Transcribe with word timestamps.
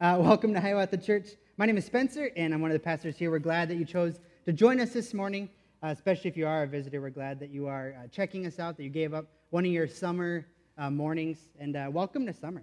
Uh, 0.00 0.16
welcome 0.20 0.54
to 0.54 0.60
Hiawatha 0.60 0.96
Church. 0.96 1.30
My 1.56 1.66
name 1.66 1.76
is 1.76 1.84
Spencer, 1.84 2.30
and 2.36 2.54
I'm 2.54 2.60
one 2.60 2.70
of 2.70 2.76
the 2.76 2.84
pastors 2.84 3.16
here. 3.16 3.32
We're 3.32 3.40
glad 3.40 3.68
that 3.68 3.74
you 3.74 3.84
chose 3.84 4.20
to 4.44 4.52
join 4.52 4.78
us 4.78 4.92
this 4.92 5.12
morning, 5.12 5.48
uh, 5.82 5.88
especially 5.88 6.30
if 6.30 6.36
you 6.36 6.46
are 6.46 6.62
a 6.62 6.68
visitor. 6.68 7.00
We're 7.00 7.10
glad 7.10 7.40
that 7.40 7.50
you 7.50 7.66
are 7.66 7.96
uh, 7.98 8.06
checking 8.06 8.46
us 8.46 8.60
out, 8.60 8.76
that 8.76 8.84
you 8.84 8.90
gave 8.90 9.12
up 9.12 9.26
one 9.50 9.64
of 9.64 9.72
your 9.72 9.88
summer 9.88 10.46
uh, 10.76 10.88
mornings, 10.88 11.48
and 11.58 11.74
uh, 11.74 11.88
welcome 11.90 12.24
to 12.26 12.32
summer. 12.32 12.62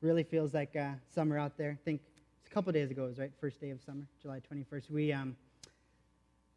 Really 0.00 0.24
feels 0.24 0.54
like 0.54 0.74
uh, 0.74 0.94
summer 1.14 1.38
out 1.38 1.56
there. 1.56 1.78
I 1.80 1.84
think 1.84 2.00
it's 2.40 2.50
a 2.50 2.52
couple 2.52 2.72
days 2.72 2.90
ago, 2.90 3.04
it 3.04 3.10
was 3.10 3.18
right, 3.20 3.32
first 3.40 3.60
day 3.60 3.70
of 3.70 3.80
summer, 3.80 4.04
July 4.20 4.40
21st. 4.52 4.90
We, 4.90 5.12
um, 5.12 5.36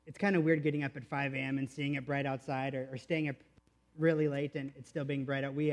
it's 0.07 0.17
kind 0.17 0.35
of 0.35 0.43
weird 0.43 0.63
getting 0.63 0.83
up 0.83 0.97
at 0.97 1.05
5 1.05 1.35
a.m. 1.35 1.59
and 1.59 1.69
seeing 1.69 1.93
it 1.95 2.05
bright 2.07 2.25
outside, 2.25 2.73
or, 2.73 2.89
or 2.91 2.97
staying 2.97 3.29
up 3.29 3.35
really 3.95 4.27
late 4.27 4.55
and 4.55 4.73
it's 4.75 4.89
still 4.89 5.05
being 5.05 5.23
bright 5.23 5.43
out. 5.43 5.53
We 5.53 5.71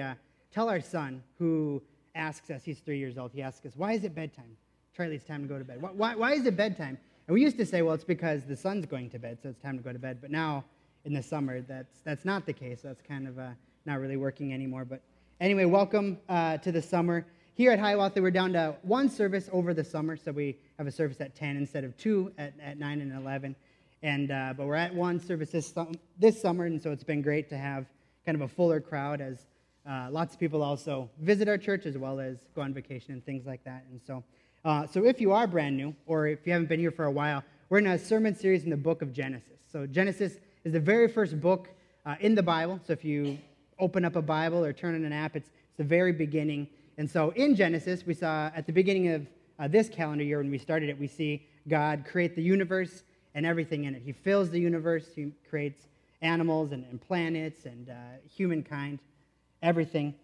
tell 0.53 0.69
our 0.69 0.83
son, 0.83 1.23
who 1.39 1.83
asks 2.15 2.51
us, 2.51 2.63
he's 2.65 2.81
three 2.81 2.99
years 2.99 3.19
old, 3.19 3.33
he 3.33 3.43
asks 3.43 3.65
us, 3.67 3.73
Why 3.77 3.93
is 3.93 4.05
it 4.05 4.15
bedtime? 4.15 4.57
Charlie, 4.97 5.17
it's 5.17 5.25
time 5.25 5.43
to 5.43 5.49
go 5.49 5.59
to 5.59 5.65
bed. 5.65 5.81
Why, 5.81 5.91
why, 5.91 6.15
why, 6.15 6.33
is 6.33 6.45
it 6.47 6.57
bedtime? 6.57 6.99
And 7.27 7.35
we 7.35 7.41
used 7.41 7.57
to 7.59 7.67
say, 7.67 7.83
Well, 7.83 7.95
it's 7.95 8.05
because 8.05 8.45
the 8.45 8.57
sun's 8.57 8.87
going 8.87 9.11
to 9.11 9.19
bed, 9.19 9.39
so 9.43 9.49
it's 9.49 9.61
time 9.61 9.77
to 9.79 9.85
go 9.85 9.93
to 9.93 9.99
bed. 9.99 10.19
But 10.21 10.31
now, 10.31 10.65
in 11.05 11.13
the 11.13 11.23
summer, 11.23 11.61
that's, 11.61 12.01
that's 12.05 12.25
not 12.25 12.47
the 12.47 12.53
case. 12.53 12.83
That's 12.83 13.03
kind 13.03 13.27
of 13.27 13.39
uh, 13.39 13.51
not 13.87 14.01
really 14.01 14.17
working 14.17 14.53
anymore. 14.53 14.85
But 14.85 15.01
anyway, 15.41 15.65
welcome 15.65 16.19
uh, 16.29 16.59
to 16.59 16.73
the 16.73 16.83
summer. 16.83 17.27
Here 17.55 17.71
at 17.71 17.79
Hiawatha, 17.79 18.23
we're 18.23 18.31
down 18.31 18.53
to 18.55 18.77
one 18.83 19.11
service 19.11 19.49
over 19.53 19.75
the 19.75 19.85
summer, 19.85 20.17
so 20.17 20.33
we 20.33 20.57
have 20.79 20.87
a 20.87 20.93
service 20.93 21.21
at 21.21 21.35
10 21.35 21.57
instead 21.57 21.85
of 21.85 21.97
two 21.97 22.33
at, 22.39 22.55
at 22.63 22.79
9 22.79 23.01
and 23.01 23.13
11. 23.13 23.55
And, 24.03 24.31
uh, 24.31 24.55
but 24.57 24.67
we're 24.67 24.75
at 24.75 24.95
one 24.95 25.21
service 25.21 25.51
this, 25.51 25.75
this 26.19 26.41
summer, 26.41 26.65
and 26.65 26.81
so 26.81 26.91
it's 26.91 27.05
been 27.05 27.23
great 27.23 27.49
to 27.51 27.59
have 27.59 27.87
kind 28.25 28.37
of 28.37 28.43
a 28.43 28.49
fuller 28.49 28.81
crowd 28.81 29.21
as 29.21 29.47
uh, 29.89 30.09
lots 30.11 30.35
of 30.35 30.41
people 30.41 30.63
also 30.63 31.11
visit 31.21 31.49
our 31.49 31.59
church 31.59 31.87
as 31.87 31.99
well 31.99 32.21
as 32.21 32.37
go 32.55 32.63
on 32.63 32.73
vacation 32.73 33.15
and 33.15 33.25
things 33.25 33.47
like 33.47 33.65
that. 33.65 33.85
And 33.91 34.01
so, 34.07 34.23
uh, 34.65 34.87
so 34.87 35.05
if 35.05 35.21
you 35.21 35.33
are 35.33 35.47
brand 35.47 35.77
new 35.77 35.95
or 36.07 36.29
if 36.29 36.47
you 36.47 36.53
haven't 36.53 36.69
been 36.69 36.79
here 36.79 36.93
for 36.93 37.07
a 37.07 37.11
while, 37.11 37.43
we're 37.69 37.79
in 37.79 37.89
a 37.89 37.99
sermon 37.99 38.35
series 38.35 38.65
in 38.65 38.71
the 38.71 38.77
book 38.77 39.03
of 39.03 39.13
Genesis. 39.13 39.59
So 39.71 39.87
Genesis 39.87 40.37
is 40.65 40.73
the 40.73 40.81
very 40.81 41.09
first 41.09 41.41
book 41.41 41.71
uh, 42.07 42.15
in 42.21 42.35
the 42.35 42.43
Bible. 42.43 42.79
So 42.87 42.93
if 42.93 43.05
you 43.05 43.39
open 43.79 44.05
up 44.05 44.15
a 44.15 44.23
Bible 44.23 44.65
or 44.65 44.73
turn 44.73 44.95
on 44.95 45.05
an 45.05 45.13
app, 45.13 45.35
it's, 45.35 45.49
it's 45.49 45.79
the 45.79 45.85
very 45.85 46.13
beginning. 46.13 46.69
And 46.99 47.11
so 47.11 47.31
in 47.31 47.57
Genesis, 47.57 48.07
we 48.07 48.15
saw 48.15 48.51
at 48.55 48.67
the 48.67 48.73
beginning 48.73 49.09
of 49.09 49.27
uh, 49.59 49.69
this 49.69 49.89
calendar 49.89 50.23
year 50.23 50.39
when 50.39 50.51
we 50.51 50.59
started 50.59 50.91
it, 50.91 50.99
we 50.99 51.09
see 51.09 51.47
God 51.69 52.05
create 52.09 52.37
the 52.37 52.43
universe 52.43 53.03
and 53.35 53.45
everything 53.47 53.85
in 53.85 53.95
it. 53.95 54.03
He 54.05 54.13
fills 54.13 54.51
the 54.51 54.61
universe, 54.61 55.07
He 55.15 55.33
creates 55.49 55.87
animals 56.21 56.71
and, 56.73 56.85
and 56.91 57.01
planets 57.01 57.65
and 57.65 57.89
uh, 57.89 57.95
humankind 58.29 59.01
everything. 59.63 60.15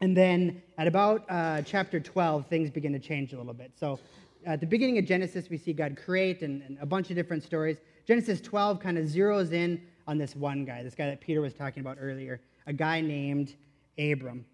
And 0.00 0.16
then 0.16 0.62
at 0.76 0.86
about 0.86 1.24
uh, 1.28 1.62
chapter 1.62 2.00
12, 2.00 2.46
things 2.46 2.70
begin 2.70 2.92
to 2.92 2.98
change 2.98 3.32
a 3.32 3.38
little 3.38 3.54
bit. 3.54 3.72
So 3.78 3.98
at 4.44 4.60
the 4.60 4.66
beginning 4.66 4.98
of 4.98 5.04
Genesis, 5.04 5.48
we 5.48 5.56
see 5.56 5.72
God 5.72 5.96
create 5.96 6.42
and, 6.42 6.62
and 6.62 6.78
a 6.80 6.86
bunch 6.86 7.10
of 7.10 7.16
different 7.16 7.42
stories. 7.42 7.78
Genesis 8.06 8.40
12 8.40 8.80
kind 8.80 8.98
of 8.98 9.04
zeroes 9.06 9.52
in 9.52 9.80
on 10.06 10.18
this 10.18 10.36
one 10.36 10.64
guy, 10.64 10.82
this 10.82 10.94
guy 10.94 11.06
that 11.06 11.20
Peter 11.20 11.40
was 11.40 11.54
talking 11.54 11.80
about 11.80 11.96
earlier, 12.00 12.40
a 12.66 12.72
guy 12.72 13.00
named 13.00 13.54
Abram. 13.98 14.44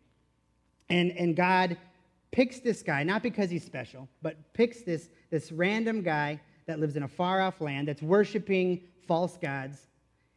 And, 0.88 1.10
and 1.12 1.34
God 1.34 1.76
picks 2.30 2.60
this 2.60 2.82
guy, 2.82 3.02
not 3.02 3.22
because 3.22 3.50
he's 3.50 3.64
special, 3.64 4.08
but 4.22 4.36
picks 4.52 4.82
this, 4.82 5.08
this 5.30 5.50
random 5.50 6.02
guy 6.02 6.40
that 6.66 6.78
lives 6.78 6.96
in 6.96 7.02
a 7.02 7.08
far 7.08 7.40
off 7.40 7.60
land 7.60 7.88
that's 7.88 8.02
worshiping 8.02 8.80
false 9.08 9.36
gods 9.36 9.88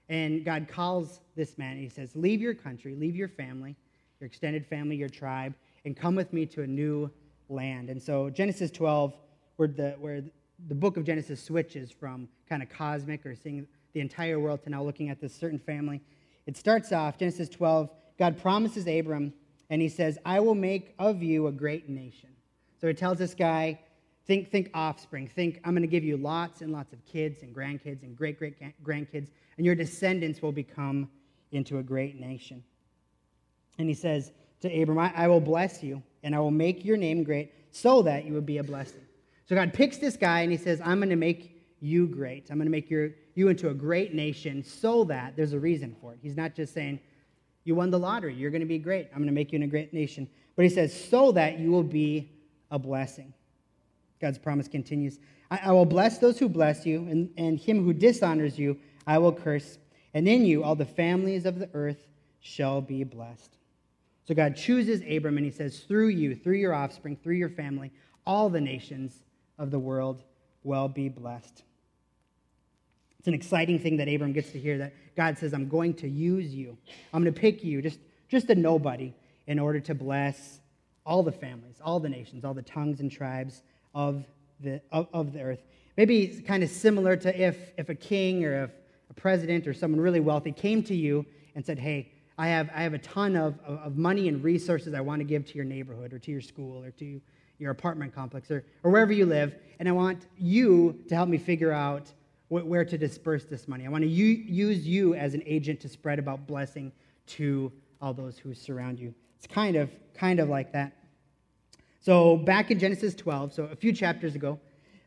and 0.10 0.44
God 0.44 0.68
calls 0.68 1.22
this 1.36 1.58
man 1.58 1.72
and 1.72 1.82
he 1.82 1.90
says, 1.90 2.16
Leave 2.16 2.42
your 2.42 2.54
country, 2.54 2.96
leave 2.96 3.16
your 3.16 3.28
family, 3.28 3.76
your 4.20 4.28
extended 4.28 4.66
family, 4.66 4.96
your 4.96 5.10
tribe, 5.10 5.54
and 5.86 5.96
come 5.96 6.16
with 6.16 6.32
me 6.34 6.46
to 6.48 6.64
a 6.64 6.68
new 6.68 7.10
land. 7.50 7.90
And 7.90 8.02
so 8.02 8.30
Genesis 8.30 8.72
12, 8.72 9.14
where 9.58 9.68
the, 9.68 9.92
where 10.00 10.24
the 10.68 10.76
book 10.76 10.98
of 10.98 11.06
Genesis 11.06 11.42
switches 11.44 11.92
from 11.92 12.28
kind 12.48 12.64
of 12.64 12.70
cosmic 12.70 13.26
or 13.26 13.36
seeing 13.36 13.68
the 13.94 14.00
entire 14.00 14.40
world 14.40 14.64
to 14.64 14.70
now 14.70 14.84
looking 14.84 15.10
at 15.10 15.22
this 15.22 15.36
certain 15.36 15.60
family, 15.60 16.02
it 16.46 16.58
starts 16.58 16.92
off, 16.92 17.18
Genesis 17.18 17.50
12, 17.50 17.90
God 18.20 18.38
promises 18.42 18.88
Abram, 18.88 19.34
and 19.70 19.82
he 19.82 19.90
says, 19.90 20.18
I 20.26 20.40
will 20.40 20.56
make 20.56 20.94
of 21.00 21.24
you 21.24 21.48
a 21.48 21.52
great 21.52 21.90
nation. 21.90 22.30
So 22.80 22.88
he 22.88 22.94
tells 22.94 23.18
this 23.18 23.34
guy, 23.34 23.80
think, 24.26 24.52
think 24.52 24.70
offspring. 24.74 25.28
Think, 25.28 25.60
I'm 25.64 25.74
going 25.74 25.82
to 25.82 25.88
give 25.88 26.04
you 26.04 26.18
lots 26.18 26.62
and 26.62 26.72
lots 26.72 26.94
of 26.94 27.04
kids 27.06 27.44
and 27.44 27.56
grandkids 27.56 28.04
and 28.04 28.16
great 28.16 28.38
great 28.38 28.56
grandkids 28.84 29.28
and 29.58 29.66
your 29.66 29.76
descendants 29.76 30.42
will 30.42 30.52
become 30.52 31.10
into 31.52 31.78
a 31.78 31.84
great 31.84 32.20
nation. 32.20 32.64
And 33.78 33.88
he 33.88 33.94
says 33.94 34.32
to 34.62 34.82
Abram, 34.82 35.00
I, 35.00 35.14
I 35.16 35.28
will 35.28 35.42
bless 35.42 35.84
you, 35.84 36.02
and 36.24 36.36
I 36.36 36.40
will 36.40 36.52
make 36.52 36.86
your 36.86 36.98
name 36.98 37.24
great 37.24 37.54
so 37.72 38.02
that 38.04 38.26
you 38.26 38.34
would 38.34 38.46
be 38.46 38.58
a 38.58 38.64
blessing. 38.64 39.02
So 39.46 39.56
God 39.56 39.74
picks 39.74 39.98
this 39.98 40.16
guy, 40.16 40.42
and 40.42 40.52
he 40.52 40.58
says, 40.58 40.82
I'm 40.82 41.00
going 41.00 41.10
to 41.10 41.16
make 41.16 41.62
you 41.80 42.08
great. 42.08 42.50
I'm 42.50 42.58
going 42.58 42.66
to 42.66 42.72
make 42.72 42.90
your, 42.90 43.10
you 43.36 43.50
into 43.50 43.70
a 43.70 43.74
great 43.74 44.14
nation 44.14 44.64
so 44.64 45.04
that 45.06 45.36
there's 45.36 45.54
a 45.54 45.60
reason 45.60 45.96
for 46.00 46.14
it. 46.14 46.20
He's 46.22 46.38
not 46.38 46.56
just 46.56 46.74
saying, 46.74 47.00
You 47.66 47.76
won 47.76 47.92
the 47.92 48.00
lottery, 48.00 48.34
you're 48.34 48.52
going 48.52 48.62
to 48.62 48.68
be 48.68 48.80
great. 48.80 49.10
I'm 49.12 49.18
going 49.18 49.28
to 49.28 49.34
make 49.34 49.52
you 49.52 49.58
in 49.58 49.64
a 49.64 49.68
great 49.68 49.94
nation. 49.94 50.30
But 50.56 50.64
he 50.64 50.70
says, 50.70 50.94
So 50.94 51.32
that 51.34 51.60
you 51.60 51.72
will 51.72 51.84
be 51.84 52.32
a 52.72 52.80
blessing. 52.80 53.34
God's 54.24 54.40
promise 54.40 54.70
continues 54.70 55.20
I, 55.52 55.60
I 55.66 55.72
will 55.74 55.86
bless 55.86 56.18
those 56.18 56.40
who 56.40 56.48
bless 56.48 56.86
you, 56.86 57.06
and, 57.10 57.30
and 57.38 57.60
him 57.60 57.84
who 57.84 57.94
dishonors 57.94 58.58
you, 58.58 58.80
I 59.06 59.18
will 59.18 59.34
curse, 59.34 59.78
and 60.14 60.28
in 60.28 60.46
you 60.46 60.64
all 60.64 60.76
the 60.76 60.86
families 60.86 61.46
of 61.46 61.60
the 61.60 61.70
earth 61.74 62.08
shall 62.40 62.82
be 62.82 63.04
blessed. 63.04 63.58
So 64.26 64.34
God 64.34 64.56
chooses 64.56 65.02
Abram 65.02 65.36
and 65.36 65.46
he 65.46 65.52
says, 65.52 65.80
through 65.80 66.08
you, 66.08 66.36
through 66.36 66.56
your 66.56 66.74
offspring, 66.74 67.18
through 67.18 67.36
your 67.36 67.50
family, 67.50 67.92
all 68.26 68.50
the 68.50 68.62
nations 68.62 69.14
of 69.60 69.70
the 69.70 69.80
world 69.80 70.24
will 70.64 70.88
be 70.88 71.10
blessed. 71.10 71.64
It's 73.20 73.28
an 73.28 73.34
exciting 73.34 73.80
thing 73.80 73.98
that 73.98 74.08
Abram 74.08 74.32
gets 74.32 74.52
to 74.52 74.60
hear 74.60 74.78
that 74.78 74.94
God 75.18 75.38
says, 75.38 75.54
I'm 75.54 75.68
going 75.68 75.96
to 75.96 76.08
use 76.08 76.56
you. 76.56 76.78
I'm 77.14 77.22
going 77.22 77.34
to 77.34 77.40
pick 77.40 77.64
you, 77.64 77.82
just, 77.82 78.00
just 78.30 78.50
a 78.50 78.56
nobody, 78.56 79.14
in 79.46 79.60
order 79.60 79.82
to 79.82 79.94
bless 79.94 80.62
all 81.06 81.22
the 81.22 81.32
families, 81.34 81.76
all 81.84 82.00
the 82.00 82.10
nations, 82.10 82.46
all 82.46 82.54
the 82.54 82.62
tongues 82.62 83.02
and 83.02 83.12
tribes 83.12 83.62
of 83.94 84.26
the, 84.60 84.82
of, 84.92 85.08
of 85.14 85.34
the 85.34 85.42
earth. 85.42 85.64
Maybe 85.98 86.24
it's 86.24 86.46
kind 86.48 86.64
of 86.64 86.70
similar 86.70 87.16
to 87.18 87.42
if, 87.42 87.58
if 87.78 87.90
a 87.90 87.96
king 87.96 88.44
or 88.46 88.64
if 88.64 88.72
a 89.10 89.14
president 89.14 89.68
or 89.68 89.74
someone 89.74 90.02
really 90.02 90.20
wealthy 90.20 90.52
came 90.52 90.84
to 90.84 90.96
you 90.96 91.26
and 91.56 91.66
said, 91.66 91.78
Hey, 91.78 92.12
I 92.38 92.48
have, 92.48 92.70
I 92.74 92.82
have 92.82 92.94
a 92.94 93.00
ton 93.00 93.36
of, 93.36 93.60
of, 93.66 93.96
money 93.96 94.28
and 94.28 94.44
resources 94.44 94.94
I 94.96 95.02
want 95.02 95.20
to 95.20 95.24
give 95.24 95.46
to 95.46 95.56
your 95.56 95.66
neighborhood 95.66 96.14
or 96.14 96.20
to 96.20 96.32
your 96.32 96.42
school 96.42 96.84
or 96.84 96.90
to 96.92 97.22
your 97.60 97.72
apartment 97.72 98.14
complex 98.16 98.50
or, 98.50 98.66
or 98.84 98.92
wherever 98.92 99.14
you 99.14 99.28
live, 99.28 99.56
and 99.80 99.88
I 99.88 99.92
want 99.92 100.26
you 100.38 101.00
to 101.08 101.16
help 101.16 101.30
me 101.30 101.38
figure 101.38 101.72
out 101.72 102.12
wh- 102.50 102.66
where 102.66 102.84
to 102.84 102.98
disperse 102.98 103.46
this 103.46 103.68
money. 103.68 103.86
I 103.86 103.90
want 103.90 104.04
to 104.04 104.10
u- 104.10 104.44
use 104.48 104.88
you 104.88 105.14
as 105.14 105.36
an 105.36 105.44
agent 105.46 105.80
to 105.82 105.90
spread 105.90 106.18
about 106.18 106.48
blessing 106.48 106.92
to 107.28 107.72
all 108.02 108.14
those 108.14 108.40
who 108.40 108.54
surround 108.56 109.00
you. 109.00 109.14
It's 109.38 109.48
kind 109.48 109.76
of, 109.76 109.92
kind 110.16 110.40
of 110.40 110.50
like 110.50 110.74
that. 110.74 110.94
So 112.04 112.36
back 112.36 112.70
in 112.70 112.80
Genesis 112.80 113.16
12, 113.16 113.54
so 113.54 113.64
a 113.64 113.78
few 113.78 113.94
chapters 113.94 114.36
ago, 114.36 114.60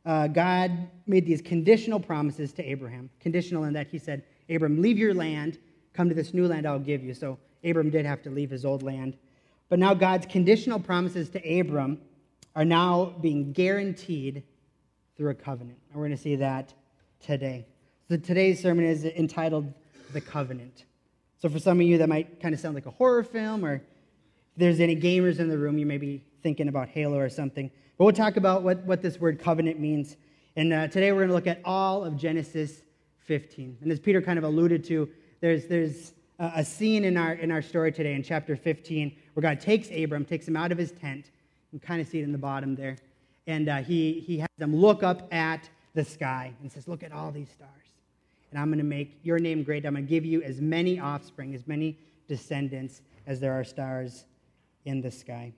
uh, 0.06 0.28
God 0.28 0.88
made 1.06 1.26
these 1.26 1.42
conditional 1.42 2.00
promises 2.00 2.54
to 2.54 2.64
Abraham. 2.64 3.10
Conditional 3.20 3.64
in 3.64 3.74
that 3.74 3.88
he 3.88 3.98
said, 3.98 4.22
Abram, 4.48 4.80
leave 4.80 4.96
your 4.96 5.12
land, 5.12 5.58
come 5.92 6.08
to 6.08 6.14
this 6.14 6.32
new 6.32 6.46
land 6.46 6.66
I'll 6.66 6.78
give 6.78 7.04
you. 7.04 7.12
So 7.12 7.38
Abram 7.62 7.90
did 7.90 8.06
have 8.06 8.22
to 8.22 8.30
leave 8.30 8.48
his 8.48 8.64
old 8.64 8.82
land. 8.82 9.18
But 9.68 9.78
now 9.78 9.92
God's 9.92 10.24
conditional 10.24 10.80
promises 10.80 11.28
to 11.30 11.60
Abram 11.60 12.00
are 12.54 12.64
now 12.64 13.12
being 13.20 13.52
guaranteed 13.52 14.42
through 15.18 15.32
a 15.32 15.34
covenant. 15.34 15.78
And 15.90 16.00
we're 16.00 16.06
going 16.06 16.16
to 16.16 16.22
see 16.22 16.36
that 16.36 16.72
today. 17.20 17.66
So 18.08 18.16
today's 18.16 18.62
sermon 18.62 18.86
is 18.86 19.04
entitled 19.04 19.70
The 20.14 20.22
Covenant. 20.22 20.86
So 21.36 21.50
for 21.50 21.58
some 21.58 21.78
of 21.78 21.86
you, 21.86 21.98
that 21.98 22.08
might 22.08 22.40
kind 22.40 22.54
of 22.54 22.60
sound 22.60 22.74
like 22.74 22.86
a 22.86 22.90
horror 22.90 23.22
film, 23.22 23.66
or 23.66 23.74
if 23.74 23.82
there's 24.56 24.80
any 24.80 24.96
gamers 24.96 25.40
in 25.40 25.50
the 25.50 25.58
room, 25.58 25.76
you 25.76 25.84
may 25.84 25.98
be 25.98 26.22
thinking 26.46 26.68
about 26.68 26.86
Halo 26.86 27.18
or 27.18 27.28
something. 27.28 27.68
But 27.98 28.04
we'll 28.04 28.12
talk 28.12 28.36
about 28.36 28.62
what, 28.62 28.78
what 28.84 29.02
this 29.02 29.18
word 29.18 29.40
covenant 29.40 29.80
means. 29.80 30.16
And 30.54 30.72
uh, 30.72 30.86
today 30.86 31.10
we're 31.10 31.26
going 31.26 31.30
to 31.30 31.34
look 31.34 31.48
at 31.48 31.60
all 31.64 32.04
of 32.04 32.16
Genesis 32.16 32.82
15. 33.24 33.78
And 33.80 33.90
as 33.90 33.98
Peter 33.98 34.22
kind 34.22 34.38
of 34.38 34.44
alluded 34.44 34.84
to, 34.84 35.08
there's, 35.40 35.66
there's 35.66 36.12
a 36.38 36.64
scene 36.64 37.04
in 37.04 37.16
our, 37.16 37.32
in 37.32 37.50
our 37.50 37.60
story 37.60 37.90
today 37.90 38.14
in 38.14 38.22
chapter 38.22 38.54
15 38.54 39.16
where 39.34 39.42
God 39.42 39.60
takes 39.60 39.88
Abram, 39.90 40.24
takes 40.24 40.46
him 40.46 40.56
out 40.56 40.70
of 40.70 40.78
his 40.78 40.92
tent. 40.92 41.32
You 41.72 41.80
can 41.80 41.88
kind 41.88 42.00
of 42.00 42.06
see 42.06 42.20
it 42.20 42.22
in 42.22 42.30
the 42.30 42.38
bottom 42.38 42.76
there. 42.76 42.96
And 43.48 43.68
uh, 43.68 43.78
he, 43.78 44.22
he 44.24 44.38
has 44.38 44.48
them 44.56 44.76
look 44.76 45.02
up 45.02 45.26
at 45.34 45.68
the 45.94 46.04
sky 46.04 46.52
and 46.62 46.70
says, 46.70 46.86
Look 46.86 47.02
at 47.02 47.10
all 47.10 47.32
these 47.32 47.50
stars. 47.50 47.70
And 48.52 48.60
I'm 48.60 48.68
going 48.68 48.78
to 48.78 48.84
make 48.84 49.18
your 49.24 49.40
name 49.40 49.64
great. 49.64 49.84
I'm 49.84 49.94
going 49.94 50.06
to 50.06 50.08
give 50.08 50.24
you 50.24 50.44
as 50.44 50.60
many 50.60 51.00
offspring, 51.00 51.56
as 51.56 51.66
many 51.66 51.98
descendants 52.28 53.02
as 53.26 53.40
there 53.40 53.52
are 53.52 53.64
stars 53.64 54.26
in 54.84 55.00
the 55.00 55.10
sky. 55.10 55.52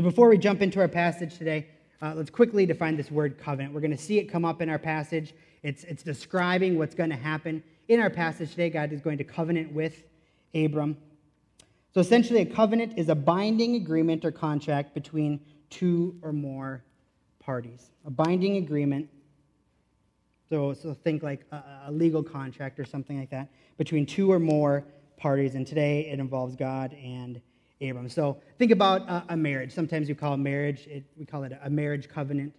So 0.00 0.04
before 0.04 0.30
we 0.30 0.38
jump 0.38 0.62
into 0.62 0.80
our 0.80 0.88
passage 0.88 1.36
today, 1.36 1.66
uh, 2.00 2.14
let's 2.16 2.30
quickly 2.30 2.64
define 2.64 2.96
this 2.96 3.10
word 3.10 3.36
covenant. 3.36 3.74
We're 3.74 3.82
going 3.82 3.90
to 3.90 4.02
see 4.02 4.18
it 4.18 4.30
come 4.30 4.46
up 4.46 4.62
in 4.62 4.70
our 4.70 4.78
passage. 4.78 5.34
It's, 5.62 5.84
it's 5.84 6.02
describing 6.02 6.78
what's 6.78 6.94
going 6.94 7.10
to 7.10 7.16
happen. 7.16 7.62
In 7.88 8.00
our 8.00 8.08
passage 8.08 8.52
today, 8.52 8.70
God 8.70 8.94
is 8.94 9.02
going 9.02 9.18
to 9.18 9.24
covenant 9.24 9.74
with 9.74 10.04
Abram. 10.54 10.96
So 11.92 12.00
essentially, 12.00 12.40
a 12.40 12.46
covenant 12.46 12.94
is 12.96 13.10
a 13.10 13.14
binding 13.14 13.74
agreement 13.74 14.24
or 14.24 14.30
contract 14.30 14.94
between 14.94 15.38
two 15.68 16.18
or 16.22 16.32
more 16.32 16.82
parties. 17.38 17.90
A 18.06 18.10
binding 18.10 18.56
agreement. 18.56 19.06
So, 20.48 20.72
so 20.72 20.94
think 20.94 21.22
like 21.22 21.44
a, 21.52 21.62
a 21.88 21.92
legal 21.92 22.22
contract 22.22 22.80
or 22.80 22.86
something 22.86 23.18
like 23.18 23.28
that 23.32 23.50
between 23.76 24.06
two 24.06 24.32
or 24.32 24.38
more 24.38 24.82
parties. 25.18 25.56
And 25.56 25.66
today 25.66 26.08
it 26.10 26.18
involves 26.18 26.56
God 26.56 26.94
and 26.94 27.42
Abram. 27.82 28.08
So 28.08 28.36
think 28.58 28.72
about 28.72 29.02
a, 29.08 29.24
a 29.30 29.36
marriage. 29.36 29.72
Sometimes 29.72 30.08
we 30.08 30.14
call 30.14 30.36
marriage, 30.36 30.86
it, 30.86 31.04
we 31.16 31.24
call 31.24 31.44
it 31.44 31.52
a 31.62 31.70
marriage 31.70 32.08
covenant. 32.08 32.52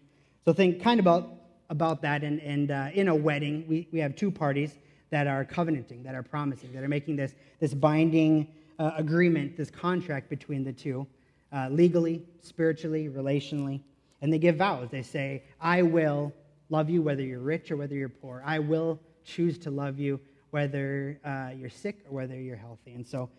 So 0.46 0.54
think 0.54 0.82
kind 0.82 1.00
of 1.00 1.06
about, 1.06 1.34
about 1.70 2.02
that. 2.02 2.24
And, 2.24 2.40
and 2.42 2.72
uh, 2.72 2.88
in 2.94 3.08
a 3.08 3.16
wedding, 3.16 3.66
we, 3.68 3.88
we 3.92 4.00
have 4.00 4.16
two 4.16 4.32
parties 4.32 4.74
that 5.12 5.28
are 5.28 5.46
covenanting, 5.46 6.04
that 6.04 6.16
are 6.16 6.24
promising, 6.24 6.72
that 6.74 6.84
are 6.84 6.88
making 6.88 7.18
this, 7.18 7.36
this 7.60 7.74
binding 7.74 8.48
uh, 8.80 8.92
agreement, 8.98 9.58
this 9.58 9.70
contract 9.70 10.30
between 10.30 10.64
the 10.64 10.74
two, 10.74 11.06
uh, 11.54 11.68
legally, 11.70 12.24
spiritually, 12.42 13.10
relationally. 13.10 13.82
And 14.22 14.34
they 14.34 14.40
give 14.40 14.56
vows. 14.56 14.90
They 14.90 15.04
say, 15.04 15.44
I 15.60 15.84
will 15.84 16.34
love 16.70 16.90
you 16.90 17.02
whether 17.02 17.22
you're 17.22 17.40
rich 17.40 17.70
or 17.70 17.78
whether 17.78 17.94
you're 17.94 18.10
poor. 18.10 18.42
I 18.46 18.58
will 18.58 19.00
choose 19.24 19.60
to 19.60 19.70
love 19.70 20.00
you 20.00 20.20
whether 20.50 21.20
uh, 21.24 21.52
you're 21.56 21.70
sick 21.70 22.00
or 22.08 22.16
whether 22.16 22.40
you're 22.40 22.56
healthy. 22.56 22.94
And 22.94 23.06
so 23.06 23.30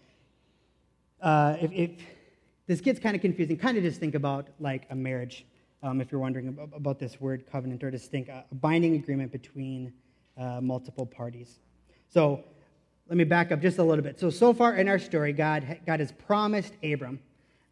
uh, 1.22 1.56
if, 1.60 1.72
if, 1.72 1.90
this 2.66 2.80
gets 2.80 3.00
kind 3.00 3.16
of 3.16 3.22
confusing, 3.22 3.56
kind 3.56 3.76
of 3.76 3.82
just 3.82 3.98
think 3.98 4.14
about 4.14 4.48
like 4.60 4.86
a 4.90 4.94
marriage, 4.94 5.44
um, 5.82 6.00
if 6.00 6.12
you're 6.12 6.20
wondering 6.20 6.56
about, 6.74 6.98
this 6.98 7.20
word 7.20 7.44
covenant, 7.50 7.82
or 7.82 7.90
just 7.90 8.10
think 8.10 8.28
a, 8.28 8.44
a 8.50 8.54
binding 8.54 8.94
agreement 8.94 9.32
between 9.32 9.92
uh, 10.38 10.60
multiple 10.60 11.04
parties. 11.04 11.58
So 12.08 12.44
let 13.08 13.16
me 13.16 13.24
back 13.24 13.52
up 13.52 13.60
just 13.60 13.78
a 13.78 13.82
little 13.82 14.04
bit. 14.04 14.18
So, 14.20 14.30
so 14.30 14.54
far 14.54 14.76
in 14.76 14.88
our 14.88 14.98
story, 14.98 15.32
God, 15.32 15.80
God 15.86 16.00
has 16.00 16.12
promised 16.12 16.74
Abram 16.82 17.18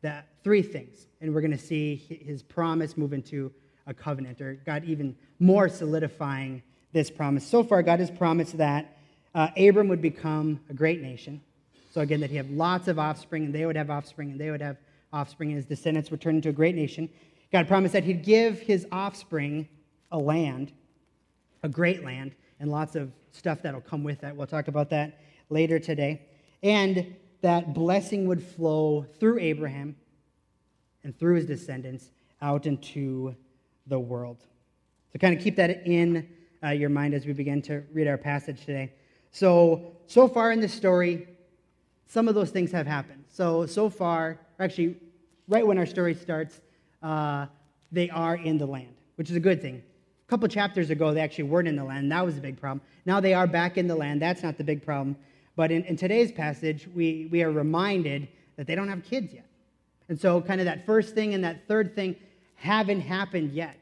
that 0.03 0.27
three 0.43 0.63
things, 0.63 1.07
and 1.21 1.35
we're 1.35 1.41
going 1.41 1.51
to 1.51 1.59
see 1.59 1.97
his 1.97 2.43
promise 2.43 2.97
move 2.97 3.13
into 3.13 3.53
a 3.87 3.95
covenant, 3.95 4.41
or 4.41 4.55
God 4.67 4.85
even 4.85 5.17
more 5.39 5.69
solidifying 5.69 6.63
this 6.93 7.11
promise. 7.11 7.47
So 7.47 7.63
far, 7.63 7.83
God 7.83 8.01
has 8.01 8.11
promised 8.11 8.59
that 8.59 8.97
uh, 9.35 9.49
Abram 9.57 9.89
would 9.89 10.03
become 10.03 10.61
a 10.69 10.75
great 10.75 11.01
nation. 11.01 11.41
So 11.91 12.01
again, 12.01 12.21
that 12.21 12.31
he 12.31 12.37
have 12.37 12.51
lots 12.51 12.89
of 12.89 12.99
offspring, 12.99 13.45
and 13.47 13.55
they 13.55 13.67
would 13.67 13.77
have 13.77 13.91
offspring, 13.91 14.31
and 14.31 14.41
they 14.41 14.51
would 14.51 14.63
have 14.63 14.77
offspring, 15.13 15.51
and 15.51 15.57
his 15.57 15.67
descendants 15.67 16.11
would 16.11 16.21
turn 16.21 16.37
into 16.37 16.49
a 16.49 16.53
great 16.53 16.77
nation. 16.77 17.09
God 17.53 17.67
promised 17.67 17.93
that 17.95 18.05
he'd 18.05 18.23
give 18.25 18.61
his 18.61 18.87
offspring 18.93 19.69
a 20.13 20.19
land, 20.19 20.73
a 21.63 21.69
great 21.69 22.05
land, 22.05 22.35
and 22.61 22.71
lots 22.71 22.95
of 22.95 23.11
stuff 23.33 23.63
that'll 23.63 23.81
come 23.81 24.05
with 24.05 24.21
that. 24.21 24.37
We'll 24.37 24.47
talk 24.47 24.69
about 24.69 24.91
that 24.91 25.21
later 25.49 25.79
today. 25.79 26.23
And 26.63 27.17
that 27.43 27.75
blessing 27.75 28.27
would 28.29 28.43
flow 28.43 29.07
through 29.19 29.41
Abraham 29.41 29.97
and 31.03 31.19
through 31.19 31.37
his 31.37 31.47
descendants 31.47 32.11
out 32.43 32.67
into 32.67 33.35
the 33.87 33.99
world. 33.99 34.45
So, 35.13 35.19
kind 35.19 35.37
of 35.37 35.43
keep 35.43 35.57
that 35.57 35.87
in 35.87 36.29
uh, 36.63 36.69
your 36.69 36.91
mind 36.91 37.15
as 37.15 37.27
we 37.27 37.33
begin 37.33 37.63
to 37.63 37.83
read 37.93 38.07
our 38.07 38.19
passage 38.19 38.61
today. 38.61 38.93
So, 39.33 39.97
so 40.07 40.29
far 40.29 40.53
in 40.53 40.61
this 40.61 40.75
story, 40.75 41.27
some 42.11 42.27
of 42.27 42.35
those 42.35 42.51
things 42.51 42.73
have 42.73 42.89
happened. 42.89 43.25
So, 43.29 43.67
so 43.67 43.89
far, 43.89 44.37
actually, 44.59 44.97
right 45.47 45.65
when 45.65 45.79
our 45.79 45.87
story 45.87 46.13
starts, 46.13 46.61
uh, 47.05 47.47
they 47.93 48.11
are 48.11 48.35
in 48.35 48.59
the 48.59 48.67
land, 48.67 48.97
which 49.15 49.31
is 49.31 49.37
a 49.37 49.41
good 49.41 49.63
thing. 49.63 49.81
A 50.27 50.29
couple 50.29 50.49
chapters 50.49 50.91
ago, 50.91 51.15
they 51.15 51.21
actually 51.21 51.45
weren't 51.45 51.69
in 51.69 51.77
the 51.77 51.85
land. 51.85 52.11
That 52.11 52.27
was 52.27 52.37
a 52.37 52.41
big 52.41 52.61
problem. 52.61 52.81
Now 53.07 53.21
they 53.21 53.33
are 53.33 53.47
back 53.47 53.79
in 53.79 53.87
the 53.87 53.95
land. 53.95 54.21
That's 54.21 54.43
not 54.43 54.59
the 54.59 54.65
big 54.65 54.85
problem. 54.85 55.17
But 55.55 55.71
in, 55.71 55.85
in 55.85 55.97
today's 55.97 56.33
passage, 56.33 56.89
we, 56.97 57.29
we 57.31 57.45
are 57.45 57.53
reminded 57.53 58.27
that 58.57 58.67
they 58.67 58.75
don't 58.75 58.89
have 58.89 59.05
kids 59.05 59.33
yet. 59.33 59.47
And 60.09 60.21
so, 60.21 60.41
kind 60.41 60.61
of 60.61 60.65
that 60.65 60.85
first 60.85 61.15
thing 61.15 61.35
and 61.35 61.45
that 61.45 61.69
third 61.69 61.95
thing 61.95 62.17
haven't 62.57 63.03
happened 63.03 63.53
yet. 63.53 63.79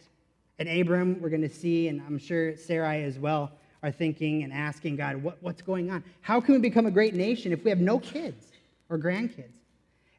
And 0.58 0.68
Abram, 0.68 1.18
we're 1.22 1.30
going 1.30 1.40
to 1.40 1.48
see, 1.48 1.88
and 1.88 2.02
I'm 2.06 2.18
sure 2.18 2.58
Sarai 2.58 3.04
as 3.04 3.18
well, 3.18 3.52
are 3.82 3.90
thinking 3.92 4.42
and 4.42 4.52
asking 4.52 4.96
God, 4.96 5.22
what, 5.22 5.38
what's 5.40 5.62
going 5.62 5.90
on? 5.90 6.02
How 6.20 6.40
can 6.40 6.54
we 6.54 6.60
become 6.60 6.86
a 6.86 6.90
great 6.90 7.14
nation 7.14 7.52
if 7.52 7.64
we 7.64 7.70
have 7.70 7.80
no 7.80 7.98
kids 7.98 8.52
or 8.88 8.98
grandkids? 8.98 9.54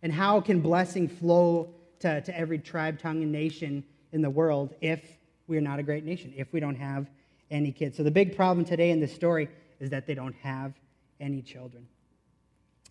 And 0.01 0.13
how 0.13 0.39
can 0.39 0.61
blessing 0.61 1.07
flow 1.07 1.73
to, 1.99 2.21
to 2.21 2.37
every 2.37 2.59
tribe, 2.59 2.99
tongue, 2.99 3.21
and 3.21 3.31
nation 3.31 3.83
in 4.13 4.21
the 4.21 4.29
world 4.29 4.73
if 4.81 5.01
we're 5.47 5.61
not 5.61 5.79
a 5.79 5.83
great 5.83 6.05
nation, 6.05 6.33
if 6.37 6.53
we 6.53 6.59
don't 6.59 6.75
have 6.75 7.09
any 7.51 7.71
kids? 7.71 7.97
So 7.97 8.03
the 8.03 8.11
big 8.11 8.35
problem 8.35 8.65
today 8.65 8.91
in 8.91 8.99
this 8.99 9.13
story 9.13 9.49
is 9.79 9.89
that 9.89 10.07
they 10.07 10.13
don't 10.13 10.35
have 10.35 10.73
any 11.19 11.41
children. 11.41 11.85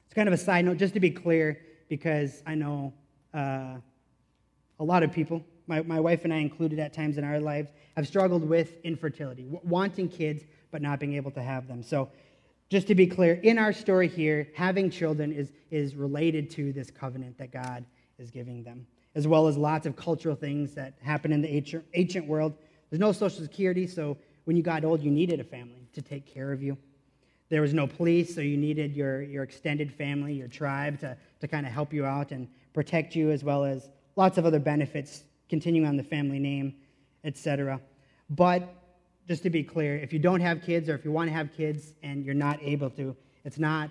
It's 0.05 0.15
kind 0.15 0.29
of 0.29 0.35
a 0.35 0.39
side 0.39 0.65
note, 0.65 0.77
just 0.77 0.95
to 0.95 1.01
be 1.01 1.11
clear, 1.11 1.61
because 1.89 2.43
I 2.47 2.55
know 2.55 2.93
uh, 3.33 3.77
a 4.81 4.85
lot 4.85 5.03
of 5.03 5.13
people, 5.13 5.43
my, 5.67 5.83
my 5.83 6.01
wife 6.01 6.25
and 6.25 6.33
I 6.33 6.39
included 6.39 6.79
at 6.79 6.93
times 6.93 7.19
in 7.19 7.25
our 7.25 7.41
lives, 7.41 7.71
have 7.97 8.07
struggled 8.07 8.47
with 8.47 8.83
infertility, 8.85 9.47
wanting 9.63 10.09
kids 10.09 10.45
but 10.71 10.83
not 10.83 11.01
being 11.01 11.15
able 11.15 11.31
to 11.33 11.43
have 11.43 11.67
them. 11.69 11.83
So, 11.83 12.11
just 12.71 12.87
to 12.89 12.95
be 12.95 13.07
clear, 13.07 13.35
in 13.35 13.57
our 13.57 13.73
story 13.73 14.09
here, 14.09 14.49
having 14.55 14.91
children 14.91 15.33
is, 15.33 15.53
is 15.71 15.95
related 15.95 16.51
to 16.51 16.71
this 16.73 16.91
covenant 16.91 17.39
that 17.39 17.51
God 17.51 17.83
is 18.19 18.31
giving 18.31 18.63
them, 18.63 18.87
as 19.15 19.27
well 19.27 19.49
as 19.49 19.57
lots 19.57 19.87
of 19.87 19.97
cultural 19.97 20.35
things 20.35 20.75
that 20.75 20.93
happen 21.01 21.33
in 21.33 21.41
the 21.41 21.83
ancient, 21.95 22.27
world. 22.27 22.53
There's 22.91 23.01
no 23.01 23.13
social 23.13 23.43
security, 23.43 23.87
so 23.87 24.19
when 24.45 24.55
you 24.55 24.63
got 24.63 24.85
old, 24.85 25.03
you 25.03 25.11
needed 25.11 25.41
a 25.41 25.45
family 25.45 25.89
to 25.95 26.03
take 26.03 26.27
care 26.27 26.53
of 26.53 26.63
you. 26.63 26.77
There 27.49 27.63
was 27.63 27.73
no 27.73 27.87
police, 27.87 28.35
so 28.35 28.43
you 28.43 28.59
needed 28.59 28.95
your, 28.95 29.23
your 29.23 29.45
extended 29.45 29.91
family, 29.91 30.35
your 30.35 30.49
tribe, 30.49 31.01
to, 31.01 31.17
to 31.41 31.49
kind 31.49 31.67
of 31.67 31.73
help 31.73 31.95
you 31.95 32.05
out 32.05 32.33
and 32.33 32.49
protect 32.75 33.17
you, 33.17 33.31
as 33.31 33.43
well 33.43 33.65
as 33.65 33.89
lots 34.17 34.37
of 34.37 34.45
other 34.45 34.59
benefits 34.59 35.25
continuing 35.49 35.87
on 35.87 35.97
the 35.97 36.03
family 36.03 36.39
name, 36.39 36.75
etc. 37.25 37.81
But 38.29 38.75
just 39.29 39.43
to 39.43 39.51
be 39.51 39.63
clear, 39.63 39.97
if 39.97 40.13
you 40.13 40.19
don't 40.19 40.41
have 40.41 40.63
kids 40.63 40.89
or 40.89 40.95
if 40.95 41.05
you 41.05 41.13
want 41.13 41.29
to 41.29 41.35
have 41.35 41.53
kids 41.55 41.93
and 42.03 42.25
you're 42.25 42.35
not 42.35 42.59
able 42.63 42.89
to, 42.89 43.15
it's 43.45 43.59
not, 43.59 43.91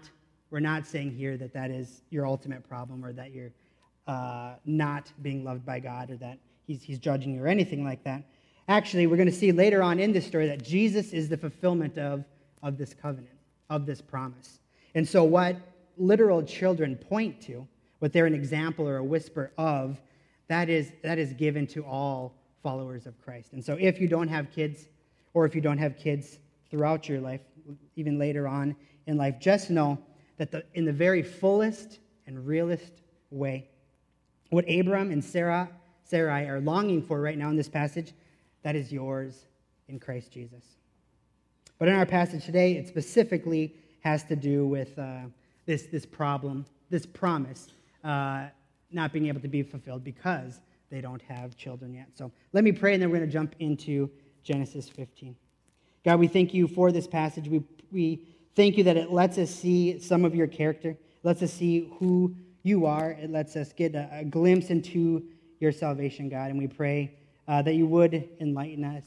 we're 0.50 0.60
not 0.60 0.88
saying 0.88 1.12
here 1.12 1.38
that 1.38 1.54
that 1.54 1.70
is 1.70 2.02
your 2.10 2.26
ultimate 2.26 2.68
problem 2.68 3.06
or 3.06 3.14
that 3.14 3.32
you're 3.32 3.52
uh, 4.08 4.54
not 4.66 5.12
being 5.22 5.44
loved 5.44 5.64
by 5.64 5.80
God 5.80 6.10
or 6.10 6.18
that 6.18 6.40
he's, 6.66 6.82
he's 6.82 6.98
judging 6.98 7.36
you 7.36 7.44
or 7.44 7.48
anything 7.48 7.84
like 7.84 8.04
that. 8.04 8.24
Actually, 8.68 9.06
we're 9.06 9.16
going 9.16 9.30
to 9.30 9.36
see 9.36 9.52
later 9.52 9.84
on 9.84 10.00
in 10.00 10.12
this 10.12 10.26
story 10.26 10.48
that 10.48 10.64
Jesus 10.64 11.14
is 11.14 11.30
the 11.30 11.38
fulfillment 11.38 11.98
of, 12.00 12.26
of 12.64 12.78
this 12.78 12.94
covenant, 12.94 13.38
of 13.70 13.86
this 13.86 14.02
promise. 14.02 14.60
And 14.96 15.08
so, 15.08 15.24
what 15.24 15.56
literal 15.98 16.44
children 16.44 16.96
point 16.96 17.40
to, 17.44 17.66
what 18.00 18.12
they're 18.12 18.26
an 18.26 18.34
example 18.34 18.88
or 18.88 18.98
a 18.98 19.04
whisper 19.04 19.52
of, 19.58 20.02
that 20.48 20.70
is, 20.70 20.92
that 21.04 21.18
is 21.18 21.34
given 21.34 21.68
to 21.68 21.86
all 21.86 22.34
followers 22.62 23.06
of 23.06 23.22
Christ. 23.24 23.54
And 23.54 23.64
so, 23.64 23.78
if 23.80 24.02
you 24.02 24.08
don't 24.08 24.28
have 24.28 24.52
kids, 24.52 24.88
or 25.38 25.46
if 25.46 25.54
you 25.54 25.62
don't 25.62 25.78
have 25.78 25.96
kids 25.96 26.40
throughout 26.72 27.08
your 27.08 27.20
life, 27.22 27.42
even 27.96 28.18
later 28.18 28.48
on 28.48 28.76
in 29.06 29.18
life, 29.18 29.36
just 29.40 29.70
know 29.70 29.96
that 30.38 30.50
the, 30.50 30.64
in 30.74 30.84
the 30.84 30.92
very 30.92 31.22
fullest 31.22 32.00
and 32.26 32.48
realest 32.48 33.04
way, 33.30 33.70
what 34.50 34.66
Abram 34.68 35.12
and 35.12 35.24
Sarah, 35.24 35.70
Sarai 36.04 36.48
are 36.48 36.60
longing 36.60 37.04
for 37.04 37.22
right 37.22 37.38
now 37.38 37.52
in 37.52 37.56
this 37.56 37.70
passage, 37.70 38.14
that 38.64 38.76
is 38.76 38.92
yours 38.92 39.46
in 39.88 40.00
Christ 40.00 40.32
Jesus. 40.32 40.64
But 41.78 41.88
in 41.88 41.94
our 41.94 42.08
passage 42.08 42.44
today, 42.44 42.72
it 42.72 42.88
specifically 42.88 43.76
has 44.00 44.24
to 44.24 44.36
do 44.36 44.66
with 44.66 44.98
uh, 44.98 45.20
this, 45.68 45.84
this 45.84 46.04
problem, 46.04 46.66
this 46.90 47.06
promise, 47.06 47.68
uh, 48.04 48.48
not 48.90 49.14
being 49.14 49.28
able 49.28 49.42
to 49.42 49.48
be 49.48 49.62
fulfilled 49.62 50.04
because 50.04 50.62
they 50.90 51.00
don't 51.00 51.22
have 51.22 51.56
children 51.56 51.94
yet. 51.94 52.08
So 52.16 52.32
let 52.54 52.64
me 52.64 52.72
pray, 52.72 52.94
and 52.94 53.04
then 53.04 53.12
we're 53.12 53.18
going 53.18 53.30
to 53.30 53.34
jump 53.34 53.54
into 53.60 54.10
Genesis 54.48 54.88
15. 54.88 55.36
God, 56.06 56.20
we 56.20 56.28
thank 56.30 56.54
you 56.54 56.70
for 56.70 56.94
this 56.94 57.06
passage. 57.06 57.50
We, 57.50 57.64
we 57.92 58.22
thank 58.56 58.78
you 58.78 58.84
that 58.86 58.96
it 58.96 59.12
lets 59.12 59.38
us 59.38 59.50
see 59.50 60.00
some 60.00 60.24
of 60.24 60.34
your 60.34 60.48
character, 60.48 60.92
it 60.92 61.00
lets 61.24 61.44
us 61.44 61.52
see 61.52 61.92
who 62.00 62.34
you 62.64 62.86
are, 62.86 63.12
it 63.12 63.30
lets 63.30 63.58
us 63.58 63.74
get 63.74 63.94
a, 63.94 64.08
a 64.14 64.24
glimpse 64.24 64.70
into 64.70 65.26
your 65.60 65.74
salvation, 65.74 66.30
God. 66.30 66.50
And 66.50 66.58
we 66.58 66.68
pray 66.68 67.14
uh, 67.46 67.62
that 67.64 67.74
you 67.74 67.88
would 67.88 68.30
enlighten 68.40 68.86
us 68.86 69.04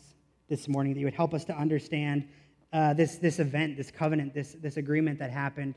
this 0.51 0.69
morning, 0.69 0.93
that 0.93 1.01
you 1.01 1.07
would 1.07 1.15
help 1.15 1.33
us 1.33 1.47
to 1.47 1.57
understand 1.57 2.29
uh, 2.75 2.93
this, 2.93 3.17
this 3.17 3.39
event, 3.39 3.79
this 3.79 3.91
covenant, 3.91 4.35
this, 4.35 4.57
this 4.61 4.77
agreement 4.77 5.19
that 5.21 5.31
happened 5.31 5.75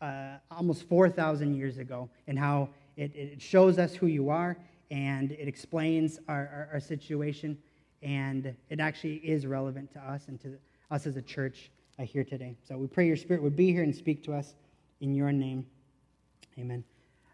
uh, 0.00 0.38
almost 0.50 0.88
4,000 0.88 1.54
years 1.54 1.76
ago, 1.76 2.08
and 2.26 2.38
how 2.38 2.70
it, 2.96 3.14
it 3.14 3.42
shows 3.42 3.78
us 3.78 3.94
who 3.94 4.06
you 4.06 4.30
are 4.30 4.56
and 4.90 5.32
it 5.32 5.48
explains 5.48 6.18
our, 6.28 6.34
our, 6.34 6.68
our 6.74 6.80
situation 6.80 7.58
and 8.02 8.54
it 8.68 8.80
actually 8.80 9.16
is 9.16 9.46
relevant 9.46 9.92
to 9.92 10.00
us 10.00 10.28
and 10.28 10.40
to 10.40 10.58
us 10.90 11.06
as 11.06 11.16
a 11.16 11.22
church 11.22 11.70
uh, 11.98 12.02
here 12.02 12.24
today. 12.24 12.56
So 12.66 12.76
we 12.76 12.86
pray 12.86 13.06
your 13.06 13.16
spirit 13.16 13.42
would 13.42 13.56
be 13.56 13.72
here 13.72 13.82
and 13.82 13.94
speak 13.94 14.24
to 14.24 14.34
us 14.34 14.54
in 15.00 15.14
your 15.14 15.32
name. 15.32 15.66
Amen. 16.58 16.84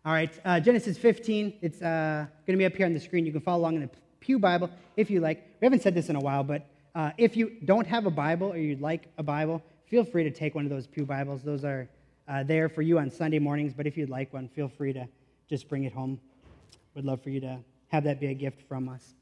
All 0.04 0.12
right, 0.12 0.32
uh, 0.44 0.60
Genesis 0.60 0.96
15. 0.96 1.54
It's 1.60 1.82
uh, 1.82 2.26
going 2.46 2.56
to 2.56 2.58
be 2.58 2.64
up 2.64 2.75
here 2.75 2.87
on 2.87 2.94
the 2.94 3.00
screen. 3.00 3.26
You 3.26 3.32
can 3.32 3.40
follow 3.40 3.60
along 3.60 3.76
in 3.76 3.82
the 3.82 3.90
Pew 4.20 4.38
Bible 4.38 4.70
if 4.96 5.10
you 5.10 5.20
like. 5.20 5.44
We 5.60 5.66
haven't 5.66 5.82
said 5.82 5.94
this 5.94 6.08
in 6.08 6.16
a 6.16 6.20
while, 6.20 6.44
but 6.44 6.66
uh, 6.94 7.10
if 7.18 7.37
you 7.37 7.56
don't 7.64 7.87
have 7.87 8.06
a 8.06 8.10
Bible 8.10 8.48
or 8.48 8.56
you'd 8.56 8.80
like 8.80 9.08
a 9.18 9.22
Bible, 9.22 9.62
feel 9.87 10.04
free 10.04 10.25
to 10.25 10.30
take 10.30 10.54
one 10.54 10.64
of 10.64 10.70
those 10.70 10.87
Pew 10.87 11.04
Bibles. 11.04 11.42
Those 11.42 11.64
are 11.64 11.88
uh, 12.28 12.42
there 12.42 12.68
for 12.68 12.82
you 12.82 12.98
on 12.98 13.10
Sunday 13.10 13.38
mornings, 13.38 13.72
but 13.75 13.87
if 13.87 13.96
you'd 13.96 14.10
like 14.10 14.32
one, 14.32 14.48
feel 14.48 14.68
free 14.68 14.92
to 14.92 15.06
just 15.48 15.68
bring 15.68 15.84
it 15.84 15.92
home. 15.92 16.20
We'd 16.94 17.04
love 17.04 17.22
for 17.22 17.30
you 17.30 17.40
to 17.40 17.58
have 17.88 18.04
that 18.04 18.20
be 18.20 18.26
a 18.28 18.34
gift 18.34 18.62
from 18.68 18.88
us. 18.88 19.14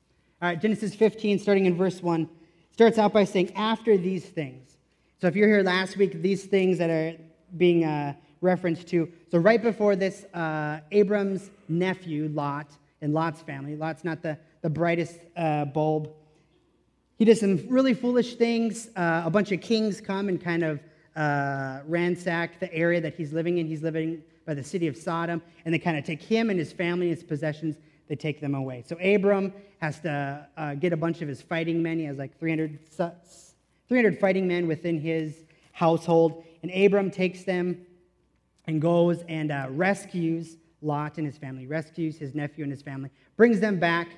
All 0.46 0.52
right, 0.52 0.62
Genesis 0.62 0.94
15, 0.94 1.40
starting 1.40 1.66
in 1.66 1.76
verse 1.76 2.00
1, 2.00 2.28
starts 2.70 2.98
out 2.98 3.12
by 3.12 3.24
saying, 3.24 3.52
After 3.56 3.98
these 3.98 4.24
things. 4.24 4.76
So 5.20 5.26
if 5.26 5.34
you're 5.34 5.48
here 5.48 5.64
last 5.64 5.96
week, 5.96 6.22
these 6.22 6.44
things 6.44 6.78
that 6.78 6.88
are 6.88 7.16
being 7.56 7.84
uh, 7.84 8.14
referenced 8.40 8.86
to. 8.90 9.10
So 9.28 9.38
right 9.38 9.60
before 9.60 9.96
this, 9.96 10.22
uh, 10.32 10.82
Abram's 10.92 11.50
nephew, 11.68 12.30
Lot, 12.32 12.76
and 13.00 13.12
Lot's 13.12 13.42
family, 13.42 13.74
Lot's 13.74 14.04
not 14.04 14.22
the, 14.22 14.38
the 14.62 14.70
brightest 14.70 15.18
uh, 15.36 15.64
bulb. 15.64 16.10
He 17.18 17.24
does 17.24 17.40
some 17.40 17.66
really 17.68 17.92
foolish 17.92 18.36
things. 18.36 18.90
Uh, 18.94 19.22
a 19.24 19.30
bunch 19.30 19.50
of 19.50 19.60
kings 19.60 20.00
come 20.00 20.28
and 20.28 20.40
kind 20.40 20.62
of 20.62 20.78
uh, 21.16 21.80
ransack 21.88 22.60
the 22.60 22.72
area 22.72 23.00
that 23.00 23.16
he's 23.16 23.32
living 23.32 23.58
in. 23.58 23.66
He's 23.66 23.82
living 23.82 24.22
by 24.46 24.54
the 24.54 24.62
city 24.62 24.86
of 24.86 24.96
Sodom, 24.96 25.42
and 25.64 25.74
they 25.74 25.80
kind 25.80 25.98
of 25.98 26.04
take 26.04 26.22
him 26.22 26.50
and 26.50 26.58
his 26.60 26.72
family 26.72 27.08
and 27.08 27.16
his 27.16 27.24
possessions, 27.24 27.78
they 28.08 28.16
take 28.16 28.40
them 28.40 28.54
away. 28.54 28.84
So 28.86 28.96
Abram 28.96 29.52
has 29.80 30.00
to 30.00 30.46
uh, 30.56 30.74
get 30.74 30.92
a 30.92 30.96
bunch 30.96 31.22
of 31.22 31.28
his 31.28 31.42
fighting 31.42 31.82
men. 31.82 31.98
He 31.98 32.04
has 32.04 32.18
like 32.18 32.38
300, 32.38 32.78
300 33.88 34.20
fighting 34.20 34.46
men 34.46 34.66
within 34.66 35.00
his 35.00 35.44
household, 35.72 36.44
and 36.62 36.72
Abram 36.72 37.10
takes 37.10 37.44
them 37.44 37.84
and 38.66 38.80
goes 38.80 39.22
and 39.28 39.52
uh, 39.52 39.66
rescues 39.70 40.56
Lot 40.82 41.18
and 41.18 41.26
his 41.26 41.36
family, 41.38 41.66
rescues 41.66 42.16
his 42.18 42.34
nephew 42.34 42.62
and 42.64 42.72
his 42.72 42.82
family, 42.82 43.10
brings 43.36 43.60
them 43.60 43.78
back. 43.78 44.08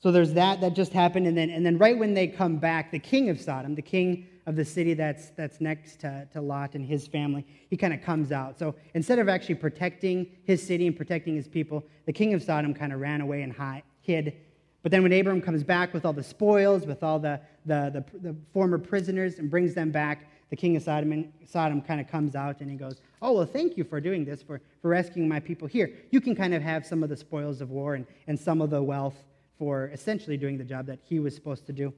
So 0.00 0.10
there's 0.10 0.32
that 0.34 0.60
that 0.60 0.74
just 0.74 0.92
happened, 0.92 1.26
and 1.26 1.36
then 1.36 1.50
and 1.50 1.64
then 1.64 1.78
right 1.78 1.96
when 1.96 2.14
they 2.14 2.26
come 2.26 2.56
back, 2.56 2.90
the 2.90 2.98
king 2.98 3.30
of 3.30 3.40
Sodom, 3.40 3.74
the 3.74 3.82
king 3.82 4.26
of 4.46 4.56
the 4.56 4.64
city 4.64 4.94
that's 4.94 5.30
that's 5.30 5.60
next 5.60 6.00
to, 6.00 6.26
to 6.32 6.40
Lot 6.40 6.74
and 6.74 6.84
his 6.84 7.06
family, 7.06 7.46
he 7.70 7.76
kind 7.76 7.92
of 7.92 8.02
comes 8.02 8.32
out. 8.32 8.58
So 8.58 8.74
instead 8.94 9.18
of 9.18 9.28
actually 9.28 9.56
protecting 9.56 10.26
his 10.44 10.64
city 10.64 10.86
and 10.86 10.96
protecting 10.96 11.36
his 11.36 11.48
people, 11.48 11.84
the 12.06 12.12
king 12.12 12.34
of 12.34 12.42
Sodom 12.42 12.74
kind 12.74 12.92
of 12.92 13.00
ran 13.00 13.20
away 13.20 13.42
and 13.42 13.54
hid. 14.02 14.34
But 14.82 14.90
then 14.90 15.02
when 15.02 15.12
Abram 15.12 15.40
comes 15.40 15.62
back 15.62 15.94
with 15.94 16.04
all 16.04 16.12
the 16.12 16.24
spoils, 16.24 16.86
with 16.86 17.02
all 17.02 17.18
the, 17.18 17.40
the, 17.66 18.04
the, 18.12 18.18
the 18.30 18.36
former 18.52 18.78
prisoners, 18.78 19.38
and 19.38 19.48
brings 19.48 19.74
them 19.74 19.92
back, 19.92 20.28
the 20.50 20.56
king 20.56 20.76
of 20.76 20.82
Sodom, 20.82 21.32
Sodom 21.46 21.80
kind 21.80 22.00
of 22.00 22.08
comes 22.08 22.34
out 22.34 22.60
and 22.60 22.70
he 22.70 22.76
goes, 22.76 23.00
Oh, 23.22 23.32
well, 23.32 23.46
thank 23.46 23.76
you 23.76 23.84
for 23.84 24.00
doing 24.00 24.24
this, 24.24 24.42
for, 24.42 24.60
for 24.82 24.88
rescuing 24.88 25.28
my 25.28 25.40
people 25.40 25.68
here. 25.68 25.92
You 26.10 26.20
can 26.20 26.34
kind 26.34 26.52
of 26.52 26.62
have 26.62 26.84
some 26.84 27.02
of 27.02 27.08
the 27.08 27.16
spoils 27.16 27.60
of 27.60 27.70
war 27.70 27.94
and, 27.94 28.06
and 28.26 28.38
some 28.38 28.60
of 28.60 28.70
the 28.70 28.82
wealth 28.82 29.14
for 29.58 29.86
essentially 29.94 30.36
doing 30.36 30.58
the 30.58 30.64
job 30.64 30.86
that 30.86 30.98
he 31.04 31.20
was 31.20 31.34
supposed 31.34 31.64
to 31.66 31.72
do. 31.72 31.94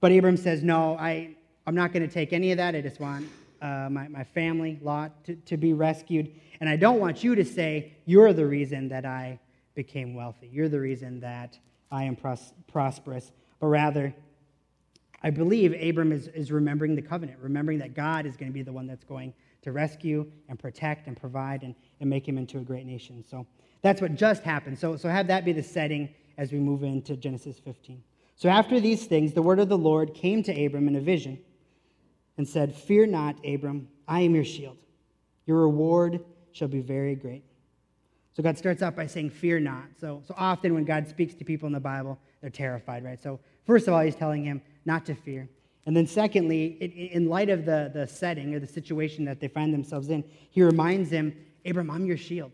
But 0.00 0.12
Abram 0.12 0.36
says, 0.36 0.62
No, 0.62 0.96
I, 0.98 1.34
I'm 1.66 1.74
not 1.74 1.92
going 1.92 2.06
to 2.06 2.12
take 2.12 2.32
any 2.32 2.50
of 2.50 2.58
that. 2.58 2.74
I 2.74 2.80
just 2.80 3.00
want 3.00 3.28
uh, 3.60 3.88
my, 3.90 4.08
my 4.08 4.24
family, 4.24 4.78
Lot, 4.82 5.24
to, 5.24 5.36
to 5.36 5.56
be 5.56 5.72
rescued. 5.72 6.32
And 6.60 6.68
I 6.68 6.76
don't 6.76 6.98
want 6.98 7.22
you 7.22 7.34
to 7.34 7.44
say, 7.44 7.92
You're 8.04 8.32
the 8.32 8.46
reason 8.46 8.88
that 8.88 9.04
I 9.04 9.38
became 9.74 10.14
wealthy. 10.14 10.48
You're 10.52 10.68
the 10.68 10.80
reason 10.80 11.20
that 11.20 11.58
I 11.90 12.04
am 12.04 12.16
pros- 12.16 12.52
prosperous. 12.66 13.30
But 13.60 13.68
rather, 13.68 14.14
I 15.22 15.30
believe 15.30 15.72
Abram 15.80 16.10
is, 16.10 16.28
is 16.28 16.50
remembering 16.50 16.96
the 16.96 17.02
covenant, 17.02 17.38
remembering 17.40 17.78
that 17.78 17.94
God 17.94 18.26
is 18.26 18.36
going 18.36 18.50
to 18.50 18.54
be 18.54 18.62
the 18.62 18.72
one 18.72 18.88
that's 18.88 19.04
going 19.04 19.32
to 19.62 19.70
rescue 19.70 20.30
and 20.48 20.58
protect 20.58 21.06
and 21.06 21.16
provide 21.16 21.62
and, 21.62 21.76
and 22.00 22.10
make 22.10 22.26
him 22.26 22.38
into 22.38 22.58
a 22.58 22.62
great 22.62 22.84
nation. 22.84 23.24
So 23.30 23.46
that's 23.82 24.00
what 24.00 24.16
just 24.16 24.42
happened. 24.42 24.78
So, 24.78 24.96
so 24.96 25.08
have 25.08 25.28
that 25.28 25.44
be 25.44 25.52
the 25.52 25.62
setting 25.62 26.08
as 26.38 26.50
we 26.50 26.58
move 26.58 26.82
into 26.82 27.16
Genesis 27.16 27.60
15. 27.60 28.02
So 28.34 28.48
after 28.48 28.80
these 28.80 29.06
things, 29.06 29.32
the 29.32 29.42
word 29.42 29.60
of 29.60 29.68
the 29.68 29.78
Lord 29.78 30.14
came 30.14 30.42
to 30.42 30.64
Abram 30.64 30.88
in 30.88 30.96
a 30.96 31.00
vision 31.00 31.38
and 32.36 32.48
said, 32.48 32.74
Fear 32.74 33.06
not, 33.06 33.36
Abram, 33.46 33.88
I 34.08 34.20
am 34.20 34.34
your 34.34 34.44
shield. 34.44 34.76
Your 35.46 35.62
reward 35.62 36.24
shall 36.52 36.68
be 36.68 36.80
very 36.80 37.14
great. 37.14 37.44
So 38.34 38.42
God 38.42 38.56
starts 38.56 38.82
out 38.82 38.96
by 38.96 39.06
saying, 39.06 39.30
Fear 39.30 39.60
not. 39.60 39.84
So, 40.00 40.22
so 40.26 40.34
often 40.36 40.74
when 40.74 40.84
God 40.84 41.08
speaks 41.08 41.34
to 41.34 41.44
people 41.44 41.66
in 41.66 41.72
the 41.72 41.80
Bible, 41.80 42.18
they're 42.40 42.50
terrified, 42.50 43.04
right? 43.04 43.22
So, 43.22 43.40
first 43.66 43.88
of 43.88 43.94
all, 43.94 44.00
he's 44.00 44.16
telling 44.16 44.44
him 44.44 44.62
not 44.84 45.04
to 45.06 45.14
fear. 45.14 45.48
And 45.86 45.96
then, 45.96 46.06
secondly, 46.06 47.10
in 47.12 47.28
light 47.28 47.50
of 47.50 47.64
the, 47.64 47.90
the 47.92 48.06
setting 48.06 48.54
or 48.54 48.60
the 48.60 48.66
situation 48.66 49.24
that 49.24 49.40
they 49.40 49.48
find 49.48 49.74
themselves 49.74 50.10
in, 50.10 50.22
he 50.50 50.62
reminds 50.62 51.10
him, 51.10 51.34
Abram, 51.66 51.90
I'm 51.90 52.06
your 52.06 52.16
shield. 52.16 52.52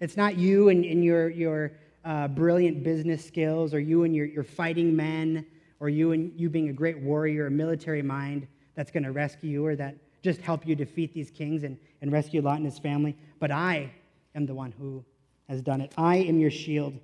It's 0.00 0.16
not 0.16 0.36
you 0.36 0.68
and, 0.68 0.84
and 0.84 1.04
your, 1.04 1.28
your 1.28 1.72
uh, 2.04 2.28
brilliant 2.28 2.82
business 2.82 3.24
skills 3.24 3.74
or 3.74 3.80
you 3.80 4.04
and 4.04 4.14
your, 4.14 4.26
your 4.26 4.44
fighting 4.44 4.94
men 4.94 5.46
or 5.80 5.88
you 5.88 6.12
and 6.12 6.32
you 6.38 6.48
being 6.48 6.68
a 6.68 6.72
great 6.72 6.98
warrior 6.98 7.46
a 7.46 7.50
military 7.50 8.02
mind 8.02 8.46
that's 8.74 8.90
going 8.90 9.04
to 9.04 9.12
rescue 9.12 9.50
you 9.50 9.66
or 9.66 9.76
that 9.76 9.96
just 10.22 10.40
help 10.40 10.66
you 10.66 10.74
defeat 10.74 11.12
these 11.12 11.30
kings 11.30 11.64
and, 11.64 11.76
and 12.00 12.12
rescue 12.12 12.40
Lot 12.40 12.56
and 12.56 12.64
his 12.64 12.78
family. 12.78 13.16
But 13.40 13.50
I 13.50 13.90
am 14.34 14.46
the 14.46 14.54
one 14.54 14.72
who 14.72 15.04
has 15.48 15.60
done 15.60 15.80
it. 15.80 15.92
I 15.96 16.16
am 16.16 16.38
your 16.38 16.50
shield. 16.50 16.94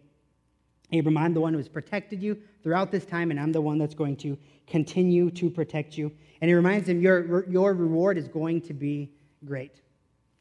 Abram, 0.93 1.19
I'm 1.19 1.35
the 1.35 1.41
one 1.41 1.53
who 1.53 1.59
has 1.59 1.69
protected 1.69 2.23
you 2.23 2.39
throughout 2.63 2.91
this 2.91 3.05
time, 3.05 3.31
and 3.31 3.39
I'm 3.39 3.53
the 3.53 3.61
one 3.61 3.79
that's 3.79 3.95
going 3.95 4.17
to 4.19 4.39
continue 4.67 5.31
to 5.33 5.51
protect 5.51 5.99
you. 5.99 6.11
And 6.41 6.49
he 6.49 6.55
reminds 6.55 6.89
him, 6.89 7.03
your, 7.03 7.49
your 7.51 7.75
reward 7.75 8.17
is 8.17 8.29
going 8.29 8.63
to 8.63 8.73
be 8.73 9.11
great. 9.45 9.83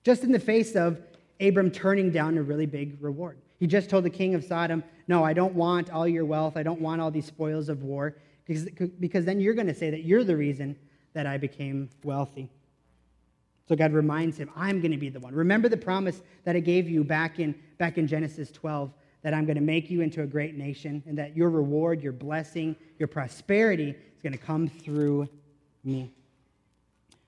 Just 0.04 0.24
in 0.24 0.32
the 0.32 0.40
face 0.40 0.76
of 0.76 1.02
Abram 1.42 1.70
turning 1.70 2.12
down 2.12 2.38
a 2.38 2.44
really 2.44 2.66
big 2.66 2.98
reward. 3.02 3.40
He 3.60 3.68
just 3.68 3.90
told 3.90 4.06
the 4.06 4.10
king 4.10 4.36
of 4.36 4.44
Sodom, 4.44 4.84
No, 5.08 5.24
I 5.24 5.34
don't 5.34 5.54
want 5.54 5.90
all 5.90 6.08
your 6.08 6.26
wealth. 6.26 6.56
I 6.56 6.64
don't 6.64 6.80
want 6.80 7.02
all 7.02 7.12
these 7.12 7.26
spoils 7.26 7.70
of 7.70 7.84
war, 7.84 8.16
because, 8.46 8.70
because 9.00 9.26
then 9.26 9.42
you're 9.42 9.56
going 9.56 9.68
to 9.68 9.76
say 9.76 9.90
that 9.90 10.04
you're 10.04 10.24
the 10.24 10.38
reason 10.38 10.78
that 11.18 11.26
I 11.26 11.36
became 11.40 11.90
wealthy. 12.04 12.48
So 13.68 13.76
God 13.76 13.92
reminds 13.92 14.38
him, 14.38 14.52
I'm 14.56 14.82
going 14.82 14.92
to 14.92 15.00
be 15.00 15.10
the 15.10 15.20
one. 15.20 15.34
Remember 15.34 15.68
the 15.68 15.76
promise 15.76 16.22
that 16.44 16.56
I 16.56 16.60
gave 16.60 16.88
you 16.88 17.04
back 17.04 17.40
in, 17.40 17.56
back 17.80 17.98
in 17.98 18.06
Genesis 18.06 18.52
12 18.52 18.94
that 19.24 19.34
I'm 19.34 19.46
going 19.46 19.56
to 19.56 19.64
make 19.64 19.90
you 19.90 20.02
into 20.02 20.22
a 20.22 20.28
great 20.28 20.56
nation 20.56 21.02
and 21.08 21.18
that 21.18 21.36
your 21.36 21.50
reward, 21.50 22.04
your 22.04 22.12
blessing, 22.12 22.76
your 23.00 23.08
prosperity 23.08 23.90
is 23.90 24.22
going 24.22 24.34
to 24.34 24.38
come 24.38 24.68
through 24.68 25.28
me. 25.84 26.12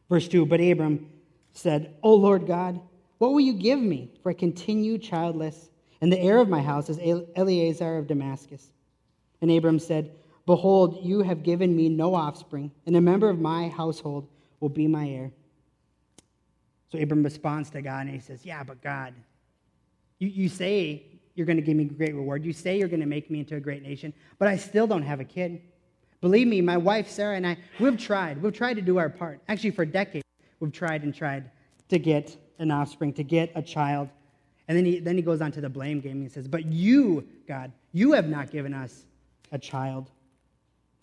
Verse 0.08 0.28
2 0.28 0.46
But 0.46 0.62
Abram 0.62 1.10
said, 1.54 1.96
O 2.04 2.14
Lord 2.14 2.46
God, 2.46 2.80
what 3.18 3.32
will 3.32 3.40
you 3.40 3.54
give 3.54 3.80
me? 3.80 4.12
For 4.22 4.30
I 4.30 4.34
continue 4.36 5.00
childless, 5.00 5.72
and 6.00 6.14
the 6.14 6.20
heir 6.20 6.38
of 6.38 6.48
my 6.48 6.62
house 6.62 6.90
is 6.90 7.00
Eliezer 7.36 7.98
of 7.98 8.06
Damascus. 8.06 8.70
And 9.42 9.50
Abram 9.50 9.80
said, 9.80 10.12
Behold, 10.50 11.06
you 11.06 11.22
have 11.22 11.44
given 11.44 11.76
me 11.76 11.90
no 11.90 12.16
offspring, 12.16 12.72
and 12.88 12.96
a 12.96 13.02
member 13.02 13.30
of 13.30 13.40
my 13.40 13.68
household 13.68 14.28
will 14.60 14.70
be 14.70 14.88
my 14.88 15.08
heir. 15.08 15.32
So 16.92 16.98
Abram 16.98 17.22
responds 17.22 17.70
to 17.70 17.84
God 17.84 18.08
and 18.08 18.10
he 18.10 18.20
says, 18.20 18.44
Yeah, 18.44 18.64
but 18.64 18.82
God, 18.82 19.14
you, 20.18 20.28
you 20.28 20.50
say 20.50 21.04
you're 21.36 21.46
going 21.46 21.58
to 21.58 21.62
give 21.62 21.78
me 21.78 21.84
great 21.84 22.16
reward. 22.16 22.44
You 22.44 22.52
say 22.52 22.80
you're 22.80 22.88
going 22.88 23.00
to 23.00 23.06
make 23.06 23.30
me 23.30 23.42
into 23.42 23.58
a 23.58 23.60
great 23.60 23.84
nation, 23.84 24.12
but 24.40 24.48
I 24.48 24.58
still 24.58 24.88
don't 24.88 25.04
have 25.04 25.20
a 25.20 25.24
kid. 25.24 25.62
Believe 26.20 26.48
me, 26.48 26.62
my 26.62 26.78
wife 26.78 27.08
Sarah 27.08 27.36
and 27.36 27.46
I, 27.46 27.56
we've 27.80 27.96
tried. 27.96 28.42
We've 28.42 28.52
tried 28.52 28.74
to 28.78 28.82
do 28.82 28.98
our 28.98 29.08
part. 29.08 29.42
Actually, 29.50 29.70
for 29.70 29.86
decades, 29.86 30.26
we've 30.60 30.74
tried 30.74 31.04
and 31.04 31.14
tried 31.14 31.52
to 31.90 32.00
get 32.00 32.36
an 32.58 32.72
offspring, 32.72 33.14
to 33.14 33.24
get 33.24 33.52
a 33.54 33.62
child. 33.62 34.10
And 34.68 34.76
then 34.76 34.86
he, 34.86 35.00
then 35.00 35.16
he 35.16 35.22
goes 35.22 35.42
on 35.42 35.52
to 35.52 35.62
the 35.62 35.70
blame 35.70 36.00
game. 36.00 36.24
He 36.24 36.28
says, 36.28 36.48
But 36.48 36.66
you, 36.66 37.28
God, 37.48 37.72
you 37.92 38.14
have 38.14 38.28
not 38.28 38.50
given 38.50 38.74
us 38.74 39.06
a 39.52 39.60
child. 39.60 40.10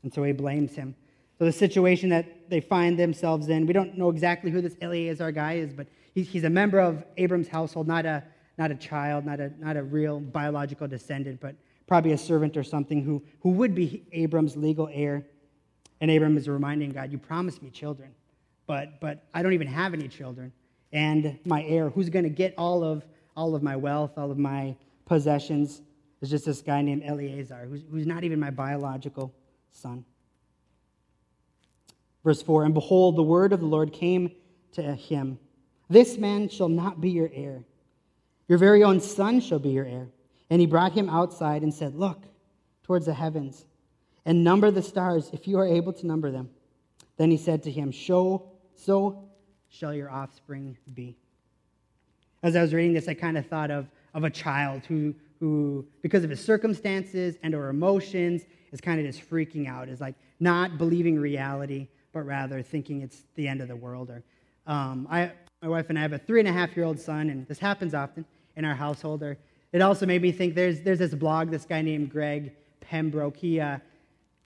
And 0.07 0.15
so 0.15 0.23
he 0.23 0.31
blames 0.31 0.77
him. 0.77 0.95
So 1.37 1.47
the 1.47 1.53
situation 1.53 2.11
that 2.11 2.49
they 2.49 2.61
find 2.61 2.97
themselves 2.97 3.49
in, 3.49 3.67
we 3.67 3.73
don't 3.73 3.99
know 3.99 4.09
exactly 4.09 4.53
who 4.53 4.61
this 4.61 4.77
Eliezer 4.81 5.33
guy 5.33 5.55
is, 5.55 5.73
but 5.73 5.89
he's, 6.15 6.45
a 6.45 6.49
member 6.49 6.79
of 6.79 7.03
Abram's 7.17 7.49
household, 7.49 7.89
not 7.89 8.07
a, 8.07 8.23
not 8.57 8.71
a 8.71 8.77
child, 8.77 9.27
not 9.27 9.41
a, 9.41 9.51
not 9.59 9.77
a 9.77 9.83
real 9.83 10.21
biological 10.21 10.87
descendant, 10.87 11.41
but 11.41 11.57
probably 11.89 12.13
a 12.13 12.19
servant 12.19 12.57
or 12.57 12.63
something 12.63 13.03
who, 13.03 13.21
who 13.41 13.51
would 13.51 13.75
be 13.75 14.07
Abram's 14.13 14.57
legal 14.57 14.89
heir. 14.93 15.27
And 16.01 16.09
Abram 16.09 16.37
is 16.37 16.49
reminding 16.49 16.91
God, 16.91 17.11
you 17.11 17.19
promised 17.19 17.61
me 17.61 17.71
children, 17.71 18.11
but, 18.69 19.01
but 19.01 19.25
I 19.35 19.43
don't 19.43 19.55
even 19.55 19.67
have 19.67 19.93
any 19.93 20.07
children. 20.07 20.53
And 20.93 21.37
my 21.45 21.65
heir, 21.65 21.91
who's 21.91 22.11
going 22.11 22.23
to 22.23 22.31
get 22.31 22.55
all 22.57 22.85
of, 22.85 23.05
all 23.37 23.57
of 23.57 23.63
my 23.65 23.75
wealth, 23.75 24.13
all 24.17 24.31
of 24.31 24.39
my 24.39 24.77
possessions, 25.05 25.83
is 26.21 26.31
just 26.31 26.47
this 26.47 26.63
guy 26.63 26.81
named 26.81 27.03
Eliezer, 27.03 27.67
who's, 27.69 27.83
who's 27.91 28.07
not 28.07 28.23
even 28.23 28.39
my 28.39 28.51
biological 28.51 29.35
son. 29.77 30.05
Verse 32.25 32.43
4 32.43 32.65
And 32.65 32.75
behold, 32.75 33.17
the 33.17 33.23
word 33.23 33.53
of 33.53 33.61
the 33.61 33.67
Lord 33.67 33.93
came 33.93 34.33
to 34.73 34.83
him 34.83 35.39
This 35.89 36.19
man 36.19 36.49
shall 36.49 36.69
not 36.69 37.01
be 37.01 37.11
your 37.11 37.31
heir, 37.33 37.65
your 38.49 38.59
very 38.59 38.83
own 38.83 39.01
son 39.01 39.41
shall 39.41 39.59
be 39.59 39.71
your 39.71 39.87
heir. 39.87 40.09
And 40.49 40.61
he 40.61 40.67
brought 40.67 40.93
him 40.93 41.09
outside 41.09 41.63
and 41.63 41.75
said, 41.75 41.95
Look 41.97 42.23
towards 42.85 43.07
the 43.07 43.15
heavens 43.15 43.65
and 44.25 44.45
number 44.45 44.71
the 44.71 44.83
stars 44.83 45.31
if 45.33 45.49
you 45.49 45.59
are 45.59 45.67
able 45.67 45.93
to 45.95 46.07
number 46.07 46.31
them. 46.31 46.51
Then 47.17 47.31
he 47.31 47.37
said 47.37 47.63
to 47.65 47.71
him, 47.71 47.91
Show, 47.91 48.51
so 48.75 49.29
shall 49.69 49.95
your 49.95 50.11
offspring 50.11 50.77
be. 50.95 51.17
As 52.43 52.55
I 52.55 52.63
was 52.63 52.75
reading 52.75 52.93
this, 52.93 53.09
I 53.09 53.15
kind 53.15 53.39
of 53.39 53.47
thought 53.47 53.71
of, 53.71 53.89
of 54.15 54.25
a 54.25 54.31
child 54.31 54.85
who, 54.87 55.15
who, 55.41 55.87
because 56.03 56.25
of 56.25 56.31
his 56.31 56.41
circumstances 56.41 57.37
and 57.43 57.55
or 57.55 57.69
emotions, 57.69 58.43
is 58.73 58.81
kind 58.81 59.01
of 59.01 59.07
just 59.07 59.29
freaking 59.29 59.69
out, 59.69 59.89
is 59.89 60.01
like 60.01 60.15
not 60.41 60.79
believing 60.79 61.19
reality, 61.19 61.89
but 62.13 62.21
rather 62.27 62.63
thinking 62.63 63.03
it's 63.03 63.23
the 63.35 63.47
end 63.47 63.61
of 63.61 63.69
the 63.69 63.77
world. 63.77 64.11
Or 64.11 64.23
um, 64.67 65.07
I, 65.11 65.33
my 65.63 65.69
wife 65.69 65.87
and 65.89 65.99
I 65.99 66.03
have 66.03 66.13
a 66.13 66.19
three 66.19 66.41
and 66.41 66.49
a 66.49 66.53
half 66.53 66.77
year 66.77 66.87
old 66.87 66.99
son, 66.99 67.31
and 67.31 67.47
this 67.47 67.59
happens 67.59 67.95
often 67.95 68.25
in 68.57 68.65
our 68.65 68.75
household. 68.75 69.23
Or 69.23 69.37
It 69.73 69.83
also 69.83 70.07
made 70.07 70.23
me 70.23 70.33
think 70.33 70.55
there's, 70.55 70.81
there's 70.81 70.99
this 70.99 71.15
blog, 71.15 71.51
this 71.51 71.65
guy 71.65 71.83
named 71.83 72.11
Greg 72.11 72.53
Pembroke. 72.81 73.37
He, 73.37 73.61
uh, 73.61 73.79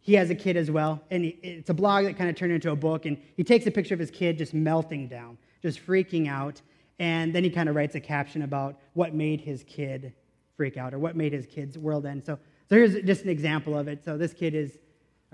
he 0.01 0.15
has 0.15 0.31
a 0.31 0.35
kid 0.35 0.57
as 0.57 0.71
well, 0.71 1.01
and 1.11 1.25
he, 1.25 1.31
it's 1.43 1.71
a 1.71 1.75
blog 1.75 2.05
that 2.07 2.17
kind 2.17 2.31
of 2.31 2.37
turned 2.37 2.53
into 2.53 2.71
a 2.71 2.77
book, 2.77 3.05
and 3.07 3.19
he 3.37 3.45
takes 3.45 3.67
a 3.67 3.71
picture 3.71 3.95
of 3.95 4.01
his 4.01 4.11
kid 4.11 4.39
just 4.39 4.55
melting 4.55 5.09
down, 5.09 5.37
just 5.63 5.85
freaking 5.87 6.29
out, 6.29 6.63
and 6.99 7.35
then 7.35 7.45
he 7.45 7.51
kind 7.51 7.69
of 7.69 7.75
writes 7.75 7.95
a 7.95 8.01
caption 8.01 8.43
about 8.43 8.79
what 8.95 9.15
made 9.15 9.41
his 9.41 9.63
kid 9.65 10.13
freak 10.57 10.77
out 10.77 10.95
or 10.95 10.99
what 10.99 11.17
made 11.17 11.33
his 11.33 11.47
kid's 11.47 11.79
world 11.79 12.07
end. 12.07 12.25
So, 12.25 12.39
so 12.71 12.77
here's 12.77 12.95
just 13.03 13.25
an 13.25 13.31
example 13.31 13.77
of 13.77 13.89
it. 13.89 14.05
So 14.05 14.17
this 14.17 14.33
kid 14.33 14.55
is, 14.55 14.79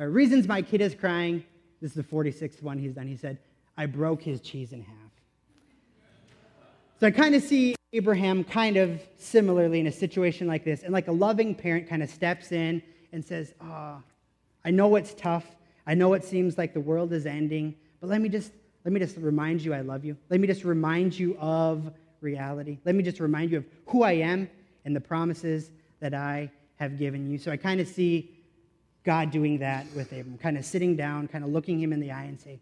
uh, 0.01 0.07
reasons 0.07 0.49
my 0.49 0.63
kid 0.63 0.81
is 0.81 0.95
crying. 0.95 1.45
This 1.83 1.91
is 1.91 1.97
the 1.97 2.03
46th 2.03 2.63
one 2.63 2.79
he's 2.79 2.95
done. 2.95 3.07
He 3.07 3.17
said, 3.19 3.39
I 3.77 3.85
broke 3.85 4.23
his 4.23 4.41
cheese 4.41 4.73
in 4.73 4.81
half. 4.81 4.97
So 6.99 7.09
I 7.09 7.11
kind 7.11 7.35
of 7.35 7.43
see 7.43 7.75
Abraham 7.93 8.43
kind 8.43 8.79
of 8.79 9.03
similarly 9.19 9.81
in 9.81 9.87
a 9.87 9.93
situation 9.93 10.47
like 10.47 10.65
this. 10.65 10.83
And 10.83 10.95
like 10.95 11.09
a 11.09 11.13
loving 11.13 11.55
parent 11.55 11.91
kind 11.91 12.03
of 12.03 12.09
steps 12.09 12.53
in 12.53 12.83
and 13.13 13.23
says, 13.23 13.53
Oh, 13.61 14.03
I 14.65 14.71
know 14.71 14.97
it's 14.97 15.13
tough. 15.13 15.45
I 15.87 15.93
know 15.93 16.15
it 16.15 16.25
seems 16.25 16.57
like 16.57 16.73
the 16.73 16.81
world 16.81 17.13
is 17.13 17.27
ending, 17.27 17.75
but 18.01 18.09
let 18.09 18.23
me 18.23 18.31
just 18.31 18.51
let 18.87 18.93
me 18.93 19.01
just 19.01 19.19
remind 19.19 19.61
you 19.61 19.75
I 19.75 19.83
love 19.83 20.07
you. 20.07 20.17
Let 20.31 20.41
me 20.41 20.47
just 20.47 20.65
remind 20.65 21.19
you 21.19 21.37
of 21.39 21.93
reality. 22.23 22.79
Let 22.87 22.95
me 22.95 23.03
just 23.03 23.21
remind 23.21 23.51
you 23.51 23.59
of 23.59 23.67
who 23.89 24.05
I 24.05 24.13
am 24.13 24.49
and 24.87 24.97
the 24.97 25.01
promises 25.03 25.71
that 26.01 26.15
I 26.15 26.51
have 26.77 26.99
given 26.99 27.31
you. 27.31 27.39
So 27.39 27.51
I 27.51 27.57
kind 27.57 27.81
of 27.81 27.89
see 27.89 28.31
God 29.05 29.31
doing 29.31 29.59
that 29.59 29.87
with 29.95 30.13
Abram, 30.13 30.39
kind 30.39 30.59
of 30.59 30.65
sitting 30.65 30.97
down, 30.97 31.29
kind 31.29 31.45
of 31.45 31.51
looking 31.51 31.81
him 31.81 31.93
in 31.93 32.01
the 32.01 32.11
eye 32.11 32.25
and 32.25 32.41
say, 32.41 32.59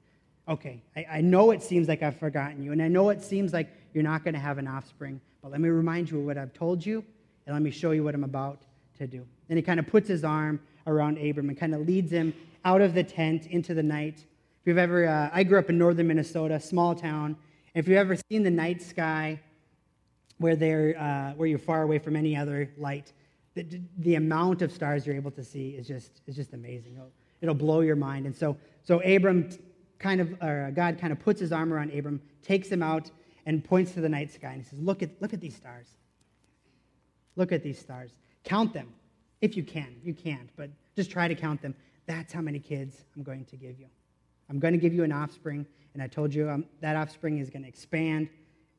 okay, 0.46 0.82
I, 0.94 1.06
I 1.10 1.20
know 1.20 1.52
it 1.52 1.62
seems 1.62 1.88
like 1.88 2.02
I've 2.02 2.18
forgotten 2.18 2.62
you, 2.62 2.72
and 2.72 2.82
I 2.82 2.88
know 2.88 3.08
it 3.08 3.22
seems 3.22 3.52
like 3.52 3.68
you're 3.94 4.04
not 4.04 4.24
going 4.24 4.34
to 4.34 4.40
have 4.40 4.58
an 4.58 4.68
offspring, 4.68 5.20
but 5.42 5.50
let 5.50 5.60
me 5.60 5.68
remind 5.70 6.10
you 6.10 6.18
of 6.18 6.26
what 6.26 6.36
I've 6.36 6.52
told 6.52 6.84
you, 6.84 7.02
and 7.46 7.54
let 7.54 7.62
me 7.62 7.70
show 7.70 7.92
you 7.92 8.04
what 8.04 8.14
I'm 8.14 8.24
about 8.24 8.60
to 8.98 9.06
do. 9.06 9.24
And 9.48 9.56
he 9.56 9.62
kind 9.62 9.80
of 9.80 9.86
puts 9.86 10.08
his 10.08 10.22
arm 10.22 10.60
around 10.86 11.18
Abram 11.18 11.48
and 11.48 11.58
kind 11.58 11.74
of 11.74 11.86
leads 11.86 12.10
him 12.10 12.34
out 12.64 12.80
of 12.80 12.94
the 12.94 13.02
tent 13.02 13.46
into 13.46 13.74
the 13.74 13.82
night. 13.82 14.18
If 14.18 14.66
you've 14.66 14.78
ever, 14.78 15.06
uh, 15.06 15.30
I 15.32 15.44
grew 15.44 15.58
up 15.58 15.70
in 15.70 15.78
northern 15.78 16.08
Minnesota, 16.08 16.60
small 16.60 16.94
town. 16.94 17.36
If 17.74 17.88
you've 17.88 17.98
ever 17.98 18.16
seen 18.30 18.42
the 18.42 18.50
night 18.50 18.82
sky 18.82 19.40
where, 20.38 20.56
they're, 20.56 20.96
uh, 20.98 21.32
where 21.36 21.48
you're 21.48 21.58
far 21.58 21.82
away 21.82 21.98
from 21.98 22.16
any 22.16 22.36
other 22.36 22.70
light, 22.78 23.12
the, 23.54 23.80
the 23.98 24.14
amount 24.16 24.62
of 24.62 24.72
stars 24.72 25.06
you're 25.06 25.16
able 25.16 25.30
to 25.32 25.44
see 25.44 25.70
is 25.70 25.86
just, 25.86 26.20
is 26.26 26.36
just 26.36 26.52
amazing. 26.52 26.94
It'll, 26.94 27.12
it'll 27.40 27.54
blow 27.54 27.80
your 27.80 27.96
mind. 27.96 28.26
And 28.26 28.34
so, 28.34 28.56
so 28.82 29.00
Abram 29.00 29.48
kind 29.98 30.20
of, 30.20 30.32
or 30.42 30.72
God 30.74 30.98
kind 30.98 31.12
of 31.12 31.20
puts 31.20 31.40
his 31.40 31.52
arm 31.52 31.72
around 31.72 31.92
Abram, 31.92 32.20
takes 32.42 32.68
him 32.68 32.82
out, 32.82 33.10
and 33.46 33.62
points 33.64 33.92
to 33.92 34.00
the 34.00 34.08
night 34.08 34.32
sky 34.32 34.52
and 34.52 34.62
he 34.62 34.68
says, 34.68 34.78
Look 34.78 35.02
at, 35.02 35.10
look 35.20 35.32
at 35.32 35.40
these 35.40 35.54
stars. 35.54 35.88
Look 37.36 37.52
at 37.52 37.62
these 37.62 37.78
stars. 37.78 38.10
Count 38.44 38.72
them 38.72 38.88
if 39.40 39.56
you 39.56 39.62
can. 39.62 39.96
You 40.02 40.14
can't, 40.14 40.48
but 40.56 40.70
just 40.96 41.10
try 41.10 41.28
to 41.28 41.34
count 41.34 41.60
them. 41.62 41.74
That's 42.06 42.32
how 42.32 42.40
many 42.40 42.58
kids 42.58 43.04
I'm 43.16 43.22
going 43.22 43.44
to 43.46 43.56
give 43.56 43.78
you. 43.78 43.86
I'm 44.50 44.58
going 44.58 44.74
to 44.74 44.78
give 44.78 44.92
you 44.92 45.04
an 45.04 45.12
offspring, 45.12 45.66
and 45.94 46.02
I 46.02 46.06
told 46.06 46.34
you 46.34 46.50
um, 46.50 46.64
that 46.80 46.96
offspring 46.96 47.38
is 47.38 47.50
going 47.50 47.62
to 47.62 47.68
expand. 47.68 48.28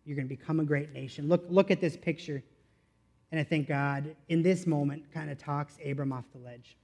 You're 0.06 0.16
going 0.16 0.28
to 0.28 0.36
become 0.36 0.60
a 0.60 0.64
great 0.64 0.94
nation. 0.94 1.28
Look, 1.28 1.44
look 1.50 1.72
at 1.72 1.82
this 1.82 1.98
picture. 1.98 2.44
And 3.32 3.40
I 3.40 3.44
think 3.44 3.68
God, 3.68 4.16
in 4.30 4.42
this 4.42 4.66
moment, 4.66 5.12
kind 5.14 5.30
of 5.30 5.38
talks 5.38 5.78
Abram 5.86 6.12
off 6.12 6.26
the 6.32 6.40
ledge. 6.40 6.78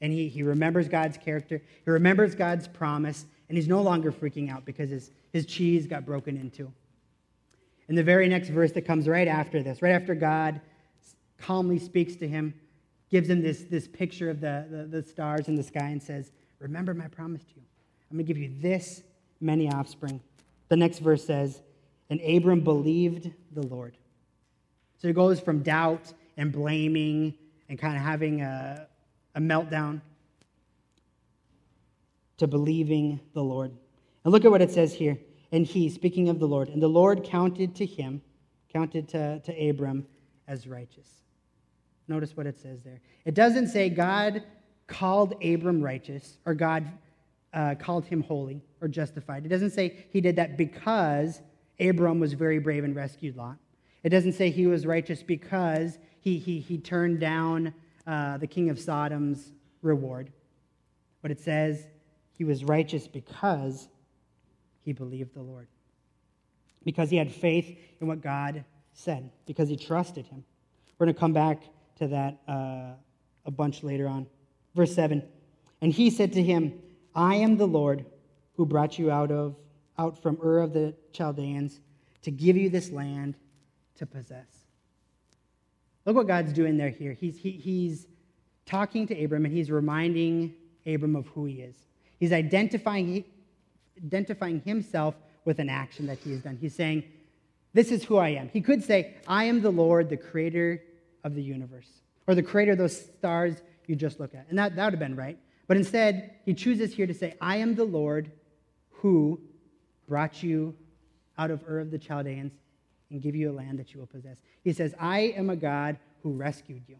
And 0.00 0.12
he, 0.12 0.28
he 0.28 0.42
remembers 0.42 0.88
God's 0.88 1.18
character, 1.18 1.60
he 1.84 1.90
remembers 1.90 2.34
God's 2.34 2.68
promise, 2.68 3.26
and 3.48 3.58
he's 3.58 3.68
no 3.68 3.82
longer 3.82 4.12
freaking 4.12 4.50
out 4.50 4.64
because 4.64 4.90
his, 4.90 5.10
his 5.32 5.44
cheese 5.46 5.86
got 5.86 6.06
broken 6.06 6.36
into. 6.36 6.72
In 7.88 7.94
the 7.94 8.02
very 8.02 8.28
next 8.28 8.48
verse 8.50 8.72
that 8.72 8.82
comes 8.82 9.08
right 9.08 9.26
after 9.26 9.62
this, 9.62 9.82
right 9.82 9.92
after 9.92 10.14
God 10.14 10.60
calmly 11.38 11.78
speaks 11.78 12.16
to 12.16 12.28
him, 12.28 12.54
gives 13.10 13.28
him 13.28 13.42
this, 13.42 13.62
this 13.62 13.88
picture 13.88 14.30
of 14.30 14.40
the, 14.40 14.66
the, 14.70 15.00
the 15.00 15.02
stars 15.02 15.48
in 15.48 15.56
the 15.56 15.62
sky, 15.62 15.88
and 15.88 16.02
says, 16.02 16.32
Remember 16.58 16.92
my 16.92 17.06
promise 17.08 17.42
to 17.44 17.52
you. 17.56 17.62
I'm 18.10 18.16
going 18.16 18.26
to 18.26 18.32
give 18.32 18.40
you 18.42 18.52
this 18.60 19.02
many 19.40 19.70
offspring. 19.70 20.20
The 20.68 20.76
next 20.76 20.98
verse 20.98 21.24
says, 21.24 21.62
And 22.10 22.20
Abram 22.20 22.60
believed 22.60 23.30
the 23.52 23.66
Lord. 23.66 23.96
So 24.98 25.08
it 25.08 25.14
goes 25.14 25.40
from 25.40 25.62
doubt 25.62 26.12
and 26.36 26.52
blaming 26.52 27.34
and 27.68 27.78
kind 27.78 27.96
of 27.96 28.02
having 28.02 28.42
a, 28.42 28.86
a 29.34 29.40
meltdown 29.40 30.00
to 32.38 32.46
believing 32.46 33.20
the 33.34 33.42
Lord. 33.42 33.72
And 34.24 34.32
look 34.32 34.44
at 34.44 34.50
what 34.50 34.62
it 34.62 34.70
says 34.70 34.92
here. 34.92 35.18
And 35.52 35.66
he, 35.66 35.88
speaking 35.88 36.28
of 36.28 36.38
the 36.38 36.46
Lord, 36.46 36.68
and 36.68 36.82
the 36.82 36.88
Lord 36.88 37.24
counted 37.24 37.74
to 37.76 37.86
him, 37.86 38.20
counted 38.72 39.08
to, 39.08 39.40
to 39.40 39.68
Abram 39.68 40.06
as 40.46 40.66
righteous. 40.66 41.08
Notice 42.06 42.36
what 42.36 42.46
it 42.46 42.58
says 42.58 42.82
there. 42.82 43.00
It 43.24 43.34
doesn't 43.34 43.68
say 43.68 43.90
God 43.90 44.42
called 44.86 45.34
Abram 45.44 45.82
righteous 45.82 46.38
or 46.46 46.54
God 46.54 46.88
uh, 47.52 47.74
called 47.78 48.04
him 48.06 48.22
holy 48.22 48.62
or 48.80 48.88
justified. 48.88 49.44
It 49.44 49.48
doesn't 49.48 49.70
say 49.70 50.06
he 50.10 50.20
did 50.20 50.36
that 50.36 50.56
because 50.56 51.40
Abram 51.80 52.18
was 52.20 52.32
very 52.32 52.58
brave 52.58 52.84
and 52.84 52.96
rescued 52.96 53.36
Lot. 53.36 53.56
It 54.02 54.10
doesn't 54.10 54.32
say 54.32 54.50
he 54.50 54.66
was 54.66 54.86
righteous 54.86 55.22
because 55.22 55.98
he, 56.20 56.38
he, 56.38 56.60
he 56.60 56.78
turned 56.78 57.20
down 57.20 57.74
uh, 58.06 58.38
the 58.38 58.46
king 58.46 58.70
of 58.70 58.78
Sodom's 58.78 59.52
reward. 59.82 60.30
But 61.22 61.30
it 61.30 61.40
says 61.40 61.86
he 62.32 62.44
was 62.44 62.64
righteous 62.64 63.08
because 63.08 63.88
he 64.84 64.92
believed 64.92 65.34
the 65.34 65.42
Lord. 65.42 65.68
Because 66.84 67.10
he 67.10 67.16
had 67.16 67.32
faith 67.32 67.76
in 68.00 68.06
what 68.06 68.22
God 68.22 68.64
said, 68.92 69.30
because 69.46 69.68
he 69.68 69.76
trusted 69.76 70.26
him. 70.26 70.44
We're 70.98 71.06
going 71.06 71.14
to 71.14 71.20
come 71.20 71.32
back 71.32 71.62
to 71.98 72.08
that 72.08 72.38
uh, 72.48 72.94
a 73.44 73.50
bunch 73.50 73.82
later 73.82 74.08
on. 74.08 74.26
Verse 74.74 74.94
7 74.94 75.22
And 75.80 75.92
he 75.92 76.10
said 76.10 76.32
to 76.34 76.42
him, 76.42 76.78
I 77.14 77.36
am 77.36 77.56
the 77.56 77.66
Lord 77.66 78.06
who 78.56 78.64
brought 78.64 78.98
you 78.98 79.10
out 79.10 79.30
of 79.30 79.56
out 79.98 80.22
from 80.22 80.38
Ur 80.42 80.58
of 80.58 80.72
the 80.72 80.94
Chaldeans 81.12 81.80
to 82.22 82.30
give 82.30 82.56
you 82.56 82.70
this 82.70 82.90
land 82.90 83.36
to 83.98 84.06
possess. 84.06 84.46
Look 86.04 86.16
what 86.16 86.26
God's 86.26 86.52
doing 86.52 86.76
there 86.76 86.88
here. 86.88 87.12
He's, 87.12 87.38
he, 87.38 87.50
he's 87.50 88.06
talking 88.64 89.06
to 89.08 89.24
Abram 89.24 89.44
and 89.44 89.54
he's 89.54 89.70
reminding 89.70 90.54
Abram 90.86 91.16
of 91.16 91.26
who 91.28 91.44
he 91.44 91.60
is. 91.60 91.76
He's 92.18 92.32
identifying, 92.32 93.24
identifying 94.04 94.62
himself 94.64 95.14
with 95.44 95.58
an 95.58 95.68
action 95.68 96.06
that 96.06 96.18
he 96.18 96.32
has 96.32 96.42
done. 96.42 96.58
He's 96.60 96.74
saying, 96.74 97.04
This 97.72 97.90
is 97.92 98.04
who 98.04 98.16
I 98.16 98.30
am. 98.30 98.48
He 98.48 98.60
could 98.60 98.82
say, 98.82 99.16
I 99.26 99.44
am 99.44 99.60
the 99.60 99.70
Lord, 99.70 100.08
the 100.08 100.16
creator 100.16 100.82
of 101.24 101.34
the 101.34 101.42
universe, 101.42 101.88
or 102.26 102.34
the 102.34 102.42
creator 102.42 102.72
of 102.72 102.78
those 102.78 102.98
stars 102.98 103.62
you 103.86 103.96
just 103.96 104.20
look 104.20 104.34
at. 104.34 104.46
And 104.48 104.58
that, 104.58 104.76
that 104.76 104.84
would 104.84 104.94
have 104.94 105.00
been 105.00 105.16
right. 105.16 105.38
But 105.66 105.76
instead, 105.76 106.36
he 106.44 106.54
chooses 106.54 106.94
here 106.94 107.06
to 107.06 107.14
say, 107.14 107.34
I 107.40 107.56
am 107.56 107.74
the 107.74 107.84
Lord 107.84 108.30
who 108.90 109.40
brought 110.08 110.42
you 110.42 110.74
out 111.36 111.50
of 111.50 111.62
Ur 111.68 111.80
of 111.80 111.90
the 111.90 111.98
Chaldeans 111.98 112.52
and 113.10 113.22
give 113.22 113.34
you 113.34 113.50
a 113.50 113.52
land 113.52 113.78
that 113.78 113.92
you 113.92 114.00
will 114.00 114.06
possess. 114.06 114.36
He 114.62 114.72
says, 114.72 114.94
I 114.98 115.20
am 115.36 115.50
a 115.50 115.56
God 115.56 115.98
who 116.22 116.32
rescued 116.32 116.82
you. 116.86 116.96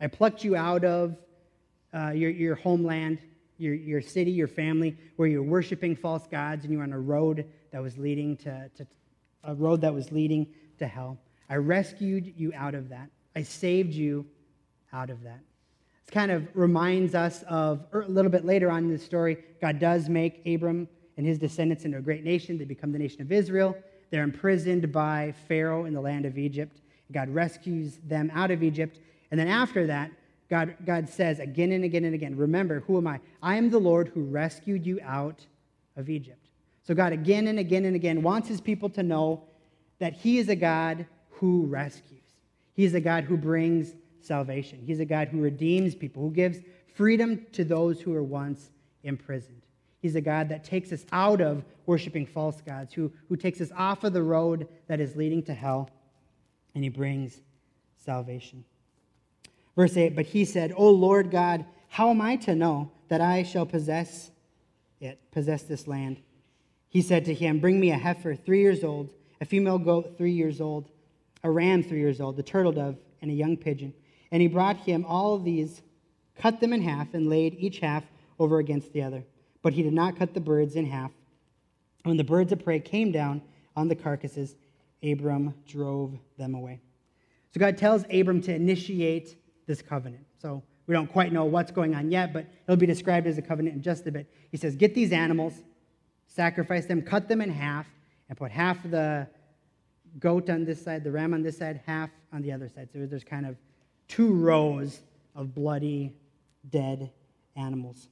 I 0.00 0.06
plucked 0.06 0.44
you 0.44 0.56
out 0.56 0.84
of 0.84 1.16
uh, 1.94 2.10
your, 2.10 2.30
your 2.30 2.54
homeland, 2.54 3.18
your, 3.58 3.74
your 3.74 4.02
city, 4.02 4.30
your 4.30 4.48
family, 4.48 4.96
where 5.16 5.28
you're 5.28 5.42
worshiping 5.42 5.96
false 5.96 6.26
gods 6.26 6.64
and 6.64 6.72
you 6.72 6.78
were 6.78 6.84
on 6.84 6.92
a 6.92 7.00
road 7.00 7.46
that 7.72 7.82
was 7.82 7.96
leading 7.96 8.36
to, 8.38 8.70
to 8.76 8.86
a 9.44 9.54
road 9.54 9.80
that 9.80 9.94
was 9.94 10.12
leading 10.12 10.46
to 10.78 10.86
hell. 10.86 11.18
I 11.48 11.56
rescued 11.56 12.34
you 12.36 12.52
out 12.54 12.74
of 12.74 12.88
that. 12.90 13.08
I 13.34 13.42
saved 13.42 13.94
you 13.94 14.26
out 14.92 15.10
of 15.10 15.22
that. 15.22 15.40
This 16.04 16.12
kind 16.12 16.30
of 16.30 16.46
reminds 16.54 17.14
us 17.14 17.42
of 17.48 17.84
er, 17.92 18.02
a 18.02 18.08
little 18.08 18.30
bit 18.30 18.44
later 18.44 18.70
on 18.70 18.84
in 18.84 18.90
the 18.90 18.98
story, 18.98 19.38
God 19.60 19.78
does 19.78 20.08
make 20.08 20.42
Abram 20.46 20.88
and 21.16 21.26
his 21.26 21.38
descendants 21.38 21.84
into 21.84 21.98
a 21.98 22.02
great 22.02 22.24
nation. 22.24 22.58
They 22.58 22.64
become 22.64 22.92
the 22.92 22.98
nation 22.98 23.22
of 23.22 23.32
Israel. 23.32 23.76
They're 24.10 24.22
imprisoned 24.22 24.92
by 24.92 25.34
Pharaoh 25.48 25.84
in 25.84 25.94
the 25.94 26.00
land 26.00 26.24
of 26.24 26.38
Egypt. 26.38 26.80
God 27.12 27.28
rescues 27.28 27.98
them 28.04 28.30
out 28.34 28.50
of 28.50 28.62
Egypt. 28.62 28.98
And 29.30 29.38
then 29.38 29.48
after 29.48 29.86
that, 29.86 30.10
God, 30.48 30.76
God 30.84 31.08
says 31.08 31.40
again 31.40 31.72
and 31.72 31.84
again 31.84 32.04
and 32.04 32.14
again, 32.14 32.36
Remember, 32.36 32.80
who 32.80 32.98
am 32.98 33.06
I? 33.06 33.20
I 33.42 33.56
am 33.56 33.70
the 33.70 33.78
Lord 33.78 34.08
who 34.08 34.22
rescued 34.22 34.86
you 34.86 35.00
out 35.02 35.44
of 35.96 36.08
Egypt. 36.08 36.46
So 36.82 36.94
God 36.94 37.12
again 37.12 37.48
and 37.48 37.58
again 37.58 37.84
and 37.84 37.96
again 37.96 38.22
wants 38.22 38.48
his 38.48 38.60
people 38.60 38.88
to 38.90 39.02
know 39.02 39.42
that 39.98 40.12
he 40.12 40.38
is 40.38 40.48
a 40.48 40.56
God 40.56 41.06
who 41.30 41.66
rescues. 41.66 42.20
He 42.74 42.84
is 42.84 42.94
a 42.94 43.00
God 43.00 43.24
who 43.24 43.36
brings 43.36 43.94
salvation. 44.20 44.82
He's 44.84 45.00
a 45.00 45.04
God 45.04 45.28
who 45.28 45.40
redeems 45.40 45.94
people, 45.94 46.22
who 46.22 46.30
gives 46.30 46.58
freedom 46.94 47.44
to 47.52 47.64
those 47.64 48.00
who 48.00 48.14
are 48.14 48.22
once 48.22 48.70
imprisoned. 49.02 49.55
He's 50.06 50.14
a 50.14 50.20
God 50.20 50.50
that 50.50 50.62
takes 50.62 50.92
us 50.92 51.04
out 51.10 51.40
of 51.40 51.64
worshiping 51.84 52.26
false 52.26 52.60
gods, 52.60 52.94
who, 52.94 53.10
who 53.28 53.34
takes 53.34 53.60
us 53.60 53.72
off 53.76 54.04
of 54.04 54.12
the 54.12 54.22
road 54.22 54.68
that 54.86 55.00
is 55.00 55.16
leading 55.16 55.42
to 55.42 55.52
hell, 55.52 55.90
and 56.76 56.84
he 56.84 56.90
brings 56.90 57.40
salvation. 57.96 58.64
Verse 59.74 59.96
8 59.96 60.14
But 60.14 60.26
he 60.26 60.44
said, 60.44 60.72
O 60.76 60.90
Lord 60.90 61.32
God, 61.32 61.64
how 61.88 62.10
am 62.10 62.20
I 62.20 62.36
to 62.36 62.54
know 62.54 62.92
that 63.08 63.20
I 63.20 63.42
shall 63.42 63.66
possess 63.66 64.30
it, 65.00 65.18
possess 65.32 65.64
this 65.64 65.88
land? 65.88 66.18
He 66.88 67.02
said 67.02 67.24
to 67.24 67.34
him, 67.34 67.58
Bring 67.58 67.80
me 67.80 67.90
a 67.90 67.98
heifer 67.98 68.36
three 68.36 68.60
years 68.60 68.84
old, 68.84 69.10
a 69.40 69.44
female 69.44 69.78
goat 69.78 70.14
three 70.16 70.30
years 70.30 70.60
old, 70.60 70.88
a 71.42 71.50
ram 71.50 71.82
three 71.82 71.98
years 71.98 72.20
old, 72.20 72.36
the 72.36 72.44
turtle 72.44 72.70
dove 72.70 72.96
and 73.20 73.28
a 73.28 73.34
young 73.34 73.56
pigeon. 73.56 73.92
And 74.30 74.40
he 74.40 74.46
brought 74.46 74.76
him 74.76 75.04
all 75.04 75.36
these, 75.36 75.82
cut 76.38 76.60
them 76.60 76.72
in 76.72 76.82
half, 76.82 77.12
and 77.12 77.28
laid 77.28 77.56
each 77.58 77.80
half 77.80 78.04
over 78.38 78.60
against 78.60 78.92
the 78.92 79.02
other. 79.02 79.24
But 79.66 79.72
he 79.72 79.82
did 79.82 79.94
not 79.94 80.16
cut 80.16 80.32
the 80.32 80.38
birds 80.38 80.76
in 80.76 80.86
half. 80.86 81.10
When 82.04 82.16
the 82.16 82.22
birds 82.22 82.52
of 82.52 82.62
prey 82.62 82.78
came 82.78 83.10
down 83.10 83.42
on 83.74 83.88
the 83.88 83.96
carcasses, 83.96 84.54
Abram 85.02 85.54
drove 85.66 86.16
them 86.38 86.54
away. 86.54 86.78
So 87.52 87.58
God 87.58 87.76
tells 87.76 88.04
Abram 88.04 88.40
to 88.42 88.54
initiate 88.54 89.36
this 89.66 89.82
covenant. 89.82 90.24
So 90.40 90.62
we 90.86 90.94
don't 90.94 91.08
quite 91.08 91.32
know 91.32 91.46
what's 91.46 91.72
going 91.72 91.96
on 91.96 92.12
yet, 92.12 92.32
but 92.32 92.46
it'll 92.62 92.76
be 92.76 92.86
described 92.86 93.26
as 93.26 93.38
a 93.38 93.42
covenant 93.42 93.74
in 93.74 93.82
just 93.82 94.06
a 94.06 94.12
bit. 94.12 94.32
He 94.52 94.56
says, 94.56 94.76
Get 94.76 94.94
these 94.94 95.10
animals, 95.10 95.54
sacrifice 96.28 96.86
them, 96.86 97.02
cut 97.02 97.26
them 97.26 97.40
in 97.40 97.50
half, 97.50 97.86
and 98.28 98.38
put 98.38 98.52
half 98.52 98.80
the 98.88 99.26
goat 100.20 100.48
on 100.48 100.64
this 100.64 100.80
side, 100.80 101.02
the 101.02 101.10
ram 101.10 101.34
on 101.34 101.42
this 101.42 101.58
side, 101.58 101.80
half 101.84 102.10
on 102.32 102.40
the 102.40 102.52
other 102.52 102.68
side. 102.68 102.88
So 102.92 103.04
there's 103.04 103.24
kind 103.24 103.44
of 103.44 103.56
two 104.06 104.32
rows 104.32 105.00
of 105.34 105.56
bloody, 105.56 106.14
dead 106.70 107.10
animals. 107.56 108.06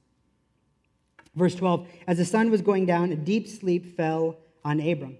Verse 1.35 1.55
12 1.55 1.87
As 2.07 2.17
the 2.17 2.25
sun 2.25 2.49
was 2.51 2.61
going 2.61 2.85
down, 2.85 3.11
a 3.11 3.15
deep 3.15 3.47
sleep 3.47 3.95
fell 3.95 4.37
on 4.63 4.79
Abram. 4.79 5.17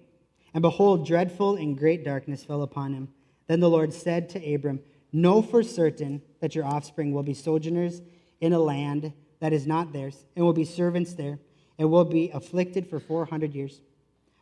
And 0.54 0.62
behold, 0.62 1.06
dreadful 1.06 1.56
and 1.56 1.76
great 1.76 2.04
darkness 2.04 2.44
fell 2.44 2.62
upon 2.62 2.94
him. 2.94 3.08
Then 3.46 3.60
the 3.60 3.70
Lord 3.70 3.92
said 3.92 4.28
to 4.30 4.54
Abram, 4.54 4.80
Know 5.12 5.42
for 5.42 5.62
certain 5.62 6.22
that 6.40 6.54
your 6.54 6.64
offspring 6.64 7.12
will 7.12 7.22
be 7.22 7.34
sojourners 7.34 8.02
in 8.40 8.52
a 8.52 8.58
land 8.58 9.12
that 9.40 9.52
is 9.52 9.66
not 9.66 9.92
theirs, 9.92 10.24
and 10.34 10.44
will 10.44 10.52
be 10.52 10.64
servants 10.64 11.14
there, 11.14 11.38
and 11.78 11.90
will 11.90 12.04
be 12.04 12.30
afflicted 12.30 12.86
for 12.86 12.98
400 12.98 13.54
years. 13.54 13.80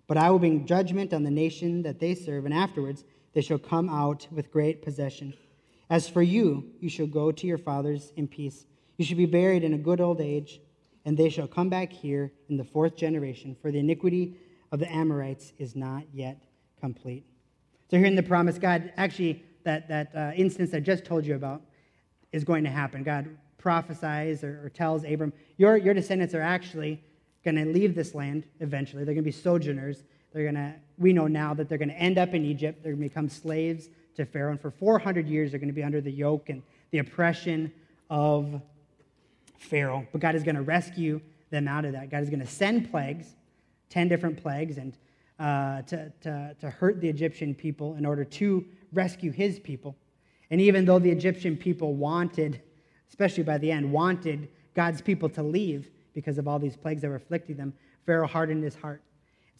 But 0.06 0.16
I 0.16 0.30
will 0.30 0.38
bring 0.38 0.66
judgment 0.66 1.12
on 1.12 1.24
the 1.24 1.30
nation 1.30 1.82
that 1.82 1.98
they 1.98 2.14
serve, 2.14 2.44
and 2.44 2.54
afterwards 2.54 3.04
they 3.32 3.40
shall 3.40 3.58
come 3.58 3.88
out 3.88 4.28
with 4.30 4.52
great 4.52 4.82
possession. 4.82 5.34
As 5.90 6.08
for 6.08 6.22
you, 6.22 6.70
you 6.80 6.88
shall 6.88 7.06
go 7.06 7.32
to 7.32 7.46
your 7.46 7.58
fathers 7.58 8.12
in 8.16 8.28
peace. 8.28 8.66
You 8.96 9.04
shall 9.04 9.16
be 9.16 9.26
buried 9.26 9.64
in 9.64 9.74
a 9.74 9.78
good 9.78 10.00
old 10.00 10.20
age, 10.20 10.60
and 11.04 11.16
they 11.16 11.28
shall 11.28 11.46
come 11.46 11.68
back 11.68 11.92
here 11.92 12.32
in 12.48 12.56
the 12.56 12.64
fourth 12.64 12.96
generation, 12.96 13.56
for 13.60 13.70
the 13.70 13.78
iniquity 13.78 14.36
of 14.72 14.78
the 14.78 14.90
Amorites 14.90 15.52
is 15.58 15.76
not 15.76 16.04
yet 16.12 16.42
complete. 16.80 17.24
So, 17.90 17.98
here 17.98 18.06
in 18.06 18.16
the 18.16 18.22
promise, 18.22 18.58
God 18.58 18.92
actually, 18.96 19.44
that, 19.64 19.88
that 19.88 20.14
uh, 20.14 20.32
instance 20.36 20.74
I 20.74 20.80
just 20.80 21.04
told 21.04 21.24
you 21.24 21.34
about 21.34 21.62
is 22.32 22.44
going 22.44 22.64
to 22.64 22.70
happen. 22.70 23.02
God 23.02 23.36
prophesies 23.58 24.42
or, 24.44 24.60
or 24.64 24.68
tells 24.68 25.04
Abram, 25.04 25.32
your, 25.56 25.76
your 25.76 25.94
descendants 25.94 26.34
are 26.34 26.42
actually 26.42 27.02
going 27.44 27.56
to 27.56 27.64
leave 27.64 27.94
this 27.94 28.14
land 28.14 28.44
eventually. 28.60 29.04
They're 29.04 29.14
going 29.14 29.24
to 29.24 29.28
be 29.28 29.32
sojourners. 29.32 30.04
They're 30.32 30.42
going 30.42 30.54
to, 30.56 30.74
we 30.98 31.12
know 31.12 31.28
now 31.28 31.54
that 31.54 31.68
they're 31.68 31.78
going 31.78 31.90
to 31.90 31.98
end 31.98 32.18
up 32.18 32.34
in 32.34 32.44
Egypt. 32.44 32.82
They're 32.82 32.92
going 32.92 33.02
to 33.02 33.08
become 33.08 33.28
slaves 33.28 33.88
to 34.16 34.26
Pharaoh. 34.26 34.50
And 34.50 34.60
for 34.60 34.70
400 34.70 35.28
years, 35.28 35.50
they're 35.50 35.60
going 35.60 35.68
to 35.68 35.74
be 35.74 35.82
under 35.82 36.00
the 36.00 36.10
yoke 36.10 36.48
and 36.48 36.62
the 36.90 36.98
oppression 36.98 37.72
of 38.10 38.60
Pharaoh. 39.58 40.06
But 40.12 40.20
God 40.20 40.34
is 40.34 40.42
going 40.42 40.56
to 40.56 40.62
rescue 40.62 41.20
them 41.50 41.68
out 41.68 41.84
of 41.84 41.92
that. 41.92 42.10
God 42.10 42.22
is 42.22 42.30
going 42.30 42.40
to 42.40 42.46
send 42.46 42.90
plagues, 42.90 43.34
10 43.90 44.08
different 44.08 44.42
plagues, 44.42 44.78
and 44.78 44.96
uh, 45.38 45.82
to, 45.82 46.12
to, 46.22 46.56
to 46.60 46.70
hurt 46.70 47.00
the 47.00 47.08
Egyptian 47.08 47.54
people 47.54 47.94
in 47.96 48.06
order 48.06 48.24
to 48.24 48.64
rescue 48.92 49.32
his 49.32 49.58
people. 49.58 49.96
And 50.50 50.60
even 50.60 50.84
though 50.84 50.98
the 50.98 51.10
Egyptian 51.10 51.56
people 51.56 51.94
wanted, 51.94 52.62
especially 53.08 53.42
by 53.42 53.58
the 53.58 53.70
end, 53.70 53.90
wanted 53.90 54.48
God's 54.74 55.00
people 55.00 55.28
to 55.30 55.42
leave, 55.42 55.90
because 56.14 56.38
of 56.38 56.46
all 56.46 56.58
these 56.58 56.76
plagues 56.76 57.02
that 57.02 57.08
were 57.08 57.16
afflicting 57.16 57.56
them, 57.56 57.72
Pharaoh 58.06 58.26
hardened 58.26 58.62
his 58.62 58.74
heart. 58.76 59.02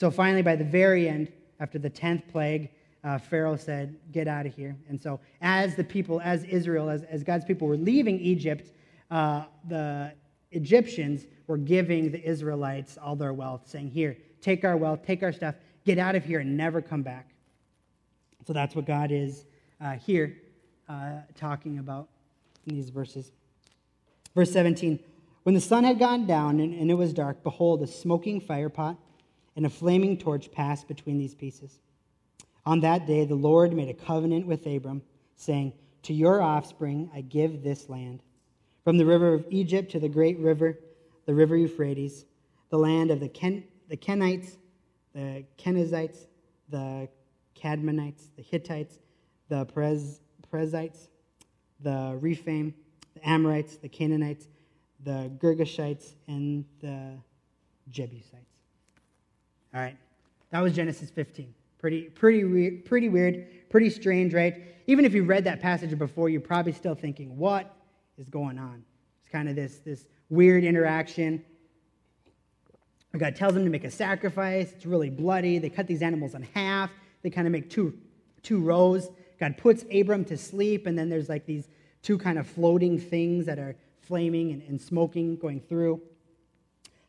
So 0.01 0.11
finally, 0.11 0.43
by 0.43 0.57
the 0.57 0.65
very 0.65 1.09
end, 1.09 1.33
after 1.61 1.79
the 1.79 1.91
10th 1.91 2.29
plague, 2.29 2.71
uh, 3.03 3.19
Pharaoh 3.19 3.57
said, 3.57 3.97
Get 4.13 4.29
out 4.29 4.47
of 4.47 4.55
here. 4.55 4.77
And 4.89 5.01
so, 5.01 5.21
as 5.41 5.77
the 5.77 5.85
people, 5.85 6.21
as 6.23 6.45
Israel, 6.45 6.89
as, 6.89 7.03
as 7.05 7.23
God's 7.23 7.45
people 7.45 7.69
were 7.69 7.77
leaving 7.77 8.19
Egypt, 8.19 8.73
uh, 9.15 9.45
the 9.69 10.13
Egyptians 10.51 11.27
were 11.47 11.57
giving 11.57 12.11
the 12.11 12.23
Israelites 12.23 12.99
all 12.99 13.15
their 13.15 13.33
wealth, 13.33 13.63
saying, 13.67 13.91
Here, 13.91 14.17
take 14.41 14.65
our 14.65 14.77
wealth, 14.77 15.07
take 15.07 15.23
our 15.23 15.33
stuff, 15.33 15.55
get 15.85 15.99
out 15.99 16.17
of 16.17 16.25
here, 16.25 16.41
and 16.41 16.57
never 16.57 16.83
come 16.83 17.03
back. 17.03 17.31
So 18.45 18.53
that's 18.53 18.75
what 18.75 18.87
God 18.87 19.13
is 19.13 19.47
uh, 19.81 19.93
here 19.93 20.37
uh, 20.89 21.21
talking 21.37 21.79
about 21.79 22.09
in 22.67 22.75
these 22.75 22.91
verses. 22.91 23.31
Verse 24.35 24.51
17 24.51 24.99
when 25.45 25.55
the 25.55 25.61
sun 25.61 25.85
had 25.85 25.99
gone 25.99 26.27
down 26.27 26.59
and, 26.59 26.75
and 26.75 26.91
it 26.91 26.95
was 26.95 27.13
dark, 27.13 27.43
behold, 27.43 27.83
a 27.83 27.87
smoking 27.87 28.41
firepot 28.41 28.97
and 29.57 29.67
a 29.67 29.71
flaming 29.71 30.17
torch 30.17 30.51
passed 30.51 30.89
between 30.89 31.19
these 31.19 31.35
pieces. 31.35 31.79
On 32.65 32.81
that 32.81 33.07
day, 33.07 33.27
the 33.27 33.35
Lord 33.35 33.75
made 33.75 33.91
a 33.91 33.95
covenant 33.95 34.47
with 34.47 34.67
Abram, 34.67 35.03
saying, 35.37 35.75
To 36.05 36.15
your 36.15 36.41
offspring 36.41 37.11
I 37.15 37.21
give 37.21 37.63
this 37.63 37.91
land. 37.91 38.23
From 38.85 38.99
the 38.99 39.07
river 39.07 39.33
of 39.33 39.47
Egypt 39.49 39.91
to 39.93 39.99
the 39.99 40.09
great 40.09 40.39
river, 40.39 40.79
the 41.25 41.35
river 41.35 41.57
Euphrates, 41.57 42.27
the 42.69 42.77
land 42.79 43.11
of 43.11 43.19
the, 43.19 43.29
Ken, 43.29 43.65
the 43.89 43.97
Kenites, 43.97 44.59
the 45.15 45.45
Kenizzites, 45.59 46.27
the 46.69 47.09
Kadmonites, 47.59 48.29
the 48.37 48.43
Hittites, 48.43 48.99
the 49.49 49.65
Perez, 49.65 50.21
the 51.81 52.19
Rephaim, 52.21 52.75
the 53.15 53.29
Amorites, 53.29 53.77
the 53.79 53.89
Canaanites, 53.89 54.49
the 55.03 55.31
Girgashites, 55.39 56.15
and 56.29 56.65
the 56.81 57.13
Jebusites. 57.91 58.59
All 59.75 59.81
right, 59.81 59.97
that 60.51 60.61
was 60.61 60.75
Genesis 60.75 61.11
15. 61.11 61.55
Pretty, 61.79 62.03
pretty, 62.03 62.71
pretty 62.71 63.09
weird, 63.09 63.47
pretty 63.71 63.91
strange, 63.91 64.35
right? 64.35 64.63
Even 64.87 65.05
if 65.05 65.15
you 65.15 65.25
read 65.25 65.45
that 65.45 65.61
passage 65.61 65.97
before, 65.99 66.29
you're 66.29 66.41
probably 66.41 66.73
still 66.73 66.95
thinking, 66.95 67.37
what 67.37 67.75
is 68.19 68.29
going 68.29 68.59
on? 68.59 68.85
It's 69.23 69.33
kind 69.33 69.49
of 69.49 69.57
this, 69.57 69.79
this 69.79 70.07
weird 70.29 70.65
interaction. 70.65 71.45
God 73.17 73.37
tells 73.37 73.55
them 73.55 73.65
to 73.65 73.71
make 73.71 73.85
a 73.85 73.91
sacrifice. 73.91 74.73
It's 74.73 74.87
really 74.87 75.11
bloody. 75.11 75.59
They 75.59 75.71
cut 75.71 75.87
these 75.87 76.03
animals 76.03 76.35
in 76.35 76.43
half. 76.43 76.91
They 77.23 77.31
kind 77.31 77.47
of 77.47 77.53
make 77.53 77.71
two, 77.71 77.97
two 78.43 78.61
rows. 78.61 79.09
God 79.39 79.57
puts 79.57 79.85
Abram 79.93 80.25
to 80.27 80.37
sleep, 80.37 80.87
and 80.87 80.99
then 80.99 81.09
there's 81.09 81.29
like 81.29 81.47
these 81.47 81.69
two 82.03 82.19
kind 82.19 82.39
of 82.39 82.47
floating 82.47 82.99
things 82.99 83.47
that 83.47 83.59
are 83.59 83.77
flaming 84.01 84.53
and, 84.53 84.63
and 84.69 84.81
smoking 84.81 85.37
going 85.37 85.61
through. 85.61 86.01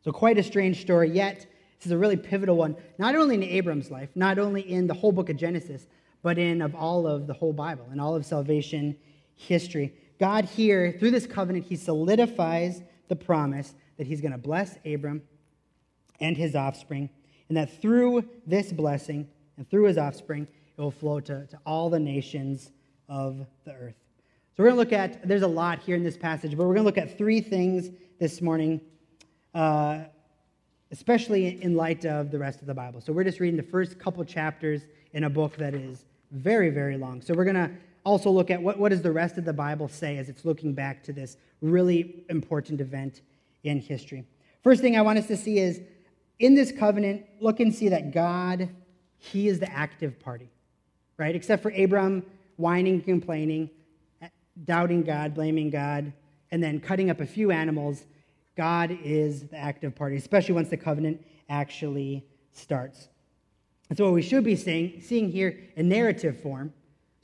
So, 0.03 0.11
quite 0.11 0.37
a 0.37 0.43
strange 0.43 0.81
story, 0.81 1.09
yet, 1.09 1.47
this 1.79 1.87
is 1.87 1.91
a 1.91 1.97
really 1.97 2.17
pivotal 2.17 2.55
one, 2.55 2.77
not 2.97 3.15
only 3.15 3.35
in 3.35 3.43
Abram's 3.43 3.89
life, 3.89 4.09
not 4.15 4.37
only 4.37 4.61
in 4.61 4.87
the 4.87 4.93
whole 4.93 5.11
book 5.11 5.29
of 5.29 5.37
Genesis, 5.37 5.87
but 6.21 6.37
in 6.37 6.61
of 6.61 6.75
all 6.75 7.07
of 7.07 7.27
the 7.27 7.33
whole 7.33 7.53
Bible 7.53 7.87
and 7.91 7.99
all 7.99 8.15
of 8.15 8.25
salvation 8.25 8.95
history. 9.35 9.93
God 10.19 10.45
here, 10.45 10.95
through 10.97 11.11
this 11.11 11.27
covenant, 11.27 11.65
he 11.65 11.75
solidifies 11.75 12.81
the 13.07 13.15
promise 13.15 13.75
that 13.97 14.07
he's 14.07 14.21
going 14.21 14.31
to 14.31 14.37
bless 14.37 14.77
Abram 14.85 15.21
and 16.19 16.37
his 16.37 16.55
offspring, 16.55 17.09
and 17.49 17.57
that 17.57 17.81
through 17.81 18.23
this 18.47 18.71
blessing 18.71 19.27
and 19.57 19.69
through 19.69 19.83
his 19.83 19.97
offspring, 19.97 20.47
it 20.77 20.81
will 20.81 20.91
flow 20.91 21.19
to, 21.19 21.45
to 21.47 21.59
all 21.65 21.89
the 21.89 21.99
nations 21.99 22.71
of 23.07 23.45
the 23.65 23.73
earth. 23.73 23.95
So 24.55 24.63
we're 24.63 24.69
going 24.69 24.75
to 24.75 24.79
look 24.79 24.93
at, 24.93 25.27
there's 25.27 25.41
a 25.41 25.47
lot 25.47 25.79
here 25.79 25.95
in 25.95 26.03
this 26.03 26.17
passage, 26.17 26.51
but 26.51 26.65
we're 26.65 26.73
going 26.73 26.77
to 26.77 26.83
look 26.83 26.97
at 26.97 27.17
three 27.17 27.41
things 27.41 27.89
this 28.19 28.41
morning, 28.41 28.79
uh, 29.53 29.99
especially 30.91 31.61
in 31.61 31.75
light 31.75 32.05
of 32.05 32.31
the 32.31 32.39
rest 32.39 32.61
of 32.61 32.67
the 32.67 32.73
Bible. 32.73 33.01
So 33.01 33.11
we're 33.11 33.25
just 33.25 33.41
reading 33.41 33.57
the 33.57 33.63
first 33.63 33.99
couple 33.99 34.23
chapters 34.23 34.83
in 35.11 35.25
a 35.25 35.29
book 35.29 35.57
that 35.57 35.73
is 35.73 36.05
very, 36.31 36.69
very 36.69 36.97
long. 36.97 37.21
So 37.21 37.33
we're 37.33 37.43
going 37.43 37.55
to 37.55 37.71
also 38.05 38.29
look 38.29 38.51
at 38.51 38.61
what, 38.61 38.77
what 38.77 38.89
does 38.89 39.01
the 39.01 39.11
rest 39.11 39.37
of 39.37 39.45
the 39.45 39.53
Bible 39.53 39.87
say 39.87 40.17
as 40.17 40.29
it's 40.29 40.45
looking 40.45 40.73
back 40.73 41.03
to 41.03 41.13
this 41.13 41.37
really 41.61 42.23
important 42.29 42.79
event 42.79 43.21
in 43.63 43.79
history. 43.79 44.23
First 44.63 44.81
thing 44.81 44.95
I 44.95 45.01
want 45.01 45.19
us 45.19 45.27
to 45.27 45.37
see 45.37 45.59
is 45.59 45.81
in 46.39 46.55
this 46.55 46.71
covenant, 46.71 47.25
look 47.39 47.59
and 47.59 47.73
see 47.73 47.89
that 47.89 48.13
God, 48.13 48.69
He 49.17 49.47
is 49.47 49.59
the 49.59 49.71
active 49.71 50.19
party, 50.19 50.49
right? 51.17 51.35
Except 51.35 51.61
for 51.61 51.71
Abram 51.71 52.23
whining, 52.57 53.01
complaining 53.01 53.69
doubting 54.63 55.03
God, 55.03 55.33
blaming 55.33 55.69
God, 55.69 56.13
and 56.51 56.63
then 56.63 56.79
cutting 56.79 57.09
up 57.09 57.19
a 57.19 57.25
few 57.25 57.51
animals, 57.51 58.05
God 58.55 58.97
is 59.03 59.43
the 59.47 59.57
active 59.57 59.95
party, 59.95 60.15
especially 60.15 60.55
once 60.55 60.69
the 60.69 60.77
covenant 60.77 61.25
actually 61.49 62.25
starts. 62.53 63.09
And 63.89 63.97
so, 63.97 64.05
what 64.05 64.13
we 64.13 64.21
should 64.21 64.43
be 64.43 64.55
seeing, 64.55 65.01
seeing 65.01 65.29
here 65.29 65.59
in 65.75 65.89
narrative 65.89 66.39
form, 66.39 66.73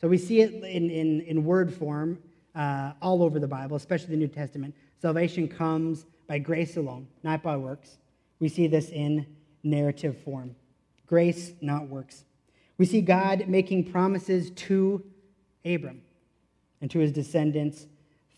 so 0.01 0.07
we 0.07 0.17
see 0.17 0.41
it 0.41 0.51
in, 0.51 0.89
in, 0.89 1.21
in 1.21 1.45
word 1.45 1.71
form 1.71 2.17
uh, 2.55 2.93
all 3.01 3.21
over 3.21 3.39
the 3.39 3.47
Bible, 3.47 3.77
especially 3.77 4.09
the 4.09 4.17
New 4.17 4.27
Testament. 4.27 4.75
Salvation 4.99 5.47
comes 5.47 6.05
by 6.27 6.39
grace 6.39 6.75
alone, 6.75 7.07
not 7.23 7.43
by 7.43 7.55
works. 7.55 7.99
We 8.39 8.49
see 8.49 8.67
this 8.67 8.89
in 8.89 9.27
narrative 9.63 10.17
form 10.23 10.55
grace, 11.05 11.51
not 11.59 11.87
works. 11.89 12.23
We 12.77 12.85
see 12.85 13.01
God 13.01 13.49
making 13.49 13.91
promises 13.91 14.49
to 14.51 15.03
Abram 15.65 16.01
and 16.79 16.89
to 16.89 16.99
his 16.99 17.11
descendants 17.11 17.85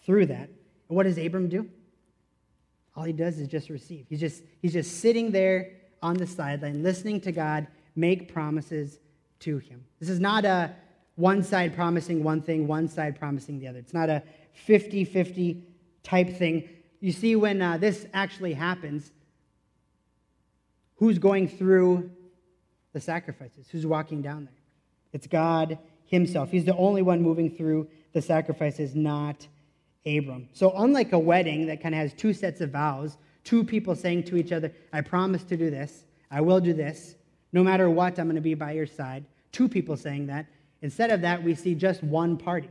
through 0.05 0.25
that. 0.25 0.49
And 0.49 0.97
what 0.97 1.03
does 1.03 1.19
Abram 1.19 1.49
do? 1.49 1.69
All 2.95 3.03
he 3.03 3.13
does 3.13 3.37
is 3.37 3.47
just 3.47 3.69
receive. 3.69 4.07
He's 4.09 4.19
just, 4.19 4.43
he's 4.59 4.73
just 4.73 4.99
sitting 5.01 5.31
there 5.31 5.71
on 6.01 6.17
the 6.17 6.25
sideline, 6.25 6.81
listening 6.81 7.21
to 7.21 7.31
God 7.31 7.67
make 7.95 8.33
promises 8.33 8.99
to 9.41 9.59
him. 9.59 9.85
This 9.99 10.09
is 10.09 10.19
not 10.19 10.43
a 10.43 10.75
one 11.15 11.43
side 11.43 11.75
promising 11.75 12.23
one 12.23 12.41
thing, 12.41 12.67
one 12.67 12.87
side 12.87 13.17
promising 13.17 13.59
the 13.59 13.67
other. 13.67 13.79
It's 13.79 13.93
not 13.93 14.09
a 14.09 14.23
50 14.53 15.05
50 15.05 15.63
type 16.03 16.29
thing. 16.35 16.69
You 16.99 17.11
see, 17.11 17.35
when 17.35 17.61
uh, 17.61 17.77
this 17.77 18.07
actually 18.13 18.53
happens, 18.53 19.11
who's 20.95 21.19
going 21.19 21.47
through 21.47 22.09
the 22.93 23.01
sacrifices? 23.01 23.67
Who's 23.69 23.85
walking 23.85 24.21
down 24.21 24.45
there? 24.45 24.53
It's 25.11 25.27
God 25.27 25.77
Himself. 26.05 26.51
He's 26.51 26.65
the 26.65 26.75
only 26.77 27.01
one 27.01 27.21
moving 27.21 27.49
through 27.49 27.87
the 28.13 28.21
sacrifices, 28.21 28.95
not 28.95 29.47
Abram. 30.05 30.49
So, 30.53 30.71
unlike 30.75 31.13
a 31.13 31.19
wedding 31.19 31.67
that 31.67 31.81
kind 31.81 31.95
of 31.95 31.99
has 31.99 32.13
two 32.13 32.33
sets 32.33 32.61
of 32.61 32.71
vows, 32.71 33.17
two 33.43 33.63
people 33.63 33.95
saying 33.95 34.23
to 34.25 34.37
each 34.37 34.51
other, 34.51 34.71
I 34.91 35.01
promise 35.01 35.43
to 35.45 35.57
do 35.57 35.69
this, 35.69 36.05
I 36.29 36.41
will 36.41 36.59
do 36.59 36.73
this, 36.73 37.15
no 37.53 37.63
matter 37.63 37.89
what, 37.89 38.17
I'm 38.17 38.25
going 38.25 38.35
to 38.35 38.41
be 38.41 38.55
by 38.55 38.71
your 38.71 38.87
side. 38.87 39.23
Two 39.51 39.69
people 39.69 39.95
saying 39.95 40.27
that. 40.27 40.47
Instead 40.83 41.11
of 41.11 41.21
that, 41.21 41.41
we 41.41 41.55
see 41.55 41.73
just 41.73 42.03
one 42.03 42.37
party. 42.37 42.69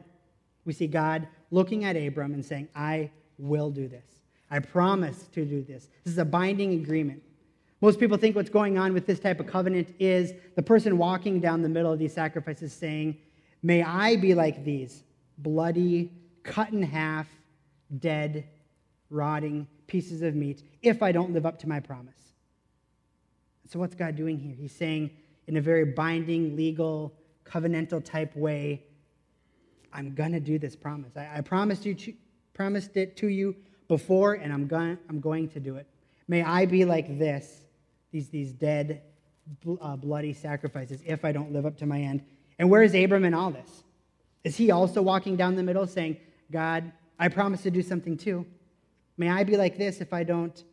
We 0.65 0.75
see 0.75 0.87
God 0.87 1.27
looking 1.51 1.85
at 1.85 1.97
Abram 1.97 2.35
and 2.35 2.45
saying, 2.45 2.69
I 2.77 3.11
will 3.39 3.71
do 3.71 3.89
this. 3.89 4.07
I 4.51 4.59
promise 4.59 5.25
to 5.33 5.47
do 5.47 5.63
this. 5.63 5.89
This 6.05 6.13
is 6.13 6.19
a 6.19 6.25
binding 6.25 6.75
agreement. 6.75 7.23
Most 7.81 7.99
people 7.99 8.19
think 8.19 8.37
what's 8.37 8.51
going 8.51 8.79
on 8.79 8.93
with 8.93 9.07
this 9.07 9.19
type 9.19 9.41
of 9.41 9.47
covenant 9.47 9.95
is 9.99 10.35
the 10.55 10.63
person 10.63 10.99
walking 10.99 11.41
down 11.41 11.63
the 11.63 11.71
middle 11.71 11.91
of 11.91 11.99
these 11.99 12.13
sacrifices 12.13 12.73
saying, 12.73 13.17
May 13.63 13.83
I 13.83 14.17
be 14.17 14.35
like 14.35 14.63
these 14.63 15.05
bloody, 15.39 16.13
cut 16.43 16.71
in 16.71 16.83
half, 16.83 17.27
dead, 17.99 18.47
rotting 19.09 19.67
pieces 19.87 20.21
of 20.23 20.35
meat 20.35 20.63
if 20.83 21.03
I 21.03 21.13
don't 21.13 21.33
live 21.33 21.47
up 21.47 21.59
to 21.61 21.69
my 21.69 21.81
promise. 21.81 22.15
So, 23.69 23.79
what's 23.79 23.95
God 23.95 24.17
doing 24.17 24.39
here? 24.39 24.55
He's 24.55 24.75
saying, 24.75 25.11
in 25.47 25.57
a 25.57 25.61
very 25.61 25.87
binding, 25.87 26.57
legal, 26.57 27.15
covenantal 27.53 28.05
type 28.05 28.35
way, 28.37 28.83
I'm 29.93 30.15
going 30.15 30.33
to 30.33 30.41
do 30.41 30.59
this 30.59 30.75
promise. 30.75 31.17
I, 31.17 31.29
I 31.37 31.41
promised, 31.41 31.85
you 31.85 31.95
to, 31.95 32.15
promised 32.55 32.97
it 32.97 33.17
to 33.19 33.29
you 33.29 33.55
before, 33.89 34.35
and 34.35 34.53
I'm 34.53 34.67
going, 34.67 34.99
I'm 35.09 35.21
going 35.21 35.49
to 35.51 35.61
do 35.61 35.77
it. 35.77 35.87
May 36.29 36.43
I 36.43 36.67
be 36.67 36.85
like 36.85 37.19
this, 37.19 37.63
these, 38.11 38.29
these 38.29 38.53
dead, 38.53 39.03
uh, 39.81 39.97
bloody 39.97 40.33
sacrifices, 40.33 41.03
if 41.05 41.25
I 41.25 41.33
don't 41.33 41.53
live 41.53 41.67
up 41.67 41.77
to 41.79 41.87
my 41.87 42.01
end. 42.01 42.23
And 42.59 42.71
where 42.71 42.83
is 42.83 42.95
Abram 42.95 43.25
in 43.25 43.35
all 43.35 43.51
this? 43.51 43.83
Is 44.45 44.57
he 44.57 44.71
also 44.71 45.03
walking 45.03 45.37
down 45.37 45.57
the 45.57 45.63
middle 45.63 45.87
saying, 45.87 46.17
God, 46.51 46.91
I 47.19 47.29
promise 47.29 47.63
to 47.63 47.71
do 47.71 47.83
something 47.83 48.17
too? 48.17 48.47
May 49.17 49.29
I 49.29 49.45
be 49.45 49.57
like 49.57 49.77
this 49.77 50.01
if 50.01 50.13
I 50.13 50.25
don't 50.25 50.65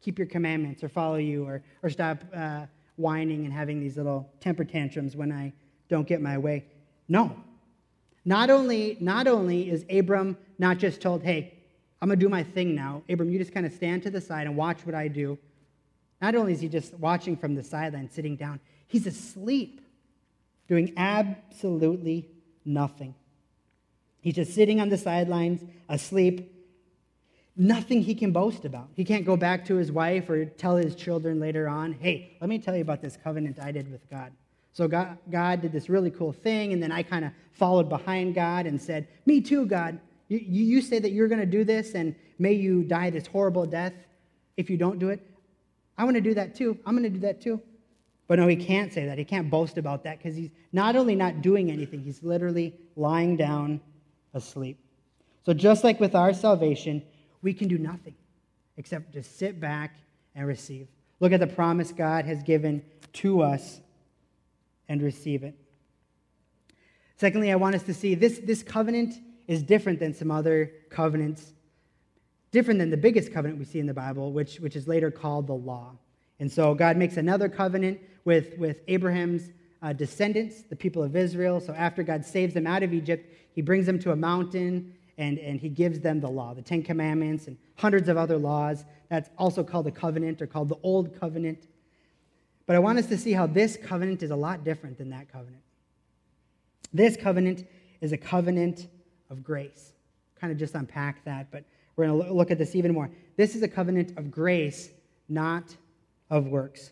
keep 0.00 0.18
your 0.18 0.26
commandments 0.26 0.84
or 0.84 0.88
follow 0.88 1.16
you 1.16 1.44
or, 1.44 1.62
or 1.82 1.90
stop 1.90 2.24
uh, 2.34 2.66
whining 2.96 3.44
and 3.44 3.52
having 3.52 3.80
these 3.80 3.96
little 3.96 4.30
temper 4.40 4.64
tantrums 4.64 5.16
when 5.16 5.32
I 5.32 5.52
don't 5.88 6.06
get 6.06 6.20
my 6.20 6.38
way? 6.38 6.64
No. 7.08 7.36
Not 8.24 8.50
only, 8.50 8.96
not 9.00 9.26
only 9.26 9.70
is 9.70 9.84
Abram 9.90 10.36
not 10.58 10.78
just 10.78 11.00
told, 11.00 11.22
hey, 11.22 11.54
I'm 12.00 12.08
going 12.08 12.18
to 12.18 12.24
do 12.24 12.28
my 12.28 12.42
thing 12.42 12.74
now. 12.74 13.02
Abram, 13.08 13.30
you 13.30 13.38
just 13.38 13.52
kind 13.52 13.64
of 13.64 13.72
stand 13.72 14.02
to 14.02 14.10
the 14.10 14.20
side 14.20 14.46
and 14.46 14.56
watch 14.56 14.84
what 14.84 14.94
I 14.94 15.08
do. 15.08 15.38
Not 16.20 16.34
only 16.34 16.52
is 16.52 16.60
he 16.60 16.68
just 16.68 16.94
watching 16.94 17.36
from 17.36 17.54
the 17.54 17.62
sideline, 17.62 18.10
sitting 18.10 18.36
down, 18.36 18.60
he's 18.86 19.06
asleep, 19.06 19.80
doing 20.68 20.92
absolutely 20.96 22.28
nothing. 22.64 23.14
He's 24.20 24.34
just 24.34 24.54
sitting 24.54 24.80
on 24.80 24.88
the 24.88 24.98
sidelines, 24.98 25.62
asleep, 25.88 26.52
nothing 27.56 28.02
he 28.02 28.14
can 28.14 28.32
boast 28.32 28.64
about. 28.64 28.88
He 28.94 29.04
can't 29.04 29.24
go 29.24 29.36
back 29.36 29.64
to 29.66 29.76
his 29.76 29.92
wife 29.92 30.28
or 30.28 30.44
tell 30.44 30.76
his 30.76 30.94
children 30.94 31.38
later 31.38 31.68
on, 31.68 31.92
hey, 31.92 32.36
let 32.40 32.50
me 32.50 32.58
tell 32.58 32.74
you 32.74 32.82
about 32.82 33.00
this 33.00 33.16
covenant 33.22 33.58
I 33.60 33.72
did 33.72 33.90
with 33.90 34.08
God. 34.10 34.32
So 34.76 34.86
God, 34.86 35.16
God 35.30 35.62
did 35.62 35.72
this 35.72 35.88
really 35.88 36.10
cool 36.10 36.34
thing, 36.34 36.74
and 36.74 36.82
then 36.82 36.92
I 36.92 37.02
kind 37.02 37.24
of 37.24 37.32
followed 37.52 37.88
behind 37.88 38.34
God 38.34 38.66
and 38.66 38.78
said, 38.78 39.08
Me 39.24 39.40
too, 39.40 39.64
God. 39.64 39.98
You, 40.28 40.38
you 40.38 40.82
say 40.82 40.98
that 40.98 41.12
you're 41.12 41.28
going 41.28 41.40
to 41.40 41.46
do 41.46 41.64
this, 41.64 41.94
and 41.94 42.14
may 42.38 42.52
you 42.52 42.82
die 42.82 43.08
this 43.08 43.26
horrible 43.26 43.64
death 43.64 43.94
if 44.58 44.68
you 44.68 44.76
don't 44.76 44.98
do 44.98 45.08
it. 45.08 45.26
I 45.96 46.04
want 46.04 46.16
to 46.16 46.20
do 46.20 46.34
that 46.34 46.54
too. 46.54 46.78
I'm 46.84 46.92
going 46.92 47.10
to 47.10 47.18
do 47.18 47.20
that 47.20 47.40
too. 47.40 47.58
But 48.28 48.38
no, 48.38 48.46
he 48.48 48.56
can't 48.56 48.92
say 48.92 49.06
that. 49.06 49.16
He 49.16 49.24
can't 49.24 49.48
boast 49.48 49.78
about 49.78 50.04
that 50.04 50.18
because 50.18 50.36
he's 50.36 50.50
not 50.72 50.94
only 50.94 51.14
not 51.14 51.40
doing 51.40 51.70
anything, 51.70 52.02
he's 52.02 52.22
literally 52.22 52.74
lying 52.96 53.38
down 53.38 53.80
asleep. 54.34 54.78
So, 55.46 55.54
just 55.54 55.84
like 55.84 56.00
with 56.00 56.14
our 56.14 56.34
salvation, 56.34 57.02
we 57.40 57.54
can 57.54 57.68
do 57.68 57.78
nothing 57.78 58.14
except 58.76 59.14
just 59.14 59.38
sit 59.38 59.58
back 59.58 59.96
and 60.34 60.46
receive. 60.46 60.86
Look 61.20 61.32
at 61.32 61.40
the 61.40 61.46
promise 61.46 61.92
God 61.92 62.26
has 62.26 62.42
given 62.42 62.84
to 63.14 63.40
us 63.40 63.80
and 64.88 65.02
receive 65.02 65.42
it. 65.42 65.54
Secondly, 67.16 67.50
I 67.50 67.56
want 67.56 67.74
us 67.74 67.82
to 67.84 67.94
see 67.94 68.14
this, 68.14 68.38
this 68.38 68.62
covenant 68.62 69.14
is 69.46 69.62
different 69.62 69.98
than 69.98 70.12
some 70.12 70.30
other 70.30 70.72
covenants, 70.90 71.52
different 72.52 72.78
than 72.78 72.90
the 72.90 72.96
biggest 72.96 73.32
covenant 73.32 73.58
we 73.58 73.64
see 73.64 73.78
in 73.78 73.86
the 73.86 73.94
Bible, 73.94 74.32
which, 74.32 74.60
which 74.60 74.76
is 74.76 74.86
later 74.86 75.10
called 75.10 75.46
the 75.46 75.54
law. 75.54 75.92
And 76.40 76.50
so 76.50 76.74
God 76.74 76.96
makes 76.96 77.16
another 77.16 77.48
covenant 77.48 78.00
with, 78.24 78.58
with 78.58 78.80
Abraham's 78.88 79.50
uh, 79.82 79.92
descendants, 79.92 80.62
the 80.62 80.76
people 80.76 81.02
of 81.02 81.16
Israel. 81.16 81.60
So 81.60 81.72
after 81.72 82.02
God 82.02 82.24
saves 82.24 82.52
them 82.52 82.66
out 82.66 82.82
of 82.82 82.92
Egypt, 82.92 83.32
he 83.52 83.62
brings 83.62 83.86
them 83.86 83.98
to 84.00 84.12
a 84.12 84.16
mountain 84.16 84.94
and, 85.18 85.38
and 85.38 85.58
he 85.58 85.70
gives 85.70 86.00
them 86.00 86.20
the 86.20 86.28
law, 86.28 86.52
the 86.52 86.60
Ten 86.60 86.82
Commandments, 86.82 87.46
and 87.46 87.56
hundreds 87.76 88.08
of 88.08 88.18
other 88.18 88.36
laws. 88.36 88.84
That's 89.08 89.30
also 89.38 89.64
called 89.64 89.86
the 89.86 89.92
covenant 89.92 90.42
or 90.42 90.46
called 90.46 90.68
the 90.68 90.78
Old 90.82 91.18
Covenant. 91.18 91.66
But 92.66 92.76
I 92.76 92.80
want 92.80 92.98
us 92.98 93.06
to 93.06 93.16
see 93.16 93.32
how 93.32 93.46
this 93.46 93.76
covenant 93.76 94.22
is 94.22 94.30
a 94.30 94.36
lot 94.36 94.64
different 94.64 94.98
than 94.98 95.10
that 95.10 95.30
covenant. 95.30 95.62
This 96.92 97.16
covenant 97.16 97.66
is 98.00 98.12
a 98.12 98.16
covenant 98.16 98.88
of 99.30 99.42
grace. 99.42 99.92
Kind 100.40 100.52
of 100.52 100.58
just 100.58 100.74
unpack 100.74 101.24
that, 101.24 101.50
but 101.50 101.64
we're 101.94 102.06
going 102.06 102.20
to 102.26 102.32
look 102.32 102.50
at 102.50 102.58
this 102.58 102.74
even 102.74 102.92
more. 102.92 103.10
This 103.36 103.54
is 103.54 103.62
a 103.62 103.68
covenant 103.68 104.18
of 104.18 104.30
grace, 104.30 104.90
not 105.28 105.74
of 106.30 106.46
works. 106.48 106.90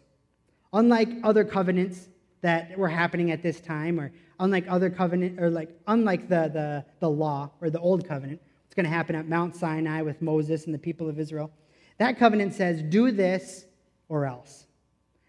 Unlike 0.73 1.09
other 1.23 1.45
covenants 1.45 2.09
that 2.41 2.77
were 2.79 2.89
happening 2.89 3.31
at 3.31 3.43
this 3.43 3.61
time, 3.61 4.01
or 4.01 4.13
unlike 4.41 4.67
other 4.69 4.91
covenant, 4.91 5.41
or 5.41 5.51
like 5.51 5.71
unlike 5.87 6.29
the, 6.29 6.51
the, 6.53 6.85
the 7.01 7.09
law 7.09 7.51
or 7.61 7.71
the 7.71 7.81
old 7.81 8.07
covenant, 8.07 8.41
what's 8.65 8.75
going 8.75 8.85
to 8.85 8.91
happen 8.91 9.15
at 9.15 9.29
Mount 9.29 9.55
Sinai 9.57 10.03
with 10.03 10.21
Moses 10.21 10.67
and 10.67 10.75
the 10.75 10.79
people 10.79 11.09
of 11.09 11.19
Israel. 11.19 11.51
That 11.99 12.19
covenant 12.19 12.55
says, 12.55 12.83
do 12.83 13.11
this 13.11 13.67
or 14.09 14.27
else. 14.27 14.67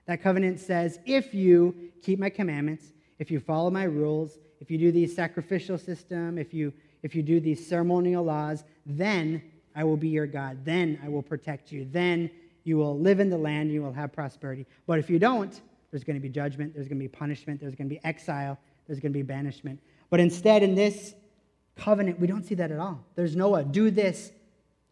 That 0.08 0.22
covenant 0.22 0.60
says, 0.60 1.00
if 1.06 1.34
you 1.34 1.76
keep 2.02 2.20
my 2.20 2.30
commandments, 2.30 2.94
if 3.20 3.32
you 3.32 3.40
follow 3.40 3.72
my 3.72 3.84
rules, 3.84 4.38
if 4.60 4.70
you 4.70 4.78
do 4.78 4.92
the 4.92 5.08
sacrificial 5.08 5.78
system, 5.78 6.38
if 6.38 6.54
you, 6.54 6.74
if 7.04 7.16
you 7.16 7.24
do 7.24 7.40
these 7.40 7.66
ceremonial 7.66 8.24
laws, 8.24 8.64
then 8.86 9.42
I 9.76 9.84
will 9.84 9.98
be 9.98 10.10
your 10.10 10.28
God. 10.28 10.64
Then 10.64 11.00
I 11.04 11.10
will 11.10 11.24
protect 11.24 11.72
you. 11.72 11.88
Then 11.92 12.30
you 12.64 12.78
will 12.78 12.98
live 12.98 13.20
in 13.20 13.30
the 13.30 13.38
land, 13.38 13.72
you 13.72 13.82
will 13.82 13.94
have 13.94 14.12
prosperity. 14.12 14.66
But 14.88 15.00
if 15.00 15.10
you 15.10 15.20
don't, 15.20 15.60
there's 15.92 16.04
going 16.04 16.16
to 16.16 16.22
be 16.22 16.30
judgment, 16.30 16.74
there's 16.74 16.88
going 16.88 16.98
to 16.98 17.04
be 17.04 17.08
punishment, 17.08 17.60
there's 17.62 17.76
going 17.76 17.88
to 17.88 17.96
be 17.96 18.04
exile, 18.04 18.58
there's 18.88 19.00
going 19.00 19.12
to 19.12 19.18
be 19.18 19.24
banishment. 19.24 19.80
But 20.10 20.20
instead, 20.20 20.64
in 20.64 20.76
this 20.76 21.14
covenant, 21.76 22.20
we 22.20 22.28
don't 22.28 22.44
see 22.44 22.56
that 22.56 22.72
at 22.72 22.80
all. 22.80 23.04
There's 23.16 23.36
no 23.36 23.56
a 23.56 23.64
do 23.64 23.92
this 23.92 24.32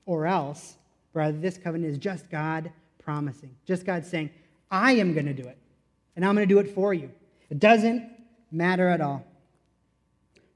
or 0.05 0.25
else. 0.27 0.77
Rather, 1.13 1.37
this 1.37 1.57
covenant 1.57 1.91
is 1.91 1.97
just 1.97 2.29
God 2.29 2.71
promising, 2.99 3.55
just 3.65 3.85
God 3.85 4.05
saying, 4.05 4.29
I 4.73 4.93
am 4.93 5.13
going 5.13 5.27
to 5.27 5.35
do 5.35 5.47
it, 5.47 5.57
and 6.15 6.25
I'm 6.25 6.33
going 6.33 6.47
to 6.47 6.51
do 6.51 6.59
it 6.59 6.73
for 6.73 6.95
you. 6.95 7.11
It 7.51 7.59
doesn't 7.59 8.09
matter 8.51 8.89
at 8.89 9.01
all. 9.01 9.23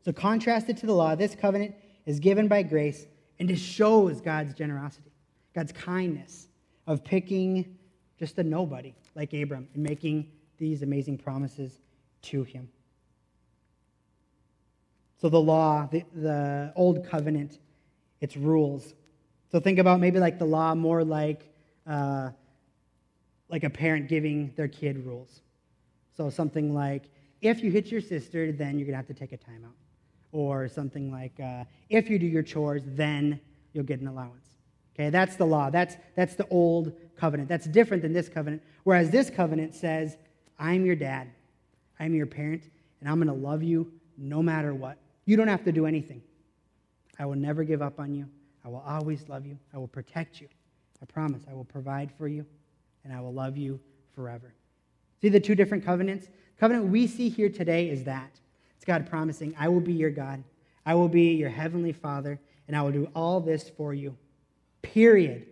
So, 0.03 0.12
contrasted 0.12 0.75
to 0.77 0.88
the 0.88 0.93
law, 0.93 1.13
this 1.13 1.36
covenant 1.36 1.75
is 2.08 2.19
given 2.19 2.47
by 2.47 2.63
grace 2.63 3.06
and 3.39 3.51
it 3.51 3.58
shows 3.58 4.19
God's 4.19 4.56
generosity, 4.56 5.12
God's 5.53 5.71
kindness 5.71 6.47
of 6.88 7.03
picking 7.03 7.77
just 8.17 8.39
a 8.39 8.43
nobody 8.43 8.95
like 9.13 9.34
Abram 9.34 9.67
and 9.75 9.84
making 9.84 10.32
these 10.58 10.82
amazing 10.82 11.19
promises 11.19 11.77
to 12.23 12.41
him. 12.41 12.69
So, 15.21 15.30
the 15.30 15.39
law, 15.39 15.88
the, 15.91 16.03
the 16.15 16.73
old 16.75 17.08
covenant, 17.08 17.60
its 18.19 18.36
rules. 18.36 18.95
So, 19.51 19.60
think 19.60 19.77
about 19.77 19.99
maybe 19.99 20.19
like 20.19 20.39
the 20.39 20.45
law 20.45 20.73
more 20.73 21.03
like, 21.03 21.53
uh, 21.86 22.32
like 23.49 23.63
a 23.63 23.69
parent 23.69 24.07
giving 24.07 24.53
their 24.55 24.67
kid 24.67 25.05
rules. 25.05 25.41
So, 26.15 26.29
something 26.29 26.73
like, 26.73 27.03
if 27.41 27.62
you 27.63 27.71
hit 27.71 27.88
your 27.88 28.01
sister, 28.01 28.51
then 28.51 28.77
you're 28.77 28.86
going 28.86 28.93
to 28.93 28.97
have 28.97 29.07
to 29.07 29.13
take 29.13 29.31
a 29.31 29.38
timeout. 29.38 29.75
Or 30.31 30.67
something 30.67 31.12
like, 31.12 31.39
uh, 31.39 31.63
if 31.89 32.10
you 32.10 32.19
do 32.19 32.25
your 32.25 32.43
chores, 32.43 32.83
then 32.86 33.39
you'll 33.73 33.86
get 33.86 34.01
an 34.01 34.07
allowance. 34.07 34.47
Okay, 34.95 35.10
that's 35.10 35.36
the 35.36 35.45
law. 35.45 35.69
That's, 35.69 35.95
that's 36.15 36.36
the 36.36 36.47
old 36.49 36.91
covenant. 37.15 37.47
That's 37.47 37.67
different 37.67 38.01
than 38.01 38.13
this 38.13 38.27
covenant. 38.27 38.63
Whereas 38.83 39.12
this 39.12 39.29
covenant 39.29 39.75
says, 39.75 40.17
I'm 40.57 40.86
your 40.86 40.95
dad, 40.95 41.29
I'm 41.99 42.15
your 42.15 42.25
parent, 42.25 42.63
and 42.99 43.10
I'm 43.10 43.21
going 43.21 43.27
to 43.27 43.47
love 43.47 43.62
you 43.62 43.91
no 44.17 44.41
matter 44.41 44.73
what. 44.73 44.97
You 45.25 45.38
don't 45.38 45.47
have 45.47 45.63
to 45.65 45.71
do 45.71 45.86
anything. 45.86 46.23
I 47.19 47.25
will 47.25 47.36
never 47.36 47.63
give 47.63 47.81
up 47.81 47.99
on 47.99 48.13
you. 48.13 48.27
I 48.65 48.69
will 48.69 48.83
always 48.88 49.27
love 49.29 49.45
you. 49.45 49.57
I 49.73 49.77
will 49.77 49.88
protect 49.88 50.41
you. 50.41 50.47
I 51.01 51.05
promise. 51.05 51.43
I 51.49 51.53
will 51.53 51.65
provide 51.65 52.12
for 52.17 52.27
you, 52.27 52.45
and 53.07 53.15
I 53.15 53.21
will 53.21 53.33
love 53.33 53.55
you 53.55 53.79
forever. 54.13 54.53
See 55.21 55.29
the 55.29 55.39
two 55.39 55.55
different 55.55 55.85
covenants? 55.85 56.27
covenant 56.59 56.87
we 56.87 57.07
see 57.07 57.29
here 57.29 57.49
today 57.49 57.89
is 57.89 58.03
that 58.03 58.31
it's 58.75 58.83
God 58.83 59.07
promising, 59.09 59.55
I 59.57 59.69
will 59.69 59.79
be 59.79 59.93
your 59.93 60.09
God. 60.09 60.43
I 60.85 60.93
will 60.95 61.07
be 61.07 61.33
your 61.33 61.49
heavenly 61.49 61.93
Father, 61.93 62.39
and 62.67 62.75
I 62.75 62.81
will 62.81 62.91
do 62.91 63.09
all 63.15 63.39
this 63.39 63.69
for 63.69 63.93
you. 63.93 64.17
Period. 64.81 65.45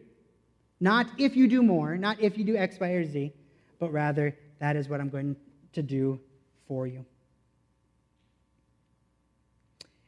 Not 0.79 1.07
if 1.17 1.35
you 1.35 1.47
do 1.47 1.61
more, 1.61 1.97
not 1.97 2.19
if 2.19 2.37
you 2.37 2.43
do 2.43 2.57
X, 2.57 2.79
Y, 2.79 2.89
or 2.89 3.05
Z, 3.05 3.33
but 3.79 3.91
rather, 3.91 4.35
that 4.59 4.75
is 4.75 4.89
what 4.89 4.99
I'm 4.99 5.09
going 5.09 5.35
to 5.73 5.81
do 5.81 6.19
for 6.67 6.87
you. 6.87 7.05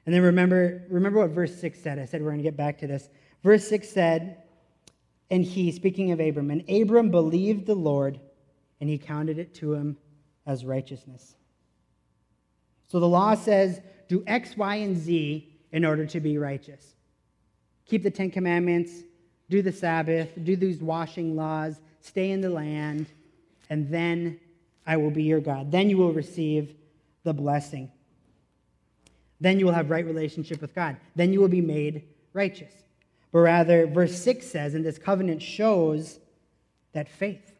And 0.05 0.13
then 0.13 0.21
remember, 0.21 0.83
remember 0.89 1.19
what 1.19 1.29
verse 1.31 1.55
6 1.60 1.79
said. 1.81 1.99
I 1.99 2.05
said 2.05 2.21
we're 2.21 2.29
going 2.31 2.39
to 2.39 2.43
get 2.43 2.57
back 2.57 2.77
to 2.79 2.88
this. 2.88 3.10
Verse 3.43 3.67
6 3.67 3.88
said, 3.89 4.43
And 5.30 5.44
he, 5.44 5.72
speaking 5.72 6.12
of 6.12 6.20
Abram, 6.20 6.52
and 6.52 6.70
Abram 6.70 7.12
believed 7.12 7.66
the 7.66 7.76
Lord, 7.76 8.20
and 8.80 8.90
he 8.90 8.98
counted 8.98 9.38
it 9.38 9.54
to 9.56 9.74
him 9.74 9.98
as 10.46 10.63
righteousness. 10.63 11.36
So 12.88 13.00
the 13.00 13.08
law 13.08 13.36
says, 13.36 13.82
do 14.08 14.24
X, 14.26 14.56
Y, 14.56 14.76
and 14.76 14.98
Z 14.98 15.54
in 15.72 15.84
order 15.84 16.06
to 16.06 16.20
be 16.22 16.38
righteous. 16.38 16.96
Keep 17.86 18.04
the 18.04 18.12
Ten 18.12 18.32
Commandments, 18.32 18.92
do 19.50 19.62
the 19.62 19.72
Sabbath, 19.72 20.30
do 20.44 20.56
these 20.56 20.82
washing 20.82 21.36
laws, 21.36 21.80
stay 22.00 22.32
in 22.32 22.42
the 22.42 22.50
land, 22.50 23.08
and 23.70 23.90
then 23.90 24.40
I 24.86 24.96
will 24.96 25.12
be 25.12 25.24
your 25.24 25.42
God. 25.42 25.72
Then 25.72 25.90
you 25.90 25.98
will 25.98 26.13
receive 26.13 26.74
the 27.24 27.34
blessing. 27.34 27.92
Then 29.42 29.60
you 29.60 29.66
will 29.66 29.74
have 29.74 29.90
right 29.90 30.06
relationship 30.06 30.62
with 30.62 30.74
God. 30.74 30.96
Then 31.16 31.34
you 31.34 31.42
will 31.42 31.50
be 31.50 31.62
made 31.62 32.04
righteous. 32.32 32.72
But 33.38 33.43
rather, 33.43 33.86
verse 33.86 34.19
6 34.19 34.47
says, 34.47 34.73
and 34.73 34.84
this 34.84 34.97
covenant 34.97 35.43
shows 35.43 36.19
that 36.93 37.08
faith. 37.08 37.54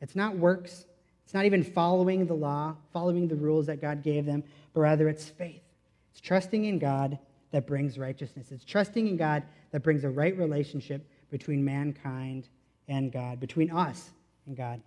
It's 0.00 0.14
not 0.14 0.36
works. 0.36 0.84
It's 1.24 1.34
not 1.34 1.44
even 1.44 1.64
following 1.64 2.26
the 2.26 2.34
law, 2.34 2.76
following 2.92 3.26
the 3.26 3.34
rules 3.34 3.66
that 3.66 3.80
God 3.80 4.04
gave 4.04 4.26
them, 4.26 4.44
but 4.72 4.82
rather 4.82 5.08
it's 5.08 5.28
faith. 5.28 5.64
It's 6.12 6.20
trusting 6.20 6.66
in 6.66 6.78
God 6.78 7.18
that 7.50 7.66
brings 7.66 7.98
righteousness. 7.98 8.52
It's 8.52 8.64
trusting 8.64 9.08
in 9.08 9.16
God 9.16 9.42
that 9.72 9.82
brings 9.82 10.04
a 10.04 10.08
right 10.08 10.38
relationship 10.38 11.04
between 11.32 11.64
mankind 11.64 12.46
and 12.86 13.10
God, 13.10 13.40
between 13.40 13.72
us 13.72 14.10
and 14.46 14.56
God, 14.56 14.80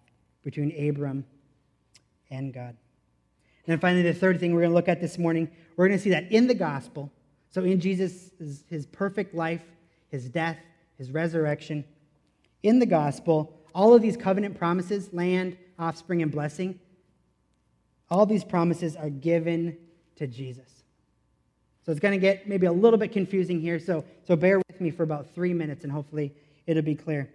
between 0.45 0.71
Abram 0.88 1.25
and 2.32 2.53
God. 2.53 2.69
And 2.69 2.77
then 3.65 3.80
finally, 3.80 4.03
the 4.03 4.13
third 4.13 4.39
thing 4.39 4.53
we're 4.53 4.62
going 4.62 4.71
to 4.71 4.75
look 4.75 4.88
at 4.88 5.01
this 5.01 5.17
morning, 5.17 5.51
we're 5.75 5.89
going 5.89 5.99
to 5.99 6.03
see 6.06 6.12
that 6.12 6.32
in 6.32 6.47
the 6.47 6.56
gospel, 6.56 7.12
so 7.58 7.63
in 7.63 7.80
Jesus' 7.80 8.30
his 8.70 8.86
perfect 8.86 9.34
life, 9.34 9.63
his 10.10 10.30
death, 10.30 10.60
his 11.00 11.10
resurrection, 11.10 11.84
in 12.62 12.78
the 12.78 12.86
gospel, 12.86 13.52
all 13.74 13.96
of 13.96 14.02
these 14.04 14.15
covenant 14.15 14.56
promises, 14.60 15.12
land, 15.12 15.58
offspring, 15.80 16.22
and 16.22 16.32
blessing, 16.32 16.80
all 18.12 18.28
these 18.28 18.43
promises 18.43 18.96
are 18.96 19.10
given 19.10 19.76
to 20.17 20.28
Jesus. 20.28 20.70
So 21.84 21.91
it's 21.91 22.00
going 22.00 22.12
to 22.12 22.20
get 22.20 22.48
maybe 22.48 22.67
a 22.67 22.72
little 22.72 23.00
bit 23.00 23.12
confusing 23.12 23.60
here, 23.60 23.80
so, 23.80 24.06
so 24.28 24.36
bear 24.36 24.60
with 24.60 24.80
me 24.80 24.91
for 24.91 25.02
about 25.02 25.34
three 25.34 25.56
minutes 25.56 25.84
and 25.84 25.91
hopefully 25.91 26.36
it'll 26.67 26.84
be 26.84 26.93
clear. 26.93 27.28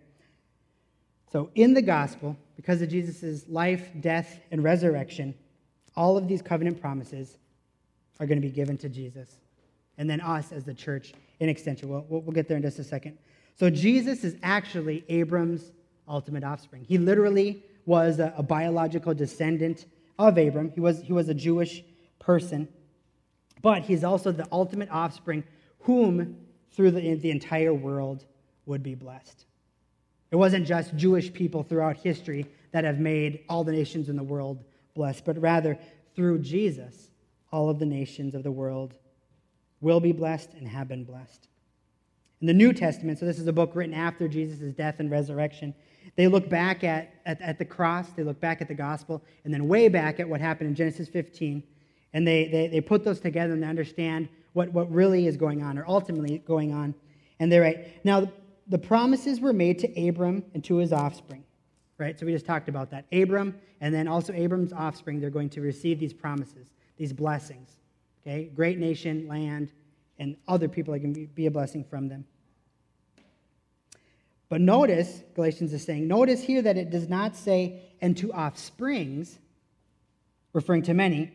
So, 1.32 1.50
in 1.56 1.74
the 1.74 1.82
gospel, 1.82 2.36
because 2.54 2.80
of 2.80 2.90
Jesus' 2.90 3.48
life, 3.48 3.90
death, 4.00 4.38
and 4.52 4.62
resurrection, 4.62 5.34
all 5.96 6.16
of 6.16 6.28
these 6.28 6.42
covenant 6.42 6.80
promises 6.80 7.38
are 8.20 8.26
going 8.26 8.40
to 8.40 8.46
be 8.46 8.54
given 8.54 8.78
to 8.78 8.88
Jesus. 8.88 9.41
And 10.02 10.10
then 10.10 10.20
us 10.20 10.50
as 10.50 10.64
the 10.64 10.74
church 10.74 11.12
in 11.38 11.48
extension. 11.48 11.88
We'll, 11.88 12.04
we'll 12.08 12.32
get 12.32 12.48
there 12.48 12.56
in 12.56 12.62
just 12.64 12.80
a 12.80 12.82
second. 12.82 13.18
So, 13.54 13.70
Jesus 13.70 14.24
is 14.24 14.34
actually 14.42 15.04
Abram's 15.08 15.70
ultimate 16.08 16.42
offspring. 16.42 16.84
He 16.88 16.98
literally 16.98 17.62
was 17.86 18.18
a, 18.18 18.34
a 18.36 18.42
biological 18.42 19.14
descendant 19.14 19.86
of 20.18 20.36
Abram. 20.38 20.72
He 20.74 20.80
was, 20.80 21.02
he 21.02 21.12
was 21.12 21.28
a 21.28 21.34
Jewish 21.34 21.84
person, 22.18 22.66
but 23.62 23.82
he's 23.82 24.02
also 24.02 24.32
the 24.32 24.48
ultimate 24.50 24.90
offspring 24.90 25.44
whom 25.82 26.36
through 26.72 26.90
the, 26.90 27.14
the 27.14 27.30
entire 27.30 27.72
world 27.72 28.24
would 28.66 28.82
be 28.82 28.96
blessed. 28.96 29.46
It 30.32 30.36
wasn't 30.36 30.66
just 30.66 30.96
Jewish 30.96 31.32
people 31.32 31.62
throughout 31.62 31.96
history 31.96 32.46
that 32.72 32.82
have 32.82 32.98
made 32.98 33.44
all 33.48 33.62
the 33.62 33.70
nations 33.70 34.08
in 34.08 34.16
the 34.16 34.24
world 34.24 34.64
blessed, 34.96 35.24
but 35.24 35.40
rather 35.40 35.78
through 36.16 36.40
Jesus, 36.40 37.12
all 37.52 37.70
of 37.70 37.78
the 37.78 37.86
nations 37.86 38.34
of 38.34 38.42
the 38.42 38.50
world 38.50 38.94
will 39.82 40.00
be 40.00 40.12
blessed 40.12 40.54
and 40.54 40.66
have 40.66 40.88
been 40.88 41.04
blessed. 41.04 41.48
In 42.40 42.46
the 42.46 42.54
New 42.54 42.72
Testament, 42.72 43.18
so 43.18 43.26
this 43.26 43.38
is 43.38 43.46
a 43.46 43.52
book 43.52 43.72
written 43.74 43.94
after 43.94 44.26
Jesus' 44.26 44.72
death 44.72 44.98
and 44.98 45.10
resurrection, 45.10 45.74
they 46.16 46.26
look 46.26 46.48
back 46.48 46.82
at, 46.82 47.14
at, 47.26 47.40
at, 47.40 47.58
the 47.58 47.64
cross, 47.64 48.08
they 48.10 48.24
look 48.24 48.40
back 48.40 48.60
at 48.60 48.68
the 48.68 48.74
gospel, 48.74 49.22
and 49.44 49.52
then 49.52 49.68
way 49.68 49.88
back 49.88 50.18
at 50.18 50.28
what 50.28 50.40
happened 50.40 50.68
in 50.68 50.74
Genesis 50.74 51.08
15. 51.08 51.62
And 52.14 52.26
they, 52.26 52.48
they, 52.48 52.66
they 52.68 52.80
put 52.80 53.04
those 53.04 53.20
together 53.20 53.52
and 53.52 53.62
they 53.62 53.66
understand 53.66 54.28
what, 54.54 54.72
what 54.72 54.90
really 54.90 55.26
is 55.26 55.36
going 55.36 55.62
on, 55.62 55.78
or 55.78 55.84
ultimately 55.86 56.38
going 56.38 56.72
on. 56.72 56.94
And 57.38 57.50
they 57.50 57.58
write, 57.58 58.04
now 58.04 58.30
the 58.66 58.78
promises 58.78 59.40
were 59.40 59.52
made 59.52 59.78
to 59.80 60.08
Abram 60.08 60.44
and 60.54 60.62
to 60.64 60.76
his 60.76 60.92
offspring, 60.92 61.44
right? 61.98 62.18
So 62.18 62.26
we 62.26 62.32
just 62.32 62.46
talked 62.46 62.68
about 62.68 62.90
that. 62.90 63.06
Abram 63.12 63.54
and 63.80 63.94
then 63.94 64.08
also 64.08 64.32
Abram's 64.32 64.72
offspring, 64.72 65.20
they're 65.20 65.30
going 65.30 65.50
to 65.50 65.60
receive 65.60 65.98
these 65.98 66.12
promises, 66.12 66.68
these 66.96 67.12
blessings, 67.12 67.78
okay? 68.26 68.50
Great 68.54 68.78
nation, 68.78 69.28
land, 69.28 69.72
and 70.18 70.36
other 70.48 70.68
people 70.68 70.92
that 70.94 71.00
can 71.00 71.12
be 71.12 71.46
a 71.46 71.50
blessing 71.50 71.84
from 71.84 72.08
them. 72.08 72.24
But 74.48 74.60
notice, 74.60 75.22
Galatians 75.34 75.72
is 75.72 75.82
saying, 75.82 76.06
notice 76.06 76.42
here 76.42 76.60
that 76.60 76.76
it 76.76 76.90
does 76.90 77.08
not 77.08 77.34
say, 77.34 77.80
and 78.02 78.14
to 78.18 78.30
offsprings, 78.32 79.38
referring 80.52 80.82
to 80.82 80.94
many, 80.94 81.32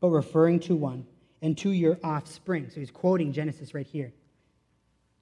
but 0.00 0.08
referring 0.08 0.58
to 0.60 0.74
one, 0.74 1.06
and 1.40 1.56
to 1.58 1.70
your 1.70 1.98
offspring. 2.02 2.68
So 2.68 2.80
he's 2.80 2.90
quoting 2.90 3.32
Genesis 3.32 3.74
right 3.74 3.86
here, 3.86 4.12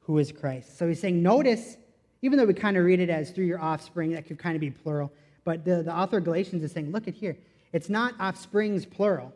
who 0.01 0.16
is 0.16 0.33
Christ. 0.33 0.79
So 0.79 0.88
he's 0.88 0.99
saying, 0.99 1.23
notice, 1.23 1.77
even 2.23 2.38
though 2.38 2.47
we 2.47 2.55
kind 2.55 2.79
of 2.79 2.85
read 2.85 3.01
it 3.01 3.11
as 3.11 3.31
through 3.31 3.45
your 3.45 3.61
offspring, 3.61 4.12
that 4.12 4.27
could 4.27 4.38
kind 4.38 4.57
of 4.57 4.61
be 4.61 4.71
plural, 4.71 5.12
but 5.45 5.64
the, 5.64 5.83
the 5.83 5.95
author 5.95 6.16
of 6.16 6.25
Galatians 6.25 6.62
is 6.62 6.73
saying, 6.73 6.90
look 6.90 7.07
at 7.07 7.14
here. 7.14 7.37
It's 7.73 7.90
not 7.90 8.14
offsprings 8.19 8.87
plural. 8.87 9.35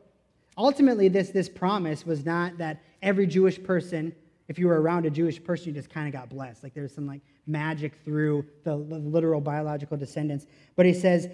Ultimately, 0.61 1.09
this, 1.09 1.31
this 1.31 1.49
promise 1.49 2.05
was 2.05 2.27
not 2.27 2.59
that 2.59 2.83
every 3.01 3.27
Jewish 3.27 3.61
person, 3.62 4.14
if 4.49 4.59
you 4.59 4.66
were 4.66 4.79
around 4.79 5.07
a 5.07 5.11
Jewish 5.11 5.42
person, 5.42 5.68
you 5.68 5.73
just 5.73 5.88
kind 5.88 6.07
of 6.07 6.12
got 6.12 6.29
blessed. 6.29 6.62
Like 6.62 6.75
there's 6.75 6.94
some 6.94 7.07
like 7.07 7.23
magic 7.46 7.94
through 8.05 8.44
the 8.62 8.77
literal 8.77 9.40
biological 9.40 9.96
descendants. 9.96 10.44
But 10.77 10.85
he 10.85 10.92
says, 10.92 11.31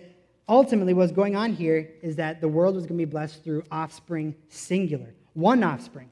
ultimately, 0.49 0.95
what's 0.95 1.11
going 1.11 1.35
on 1.35 1.53
here 1.53 1.91
is 2.03 2.15
that 2.15 2.41
the 2.41 2.47
world 2.47 2.77
was 2.77 2.85
going 2.87 3.01
to 3.01 3.05
be 3.05 3.11
blessed 3.11 3.43
through 3.43 3.65
offspring 3.73 4.33
singular, 4.49 5.13
one 5.33 5.65
offspring. 5.65 6.09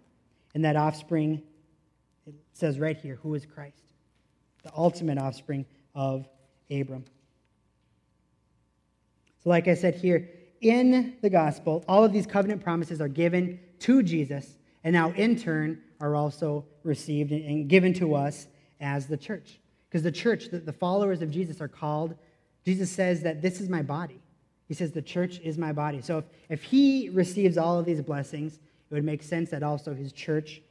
And 0.56 0.64
that 0.64 0.74
offspring, 0.74 1.40
it 2.26 2.34
says 2.52 2.80
right 2.80 2.96
here, 2.96 3.20
who 3.22 3.34
is 3.34 3.46
Christ? 3.46 3.92
The 4.64 4.72
ultimate 4.76 5.18
offspring 5.18 5.66
of 5.94 6.26
Abram. 6.68 7.04
So, 9.44 9.50
like 9.50 9.68
I 9.68 9.74
said 9.74 9.94
here, 9.94 10.28
in 10.64 11.16
the 11.20 11.30
gospel, 11.30 11.84
all 11.86 12.04
of 12.04 12.12
these 12.12 12.26
covenant 12.26 12.62
promises 12.62 13.00
are 13.00 13.08
given 13.08 13.60
to 13.80 14.02
Jesus, 14.02 14.58
and 14.82 14.92
now 14.92 15.10
in 15.12 15.36
turn 15.36 15.80
are 16.00 16.16
also 16.16 16.64
received 16.82 17.32
and 17.32 17.68
given 17.68 17.92
to 17.94 18.14
us 18.14 18.46
as 18.80 19.06
the 19.06 19.16
church. 19.16 19.60
Because 19.88 20.02
the 20.02 20.12
church, 20.12 20.48
the, 20.50 20.72
followers 20.72 21.22
of 21.22 21.30
Jesus 21.30 21.60
are 21.60 21.68
called, 21.68 22.16
Jesus 22.64 22.90
says 22.90 23.22
that 23.22 23.42
this 23.42 23.60
is 23.60 23.68
my 23.68 23.82
body. 23.82 24.20
He 24.66 24.74
says 24.74 24.92
the 24.92 25.02
church 25.02 25.38
is 25.44 25.58
my 25.58 25.72
body. 25.72 26.00
So 26.00 26.18
if, 26.18 26.24
if 26.48 26.62
he 26.62 27.10
receives 27.10 27.56
all 27.58 27.78
of 27.78 27.84
these 27.84 28.00
blessings, 28.00 28.54
it 28.54 28.94
would 28.94 29.04
make 29.04 29.22
sense 29.22 29.50
that 29.50 29.62
also 29.62 29.94
his 29.94 30.12
church 30.12 30.62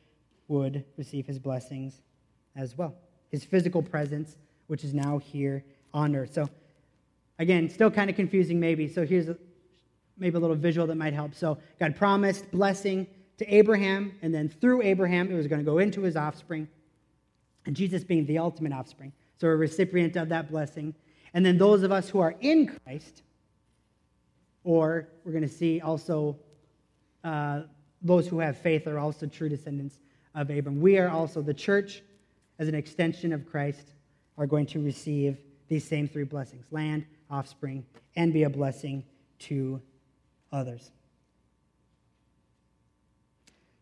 would 0.47 0.83
receive 0.97 1.25
his 1.25 1.39
blessings 1.39 2.01
as 2.55 2.77
well. 2.77 2.95
His 3.29 3.43
physical 3.43 3.81
presence, 3.81 4.35
which 4.67 4.83
is 4.83 4.93
now 4.93 5.19
here 5.19 5.63
on 5.93 6.15
earth. 6.15 6.33
So 6.33 6.49
again, 7.39 7.69
still 7.69 7.91
kind 7.91 8.09
of 8.09 8.15
confusing 8.15 8.59
maybe. 8.59 8.87
So 8.87 9.05
here's 9.05 9.29
a, 9.29 9.37
maybe 10.17 10.37
a 10.37 10.39
little 10.39 10.55
visual 10.55 10.87
that 10.87 10.95
might 10.95 11.13
help. 11.13 11.33
So 11.35 11.57
God 11.79 11.95
promised 11.95 12.51
blessing 12.51 13.07
to 13.37 13.53
Abraham, 13.53 14.13
and 14.21 14.33
then 14.33 14.47
through 14.47 14.81
Abraham, 14.83 15.31
it 15.31 15.35
was 15.35 15.47
going 15.47 15.59
to 15.59 15.65
go 15.65 15.79
into 15.79 16.01
his 16.01 16.15
offspring 16.15 16.67
and 17.65 17.75
Jesus 17.75 18.03
being 18.03 18.25
the 18.25 18.37
ultimate 18.37 18.73
offspring. 18.73 19.13
So 19.39 19.47
a 19.47 19.55
recipient 19.55 20.15
of 20.15 20.29
that 20.29 20.49
blessing. 20.49 20.93
And 21.33 21.45
then 21.45 21.57
those 21.57 21.83
of 21.83 21.91
us 21.91 22.09
who 22.09 22.19
are 22.19 22.35
in 22.41 22.67
Christ, 22.67 23.23
or 24.63 25.07
we're 25.23 25.31
going 25.31 25.43
to 25.43 25.53
see 25.53 25.81
also 25.81 26.37
uh, 27.23 27.61
those 28.01 28.27
who 28.27 28.39
have 28.39 28.57
faith 28.57 28.87
are 28.87 28.99
also 28.99 29.25
true 29.25 29.49
descendants 29.49 29.99
of 30.35 30.49
Abram. 30.49 30.81
We 30.81 30.97
are 30.97 31.09
also, 31.09 31.41
the 31.41 31.53
church, 31.53 32.03
as 32.59 32.67
an 32.67 32.75
extension 32.75 33.33
of 33.33 33.49
Christ, 33.49 33.93
are 34.37 34.45
going 34.45 34.65
to 34.67 34.79
receive 34.79 35.37
these 35.67 35.87
same 35.87 36.07
three 36.07 36.23
blessings 36.23 36.65
land, 36.71 37.05
offspring, 37.29 37.85
and 38.15 38.33
be 38.33 38.43
a 38.43 38.49
blessing 38.49 39.03
to 39.39 39.81
others. 40.53 40.91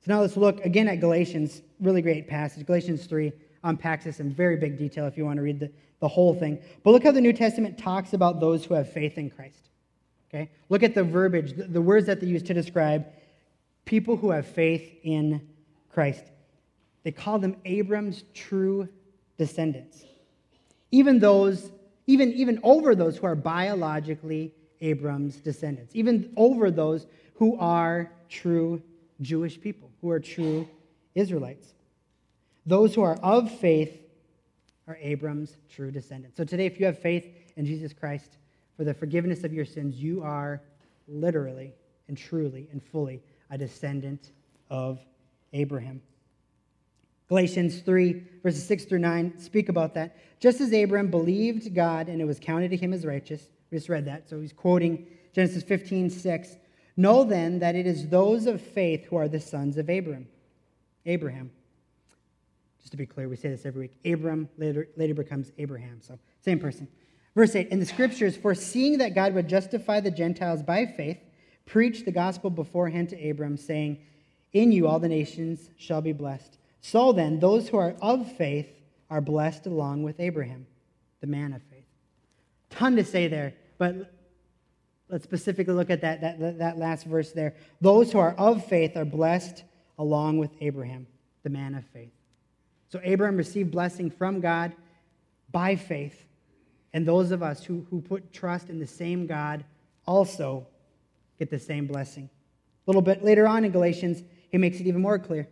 So 0.04 0.14
now 0.14 0.22
let's 0.22 0.36
look 0.36 0.66
again 0.66 0.88
at 0.88 1.00
Galatians, 1.00 1.62
really 1.80 2.02
great 2.02 2.28
passage, 2.28 2.66
Galatians 2.66 3.06
3 3.06 3.32
unpacks 3.64 4.06
this 4.06 4.20
in 4.20 4.34
very 4.34 4.58
big 4.58 4.78
detail 4.78 5.06
if 5.06 5.18
you 5.18 5.26
want 5.26 5.38
to 5.38 5.44
read 5.44 5.60
the, 5.60 5.72
the 6.00 6.08
whole 6.08 6.34
thing. 6.34 6.60
But 6.84 6.92
look 6.92 7.04
how 7.04 7.12
the 7.12 7.22
New 7.22 7.34
Testament 7.34 7.78
talks 7.78 8.14
about 8.14 8.40
those 8.40 8.66
who 8.66 8.74
have 8.74 8.92
faith 8.92 9.18
in 9.18 9.30
Christ. 9.30 9.70
Okay? 10.30 10.50
Look 10.70 10.84
at 10.84 10.96
the 10.96 11.04
verbiage, 11.04 11.54
the, 11.54 11.66
the 11.66 11.82
words 11.82 12.08
that 12.08 12.22
they 12.22 12.28
use 12.28 12.44
to 12.44 12.54
describe 12.54 13.06
people 13.86 14.16
who 14.16 14.32
have 14.32 14.48
faith 14.48 15.00
in 15.04 15.48
Christ. 15.94 16.24
They 17.04 17.12
call 17.12 17.40
them 17.40 17.56
Abram's 17.66 18.24
true 18.34 18.88
descendants. 19.38 20.04
Even 20.92 21.20
those, 21.20 21.72
even, 22.08 22.32
even 22.34 22.60
over 22.64 22.96
those 22.96 23.18
who 23.18 23.28
are 23.28 23.36
biologically 23.36 24.54
Abram's 24.82 25.38
descendants, 25.38 25.96
even 25.96 26.34
over 26.36 26.72
those 26.72 27.08
who 27.36 27.58
are 27.58 28.12
true 28.30 28.82
Jewish 29.22 29.60
people, 29.60 29.92
who 30.02 30.10
are 30.10 30.20
true 30.20 30.68
Israelites. 31.16 31.74
Those 32.66 32.96
who 32.96 33.02
are 33.02 33.16
of 33.18 33.52
faith 33.52 34.02
are 34.88 34.98
Abram's 35.02 35.58
true 35.70 35.92
descendants. 35.92 36.38
So 36.38 36.44
today, 36.44 36.66
if 36.66 36.80
you 36.80 36.86
have 36.86 37.00
faith 37.00 37.28
in 37.56 37.66
Jesus 37.66 37.94
Christ 37.94 38.38
for 38.78 38.84
the 38.84 38.94
forgiveness 38.94 39.44
of 39.44 39.54
your 39.54 39.66
sins, 39.66 39.96
you 39.96 40.24
are 40.24 40.62
literally 41.08 41.74
and 42.08 42.18
truly 42.18 42.68
and 42.72 42.82
fully 42.84 43.22
a 43.50 43.58
descendant 43.58 44.32
of 44.70 45.00
Abraham. 45.54 46.02
Galatians 47.28 47.80
3, 47.80 48.24
verses 48.44 48.66
6 48.66 48.86
through 48.86 49.00
9 49.00 49.40
speak 49.40 49.70
about 49.70 49.94
that. 49.94 50.18
Just 50.40 50.60
as 50.60 50.74
Abraham 50.74 51.10
believed 51.10 51.74
God 51.74 52.10
and 52.10 52.22
it 52.22 52.26
was 52.26 52.40
counted 52.40 52.72
to 52.72 52.78
him 52.78 52.92
as 52.92 53.06
righteous, 53.06 53.42
we 53.72 53.78
just 53.78 53.90
read 53.90 54.06
that, 54.06 54.30
so 54.30 54.42
he's 54.42 54.54
quoting 54.54 55.08
Genesis 55.34 55.64
15, 55.64 56.10
6. 56.10 56.58
Know 56.98 57.24
then 57.24 57.60
that 57.60 57.76
it 57.76 57.88
is 57.88 58.10
those 58.10 58.46
of 58.46 58.62
faith 58.62 59.06
who 59.06 59.16
are 59.16 59.30
the 59.30 59.40
sons 59.40 59.78
of 59.78 59.90
Abraham. 59.90 60.28
Abraham. 61.06 61.52
Just 62.80 62.92
to 62.92 62.98
be 62.98 63.06
clear, 63.06 63.30
we 63.30 63.36
say 63.36 63.50
this 63.50 63.66
every 63.66 63.82
week. 63.82 64.14
Abram 64.14 64.50
later, 64.58 64.90
later 64.98 65.14
becomes 65.14 65.52
Abraham, 65.58 66.02
so 66.02 66.20
same 66.42 66.60
person. 66.60 66.88
Verse 67.36 67.56
8 67.56 67.70
In 67.70 67.80
the 67.80 67.86
scriptures, 67.86 68.36
foreseeing 68.36 68.98
that 68.98 69.16
God 69.16 69.34
would 69.34 69.48
justify 69.48 70.00
the 70.00 70.12
Gentiles 70.12 70.62
by 70.62 70.86
faith, 70.86 71.18
preached 71.66 72.06
the 72.06 72.12
gospel 72.12 72.50
beforehand 72.50 73.10
to 73.10 73.30
Abram, 73.30 73.56
saying, 73.56 74.00
In 74.52 74.72
you 74.72 74.88
all 74.88 75.00
the 75.00 75.08
nations 75.08 75.70
shall 75.78 76.02
be 76.02 76.12
blessed. 76.12 76.58
So 76.82 77.14
then, 77.14 77.40
those 77.40 77.70
who 77.70 77.78
are 77.78 77.96
of 78.02 78.30
faith 78.34 78.68
are 79.10 79.22
blessed 79.22 79.68
along 79.68 80.04
with 80.04 80.20
Abraham, 80.20 80.66
the 81.22 81.28
man 81.28 81.54
of 81.54 81.62
faith. 81.64 81.86
Ton 82.72 82.96
to 82.96 83.04
say 83.04 83.28
there, 83.28 83.54
but 83.82 84.14
let's 85.10 85.24
specifically 85.24 85.74
look 85.74 85.90
at 85.90 86.02
that, 86.02 86.22
that, 86.22 86.60
that 86.60 86.78
last 86.78 87.04
verse 87.04 87.32
there. 87.32 87.56
Those 87.82 88.12
who 88.12 88.20
are 88.20 88.36
of 88.36 88.64
faith 88.64 88.96
are 88.96 89.06
blessed 89.06 89.64
along 89.98 90.38
with 90.38 90.52
Abraham, 90.62 91.08
the 91.42 91.50
man 91.50 91.74
of 91.74 91.84
faith. 91.88 92.12
So 92.90 93.02
Abraham 93.04 93.38
received 93.38 93.72
blessing 93.72 94.12
from 94.12 94.40
God 94.40 94.74
by 95.52 95.76
faith, 95.76 96.28
and 96.94 97.08
those 97.08 97.32
of 97.32 97.42
us 97.42 97.64
who, 97.64 97.88
who 97.90 98.02
put 98.02 98.32
trust 98.32 98.70
in 98.70 98.80
the 98.80 98.86
same 98.86 99.26
God 99.26 99.66
also 100.06 100.68
get 101.40 101.50
the 101.50 101.58
same 101.58 101.88
blessing. 101.88 102.30
A 102.86 102.92
little 102.92 103.02
bit 103.02 103.24
later 103.24 103.48
on 103.48 103.66
in 103.66 103.72
Galatians, 103.72 104.22
he 104.52 104.60
makes 104.60 104.80
it 104.80 104.86
even 104.86 105.02
more 105.02 105.18
clear 105.18 105.48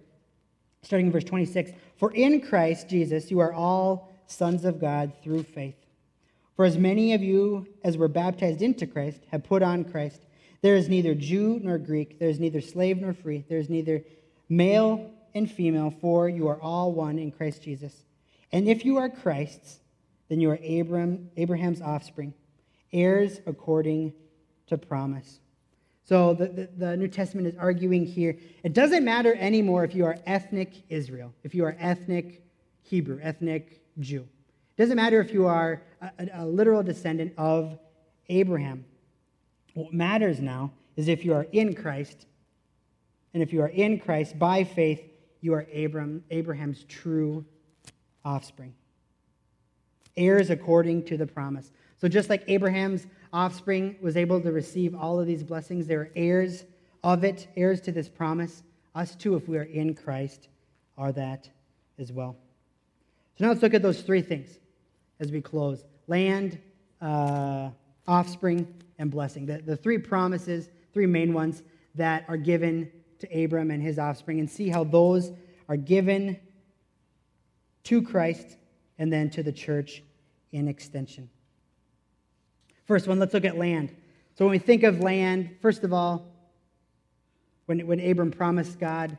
starting 0.83 1.07
in 1.07 1.11
verse 1.11 1.23
26 1.23 1.71
For 1.97 2.13
in 2.13 2.41
Christ 2.41 2.87
Jesus 2.89 3.31
you 3.31 3.39
are 3.39 3.53
all 3.53 4.13
sons 4.27 4.65
of 4.65 4.79
God 4.79 5.13
through 5.23 5.41
faith. 5.41 5.78
For 6.59 6.65
as 6.65 6.77
many 6.77 7.13
of 7.13 7.23
you 7.23 7.67
as 7.85 7.95
were 7.95 8.09
baptized 8.09 8.61
into 8.61 8.85
Christ 8.85 9.21
have 9.31 9.45
put 9.45 9.63
on 9.63 9.85
Christ. 9.85 10.25
There 10.61 10.75
is 10.75 10.89
neither 10.89 11.15
Jew 11.15 11.57
nor 11.63 11.77
Greek, 11.77 12.19
there 12.19 12.27
is 12.27 12.37
neither 12.37 12.59
slave 12.59 12.97
nor 12.97 13.13
free, 13.13 13.45
there 13.47 13.59
is 13.59 13.69
neither 13.69 14.03
male 14.49 15.09
and 15.33 15.49
female, 15.49 15.89
for 16.01 16.27
you 16.27 16.49
are 16.49 16.61
all 16.61 16.91
one 16.91 17.17
in 17.17 17.31
Christ 17.31 17.63
Jesus. 17.63 18.03
And 18.51 18.67
if 18.67 18.83
you 18.83 18.97
are 18.97 19.07
Christ's, 19.07 19.79
then 20.27 20.41
you 20.41 20.49
are 20.49 20.59
Abraham, 20.61 21.29
Abraham's 21.37 21.81
offspring, 21.81 22.33
heirs 22.91 23.39
according 23.45 24.11
to 24.67 24.77
promise. 24.77 25.39
So 26.03 26.33
the, 26.33 26.47
the, 26.47 26.69
the, 26.75 26.97
New 26.97 27.07
Testament 27.07 27.47
is 27.47 27.55
arguing 27.55 28.05
here 28.05 28.35
it 28.63 28.73
doesn't 28.73 29.05
matter 29.05 29.33
anymore 29.35 29.85
if 29.85 29.95
you 29.95 30.03
are 30.03 30.17
ethnic 30.25 30.73
Israel, 30.89 31.33
if 31.45 31.55
you 31.55 31.63
are 31.63 31.77
ethnic 31.79 32.43
Hebrew, 32.81 33.17
ethnic 33.23 33.81
Jew. 34.01 34.27
It 34.77 34.81
doesn't 34.81 34.97
matter 34.97 35.21
if 35.21 35.31
you 35.31 35.47
are 35.47 35.83
a, 36.01 36.11
a, 36.33 36.45
literal 36.45 36.83
descendant 36.83 37.33
of 37.37 37.77
Abraham. 38.29 38.85
What 39.73 39.93
matters 39.93 40.39
now 40.39 40.71
is 40.95 41.07
if 41.07 41.25
you 41.25 41.33
are 41.33 41.47
in 41.51 41.73
Christ, 41.73 42.25
and 43.33 43.43
if 43.43 43.53
you 43.53 43.61
are 43.61 43.67
in 43.67 43.99
Christ 43.99 44.37
by 44.39 44.63
faith, 44.63 45.01
you 45.41 45.53
are 45.53 45.65
Abraham's 45.71 46.83
true 46.85 47.45
offspring. 48.25 48.73
Heirs 50.17 50.49
according 50.49 51.05
to 51.05 51.17
the 51.17 51.25
promise. 51.25 51.71
So 51.97 52.07
just 52.07 52.29
like 52.29 52.43
Abraham's 52.47 53.07
offspring 53.31 53.95
was 54.01 54.17
able 54.17 54.41
to 54.41 54.51
receive 54.51 54.95
all 54.95 55.19
of 55.19 55.27
these 55.27 55.43
blessings. 55.43 55.87
They 55.87 55.95
are 55.95 56.11
heirs 56.15 56.65
of 57.03 57.23
it, 57.23 57.47
heirs 57.55 57.81
to 57.81 57.91
this 57.91 58.09
promise. 58.09 58.63
Us 58.95 59.15
too, 59.15 59.35
if 59.35 59.47
we 59.47 59.57
are 59.57 59.63
in 59.63 59.93
Christ, 59.93 60.49
are 60.97 61.11
that 61.13 61.49
as 61.97 62.11
well. 62.11 62.35
So 63.37 63.45
now 63.45 63.51
let's 63.51 63.61
look 63.61 63.73
at 63.73 63.81
those 63.81 64.01
three 64.01 64.21
things 64.21 64.59
as 65.19 65.31
we 65.31 65.41
close 65.41 65.83
land, 66.07 66.57
uh, 67.01 67.69
offspring, 68.07 68.67
and 68.97 69.11
blessing. 69.11 69.45
The, 69.45 69.59
the 69.59 69.75
three 69.75 69.97
promises, 69.97 70.69
three 70.93 71.05
main 71.05 71.33
ones 71.33 71.63
that 71.95 72.25
are 72.27 72.37
given 72.37 72.91
to 73.19 73.43
Abram 73.43 73.71
and 73.71 73.81
his 73.81 73.99
offspring, 73.99 74.39
and 74.39 74.49
see 74.49 74.69
how 74.69 74.83
those 74.83 75.31
are 75.67 75.77
given 75.77 76.37
to 77.83 78.01
Christ 78.01 78.57
and 78.97 79.11
then 79.11 79.29
to 79.31 79.43
the 79.43 79.51
church 79.51 80.03
in 80.51 80.67
extension. 80.67 81.29
First 82.85 83.07
one, 83.07 83.19
let's 83.19 83.33
look 83.33 83.45
at 83.45 83.57
land. 83.57 83.95
So 84.35 84.45
when 84.45 84.51
we 84.51 84.59
think 84.59 84.83
of 84.83 84.99
land, 84.99 85.57
first 85.61 85.83
of 85.83 85.93
all, 85.93 86.25
when, 87.67 87.85
when 87.85 87.99
Abram 87.99 88.31
promised 88.31 88.79
God, 88.79 89.17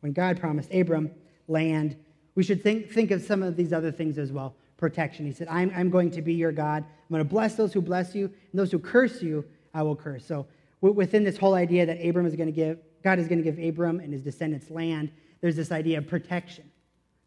when 0.00 0.12
God 0.12 0.38
promised 0.38 0.72
Abram 0.72 1.10
land, 1.48 1.96
we 2.34 2.44
should 2.44 2.62
think, 2.62 2.92
think 2.92 3.10
of 3.10 3.22
some 3.22 3.42
of 3.42 3.56
these 3.56 3.72
other 3.72 3.90
things 3.90 4.18
as 4.18 4.30
well. 4.30 4.54
Protection. 4.76 5.24
He 5.24 5.32
said, 5.32 5.48
I'm, 5.48 5.72
I'm 5.74 5.90
going 5.90 6.10
to 6.10 6.22
be 6.22 6.34
your 6.34 6.52
God. 6.52 6.84
I'm 6.84 7.08
going 7.10 7.22
to 7.22 7.28
bless 7.28 7.54
those 7.54 7.72
who 7.72 7.80
bless 7.80 8.14
you, 8.14 8.24
and 8.26 8.58
those 8.58 8.70
who 8.70 8.78
curse 8.78 9.22
you, 9.22 9.44
I 9.72 9.82
will 9.82 9.96
curse. 9.96 10.24
So 10.26 10.46
within 10.80 11.24
this 11.24 11.36
whole 11.36 11.54
idea 11.54 11.86
that 11.86 12.04
Abram 12.06 12.26
is 12.26 12.36
going 12.36 12.48
to 12.48 12.52
give, 12.52 12.78
God 13.02 13.18
is 13.18 13.26
going 13.28 13.42
to 13.42 13.50
give 13.50 13.58
Abram 13.58 14.00
and 14.00 14.12
his 14.12 14.22
descendants 14.22 14.70
land, 14.70 15.10
there's 15.40 15.56
this 15.56 15.72
idea 15.72 15.98
of 15.98 16.06
protection. 16.06 16.70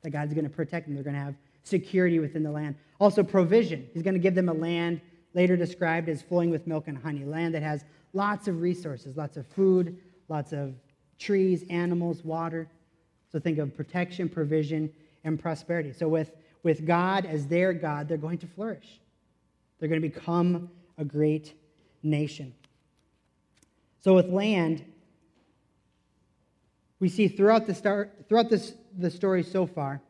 That 0.02 0.12
God's 0.12 0.34
going 0.34 0.45
to 0.45 0.50
protect 0.50 0.86
them. 0.86 0.95
They're 0.95 1.04
going 1.04 1.16
to 1.16 1.22
have 1.22 1.36
security 1.64 2.20
within 2.20 2.43
the 2.43 2.52
land. 2.52 2.76
Also, 3.00 3.24
provision. 3.24 3.88
He's 3.93 4.04
going 4.04 4.14
to 4.14 4.20
give 4.20 4.36
them 4.36 4.50
a 4.50 4.54
land 4.54 5.02
later 5.34 5.58
described 5.58 6.10
as 6.10 6.22
flowing 6.22 6.50
with 6.50 6.68
milk 6.68 6.88
and 6.88 6.97
honey, 6.97 7.26
land 7.26 7.54
that 7.54 7.64
has 7.64 7.84
lots 8.14 8.47
of 8.47 8.62
resources, 8.62 9.18
lots 9.18 9.38
of 9.38 9.45
food, 9.47 9.97
lots 10.28 10.54
of 10.54 10.76
trees, 11.18 11.64
animals, 11.70 12.24
water. 12.24 12.68
So 13.32 13.39
think 13.39 13.58
of 13.58 13.76
protection, 13.76 14.30
provision, 14.30 14.91
and 15.24 15.39
prosperity. 15.39 15.91
So 15.93 16.08
with, 16.08 16.32
with 16.64 16.86
God 16.86 17.26
as 17.26 17.47
their 17.47 17.74
God, 17.74 18.07
they're 18.07 18.18
going 18.18 18.39
to 18.39 18.47
flourish. 18.47 18.99
They're 19.80 19.89
going 19.89 20.01
to 20.01 20.07
become 20.07 20.70
a 20.97 21.05
great 21.05 21.53
nation. 22.03 22.53
So 24.01 24.16
with 24.16 24.28
land, 24.28 24.84
we 26.99 27.10
see 27.10 27.28
throughout 27.28 27.66
the 27.66 27.74
start, 27.74 28.26
throughout 28.28 28.49
this, 28.49 28.74
the 28.97 29.10
story 29.10 29.43
so 29.43 29.66
far 29.66 30.01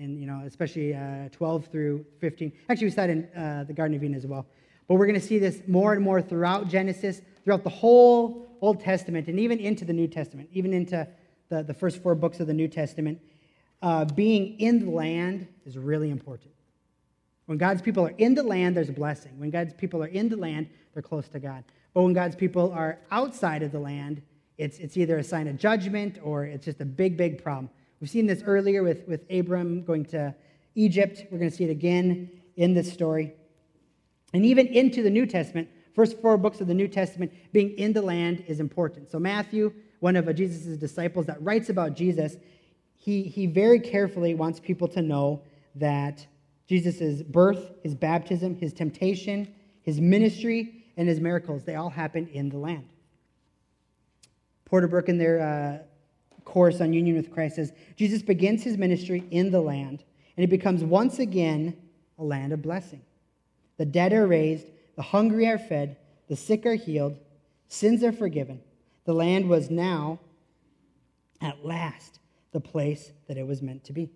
and 0.00 0.18
you 0.18 0.26
know, 0.26 0.42
especially 0.46 0.94
uh, 0.94 1.28
12 1.32 1.66
through 1.66 2.04
15. 2.20 2.52
Actually, 2.68 2.86
we 2.86 2.90
saw 2.90 3.02
it 3.02 3.10
in 3.10 3.28
uh, 3.36 3.64
the 3.66 3.72
Garden 3.72 3.96
of 3.96 4.02
Eden 4.02 4.16
as 4.16 4.26
well. 4.26 4.46
But 4.88 4.94
we're 4.94 5.06
going 5.06 5.20
to 5.20 5.26
see 5.26 5.38
this 5.38 5.62
more 5.68 5.92
and 5.92 6.02
more 6.02 6.22
throughout 6.22 6.68
Genesis, 6.68 7.20
throughout 7.44 7.64
the 7.64 7.70
whole 7.70 8.48
Old 8.60 8.80
Testament, 8.80 9.28
and 9.28 9.38
even 9.38 9.58
into 9.58 9.84
the 9.84 9.92
New 9.92 10.08
Testament, 10.08 10.48
even 10.52 10.72
into 10.72 11.06
the, 11.48 11.62
the 11.62 11.74
first 11.74 12.02
four 12.02 12.14
books 12.14 12.40
of 12.40 12.46
the 12.46 12.54
New 12.54 12.66
Testament. 12.66 13.20
Uh, 13.82 14.04
being 14.04 14.58
in 14.60 14.84
the 14.84 14.90
land 14.90 15.48
is 15.64 15.78
really 15.78 16.10
important. 16.10 16.52
When 17.46 17.58
God's 17.58 17.82
people 17.82 18.06
are 18.06 18.14
in 18.18 18.34
the 18.34 18.42
land, 18.42 18.76
there's 18.76 18.90
a 18.90 18.92
blessing. 18.92 19.38
When 19.38 19.50
God's 19.50 19.74
people 19.74 20.02
are 20.04 20.08
in 20.08 20.28
the 20.28 20.36
land, 20.36 20.68
they're 20.92 21.02
close 21.02 21.28
to 21.30 21.40
God. 21.40 21.64
But 21.94 22.02
when 22.02 22.12
God's 22.12 22.36
people 22.36 22.72
are 22.72 22.98
outside 23.10 23.62
of 23.62 23.72
the 23.72 23.80
land, 23.80 24.22
it's, 24.58 24.78
it's 24.78 24.96
either 24.96 25.18
a 25.18 25.24
sign 25.24 25.48
of 25.48 25.56
judgment 25.56 26.18
or 26.22 26.44
it's 26.44 26.64
just 26.64 26.80
a 26.80 26.84
big, 26.84 27.16
big 27.16 27.42
problem. 27.42 27.70
We've 28.00 28.10
seen 28.10 28.26
this 28.26 28.42
earlier 28.44 28.82
with, 28.82 29.06
with 29.08 29.24
Abram 29.30 29.82
going 29.82 30.04
to 30.06 30.34
Egypt. 30.74 31.24
We're 31.30 31.38
going 31.38 31.50
to 31.50 31.56
see 31.56 31.64
it 31.64 31.70
again 31.70 32.30
in 32.56 32.74
this 32.74 32.92
story. 32.92 33.32
And 34.32 34.44
even 34.44 34.66
into 34.68 35.02
the 35.02 35.10
New 35.10 35.26
Testament, 35.26 35.68
first 35.94 36.18
four 36.20 36.36
books 36.36 36.60
of 36.60 36.66
the 36.66 36.74
New 36.74 36.88
Testament, 36.88 37.32
being 37.52 37.70
in 37.70 37.92
the 37.92 38.02
land 38.02 38.44
is 38.46 38.60
important. 38.60 39.10
So, 39.10 39.18
Matthew, 39.18 39.72
one 40.00 40.16
of 40.16 40.32
Jesus' 40.34 40.78
disciples 40.78 41.26
that 41.26 41.42
writes 41.42 41.68
about 41.68 41.94
Jesus, 41.94 42.36
he, 43.00 43.22
he 43.22 43.46
very 43.46 43.80
carefully 43.80 44.34
wants 44.34 44.60
people 44.60 44.86
to 44.88 45.00
know 45.00 45.40
that 45.74 46.26
Jesus' 46.66 47.22
birth, 47.22 47.72
his 47.82 47.94
baptism, 47.94 48.54
his 48.54 48.74
temptation, 48.74 49.52
his 49.80 49.98
ministry, 49.98 50.84
and 50.98 51.08
his 51.08 51.18
miracles, 51.18 51.64
they 51.64 51.76
all 51.76 51.88
happened 51.88 52.28
in 52.28 52.50
the 52.50 52.58
land. 52.58 52.86
Porterbrook, 54.70 55.08
in 55.08 55.16
their 55.16 55.40
uh, 55.40 55.78
course 56.44 56.82
on 56.82 56.92
union 56.92 57.16
with 57.16 57.32
Christ 57.32 57.56
says 57.56 57.72
Jesus 57.96 58.20
begins 58.20 58.62
his 58.62 58.76
ministry 58.76 59.24
in 59.30 59.50
the 59.50 59.62
land, 59.62 60.04
and 60.36 60.44
it 60.44 60.50
becomes 60.50 60.84
once 60.84 61.18
again 61.18 61.74
a 62.18 62.22
land 62.22 62.52
of 62.52 62.60
blessing. 62.60 63.00
The 63.78 63.86
dead 63.86 64.12
are 64.12 64.26
raised, 64.26 64.66
the 64.96 65.02
hungry 65.02 65.48
are 65.48 65.58
fed, 65.58 65.96
the 66.28 66.36
sick 66.36 66.66
are 66.66 66.74
healed, 66.74 67.16
sins 67.68 68.04
are 68.04 68.12
forgiven. 68.12 68.60
The 69.06 69.14
land 69.14 69.48
was 69.48 69.70
now, 69.70 70.20
at 71.40 71.64
last, 71.64 72.19
the 72.52 72.60
place 72.60 73.12
that 73.28 73.36
it 73.36 73.46
was 73.46 73.62
meant 73.62 73.84
to 73.84 73.92
be. 73.92 74.10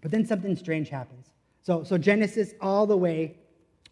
But 0.00 0.10
then 0.10 0.26
something 0.26 0.54
strange 0.56 0.88
happens. 0.88 1.26
So, 1.62 1.84
so 1.84 1.98
Genesis, 1.98 2.54
all 2.60 2.86
the 2.86 2.96
way, 2.96 3.36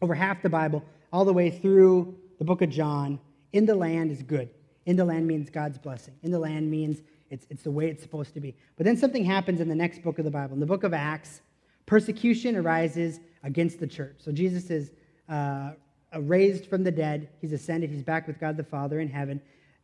over 0.01 0.14
half 0.14 0.43
the 0.43 0.49
Bible, 0.49 0.84
all 1.12 1.24
the 1.24 1.32
way 1.32 1.51
through 1.51 2.16
the 2.39 2.45
book 2.45 2.62
of 2.62 2.70
John, 2.70 3.18
in 3.53 3.66
the 3.66 3.74
land 3.74 4.11
is 4.11 4.22
good. 4.22 4.51
In 4.84 4.97
the 4.97 5.05
land 5.05 5.26
means 5.26 5.51
God's 5.51 5.78
blessing. 5.78 6.14
In 6.22 6.30
the 6.30 6.39
land 6.39 6.70
means 6.70 7.03
it's, 7.30 7.47
it's 7.51 7.62
the 7.62 7.70
way 7.70 7.89
it's 7.89 8.03
supposed 8.03 8.34
to 8.34 8.41
be. 8.41 8.55
But 8.76 8.84
then 8.84 8.97
something 8.97 9.24
happens 9.24 9.61
in 9.61 9.68
the 9.68 9.74
next 9.74 10.03
book 10.03 10.18
of 10.18 10.24
the 10.24 10.30
Bible. 10.30 10.55
In 10.55 10.61
the 10.61 10.66
book 10.66 10.84
of 10.84 10.95
Acts, 10.95 11.41
persecution 11.87 12.57
arises 12.57 13.20
against 13.43 13.80
the 13.80 13.87
church. 13.87 14.16
So 14.18 14.30
Jesus 14.30 14.70
is 14.70 14.93
uh, 15.28 15.72
raised 16.20 16.66
from 16.66 16.84
the 16.84 16.93
dead. 16.93 17.28
He's 17.41 17.53
ascended. 17.53 17.91
He's 17.91 18.03
back 18.03 18.26
with 18.26 18.39
God 18.39 18.57
the 18.57 18.64
Father 18.64 19.01
in 19.01 19.09
heaven. 19.09 19.41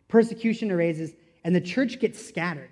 Persecution 0.09 0.71
arises, 0.71 1.15
and 1.45 1.55
the 1.55 1.61
church 1.61 2.01
gets 2.01 2.25
scattered. 2.25 2.71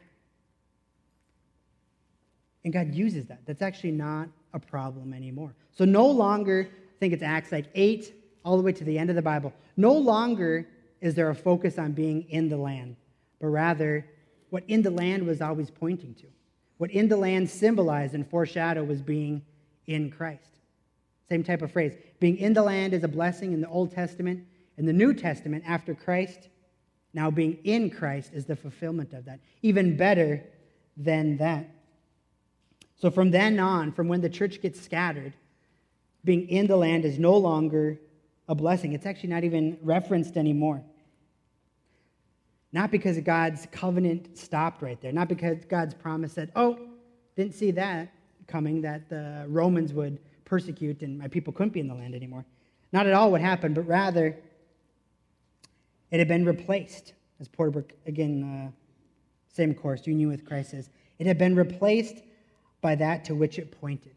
And 2.65 2.73
God 2.73 2.95
uses 2.95 3.27
that. 3.27 3.41
That's 3.47 3.63
actually 3.63 3.93
not 3.93 4.29
a 4.53 4.59
problem 4.59 5.15
anymore. 5.15 5.55
So 5.73 5.85
no 5.85 6.07
longer, 6.07 6.69
I 6.71 6.99
think 6.99 7.13
it's 7.13 7.23
Acts 7.23 7.53
like 7.53 7.67
8 7.75 8.15
all 8.45 8.57
the 8.57 8.63
way 8.63 8.73
to 8.73 8.85
the 8.85 8.99
end 8.99 9.11
of 9.11 9.17
the 9.17 9.23
Bible, 9.23 9.53
no 9.77 9.93
longer 9.93 10.69
is 11.01 11.15
there 11.15 11.31
a 11.31 11.35
focus 11.35 11.79
on 11.79 11.93
being 11.93 12.23
in 12.31 12.49
the 12.49 12.57
land, 12.57 12.97
but 13.41 13.49
rather 13.49 14.07
what 14.51 14.65
in 14.69 14.83
the 14.83 14.91
land 14.91 15.27
was 15.27 15.41
always 15.41 15.71
pointing 15.71 16.15
to. 16.15 16.27
What 16.79 16.91
in 16.91 17.09
the 17.09 17.17
land 17.17 17.49
symbolized 17.49 18.15
and 18.15 18.29
foreshadowed 18.29 18.89
was 18.89 19.03
being 19.03 19.43
in 19.87 20.11
Christ. 20.11 20.49
Same 21.29 21.45
type 21.45 21.63
of 21.63 21.71
phrase. 21.71 21.95
Being 22.19 22.39
in 22.39 22.53
the 22.53 22.63
land 22.63 22.93
is 22.93 23.05
a 23.05 23.09
blessing 23.09 23.53
in 23.53 23.61
the 23.61 23.69
Old 23.69 23.93
Testament. 23.93 24.45
In 24.79 24.87
the 24.87 24.93
New 24.93 25.15
Testament, 25.15 25.63
after 25.67 25.95
Christ, 25.95 26.49
now 27.13 27.31
being 27.31 27.59
in 27.65 27.91
Christ 27.91 28.31
is 28.33 28.45
the 28.45 28.57
fulfillment 28.57 29.13
of 29.13 29.25
that. 29.25 29.41
Even 29.63 29.97
better 29.97 30.43
than 30.97 31.37
that. 31.39 31.69
So 32.97 33.11
from 33.11 33.31
then 33.31 33.59
on, 33.59 33.93
from 33.93 34.09
when 34.09 34.21
the 34.21 34.29
church 34.29 34.61
gets 34.61 34.81
scattered, 34.81 35.33
being 36.25 36.49
in 36.49 36.67
the 36.67 36.77
land 36.77 37.05
is 37.05 37.19
no 37.19 37.37
longer 37.37 37.99
a 38.49 38.55
blessing. 38.55 38.93
It's 38.93 39.07
actually 39.07 39.31
not 39.31 39.45
even 39.45 39.79
referenced 39.83 40.37
anymore. 40.37 40.83
Not 42.73 42.91
because 42.91 43.19
God's 43.21 43.67
covenant 43.73 44.37
stopped 44.37 44.83
right 44.83 45.01
there, 45.01 45.13
not 45.13 45.29
because 45.29 45.65
God's 45.65 45.95
promise 45.95 46.33
said, 46.33 46.53
oh, 46.55 46.79
didn't 47.37 47.55
see 47.55 47.71
that 47.73 48.13
coming, 48.47 48.83
that 48.83 49.09
the 49.09 49.47
Romans 49.49 49.93
would 49.93 50.19
persecute 50.45 51.03
and 51.03 51.19
my 51.19 51.29
people 51.29 51.53
couldn't 51.53 51.73
be 51.73 51.81
in 51.81 51.89
the 51.89 51.95
land 51.95 52.15
anymore. 52.15 52.45
Not 52.93 53.07
at 53.07 53.13
all 53.13 53.31
what 53.31 53.41
happened, 53.41 53.75
but 53.75 53.87
rather 53.87 54.37
it 56.11 56.19
had 56.19 56.29
been 56.29 56.45
replaced. 56.45 57.15
As 57.41 57.49
Porterbrook, 57.49 57.91
again, 58.07 58.43
uh, 58.43 58.71
same 59.53 59.75
course, 59.75 60.07
Union 60.07 60.29
with 60.29 60.45
Christ 60.45 60.71
says, 60.71 60.91
it 61.19 61.27
had 61.27 61.39
been 61.39 61.55
replaced 61.55 62.23
by 62.81 62.95
that 62.97 63.25
to 63.27 63.35
which 63.35 63.59
it 63.59 63.79
pointed. 63.81 64.15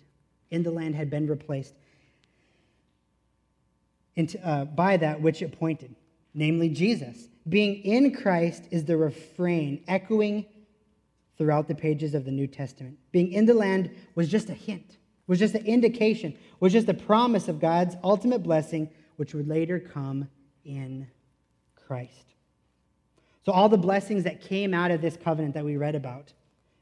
In 0.52 0.64
the 0.64 0.72
land 0.72 0.96
had 0.96 1.10
been 1.10 1.28
replaced 1.28 1.74
into, 4.16 4.46
uh, 4.48 4.66
by 4.66 4.98
that 4.98 5.22
which 5.22 5.42
it 5.42 5.58
pointed, 5.58 5.96
namely 6.34 6.70
Jesus. 6.70 7.28
Being 7.48 7.84
in 7.84 8.14
Christ 8.14 8.64
is 8.72 8.86
the 8.86 8.96
refrain 8.96 9.84
echoing 9.88 10.46
throughout 11.38 11.68
the 11.68 11.76
pages 11.76 12.14
of 12.14 12.26
the 12.26 12.32
New 12.32 12.48
Testament. 12.48 12.98
Being 13.12 13.32
in 13.34 13.46
the 13.46 13.54
land 13.54 13.90
was 14.16 14.30
just 14.30 14.50
a 14.50 14.54
hint, 14.54 14.98
was 15.28 15.40
just 15.40 15.56
an 15.56 15.66
indication, 15.66 16.38
was 16.60 16.72
just 16.72 16.88
a 16.88 16.94
promise 16.94 17.48
of 17.48 17.60
God's 17.60 17.96
ultimate 18.04 18.44
blessing, 18.44 18.90
which 19.16 19.34
would 19.34 19.48
later 19.48 19.80
come 19.80 20.30
in 20.64 21.08
Christ. 21.94 22.34
So, 23.46 23.52
all 23.52 23.70
the 23.70 23.78
blessings 23.78 24.24
that 24.24 24.42
came 24.42 24.74
out 24.74 24.90
of 24.90 25.00
this 25.00 25.16
covenant 25.16 25.54
that 25.54 25.64
we 25.64 25.78
read 25.78 25.94
about 25.94 26.34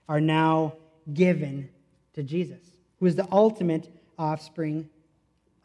are 0.08 0.22
now 0.22 0.76
given 1.14 1.68
to 2.14 2.24
Jesus, 2.24 2.62
who 2.98 3.08
is 3.08 3.18
the 3.18 3.28
ultimate 3.30 3.94
offspring 4.18 4.88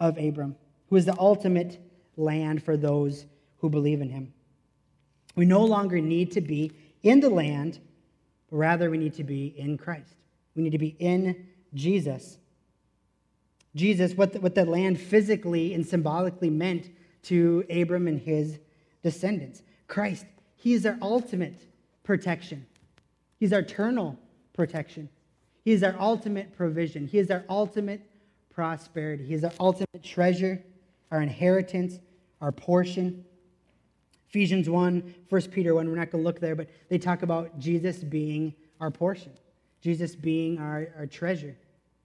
of 0.01 0.19
Abram, 0.19 0.57
who 0.91 0.97
is 0.97 1.05
the 1.05 1.17
ultimate 1.17 1.79
land 2.17 2.61
for 2.61 2.77
those 2.77 3.27
who 3.59 3.71
believe 3.71 4.01
in 4.01 4.11
him. 4.11 4.33
We 5.37 5.45
no 5.45 5.65
longer 5.65 6.01
need 6.01 6.33
to 6.33 6.41
be 6.41 6.73
in 7.05 7.21
the 7.21 7.31
land, 7.31 7.79
but 8.51 8.57
rather 8.57 8.91
we 8.91 8.99
need 8.99 9.15
to 9.15 9.23
be 9.23 9.55
in 9.57 9.79
Christ. 9.79 10.17
We 10.57 10.65
need 10.65 10.73
to 10.73 10.79
be 10.79 10.97
in 10.99 11.47
Jesus. 11.73 12.39
Jesus, 13.77 14.13
what 14.15 14.33
the, 14.33 14.41
what 14.41 14.57
the 14.57 14.65
land 14.65 15.01
physically 15.01 15.73
and 15.73 15.87
symbolically 15.87 16.51
meant 16.51 16.91
to 17.23 17.65
Abram 17.71 18.09
and 18.09 18.19
his 18.19 18.59
descendants. 19.07 19.63
Christ, 19.87 20.27
he 20.57 20.75
is 20.75 20.85
our 20.85 20.99
ultimate 21.01 21.63
protection. 22.03 22.67
He's 23.39 23.53
our 23.53 23.61
eternal 23.61 24.19
protection. 24.53 25.09
He 25.65 25.71
is 25.71 25.85
our 25.85 25.95
ultimate 26.01 26.57
provision. 26.57 27.07
He 27.07 27.19
is 27.19 27.31
our 27.31 27.45
ultimate 27.49 28.01
prosperity. 28.51 29.25
He 29.25 29.35
is 29.35 29.45
our 29.45 29.53
ultimate 29.61 30.03
treasure, 30.03 30.61
our 31.13 31.23
inheritance, 31.23 32.01
our 32.41 32.51
portion. 32.51 33.25
Ephesians 34.29 34.69
1, 34.69 35.15
1 35.29 35.43
Peter 35.53 35.73
1, 35.73 35.89
we're 35.89 35.95
not 35.95 36.11
going 36.11 36.25
to 36.25 36.27
look 36.27 36.41
there, 36.41 36.57
but 36.57 36.69
they 36.89 36.99
talk 36.99 37.23
about 37.23 37.61
Jesus 37.61 37.99
being 37.99 38.53
our 38.81 38.91
portion, 38.91 39.31
Jesus 39.81 40.17
being 40.17 40.59
our, 40.59 40.89
our 40.99 41.07
treasure. 41.07 41.57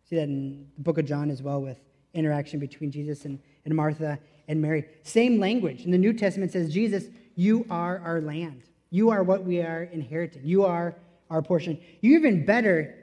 See 0.08 0.18
that 0.18 0.26
in 0.26 0.68
the 0.78 0.84
book 0.84 1.00
of 1.00 1.06
John 1.06 1.32
as 1.32 1.42
well 1.42 1.64
with 1.64 1.80
interaction 2.14 2.60
between 2.60 2.92
Jesus 2.92 3.26
and, 3.26 3.40
and 3.66 3.76
Martha 3.76 4.20
and 4.48 4.62
Mary. 4.62 4.86
Same 5.04 5.40
language. 5.40 5.86
In 5.86 5.92
the 5.92 5.98
New 5.98 6.14
Testament 6.14 6.52
says, 6.52 6.74
Jesus, 6.74 7.06
you 7.36 7.66
are 7.70 8.00
our 8.00 8.22
land. 8.22 8.64
You 8.90 9.10
are 9.10 9.24
what 9.24 9.44
we 9.44 9.62
are 9.62 9.84
inheriting. 9.84 10.42
You 10.44 10.66
are 10.66 10.96
our 11.30 11.42
portion. 11.42 11.80
You're 12.02 12.20
even 12.20 12.46
better 12.46 12.96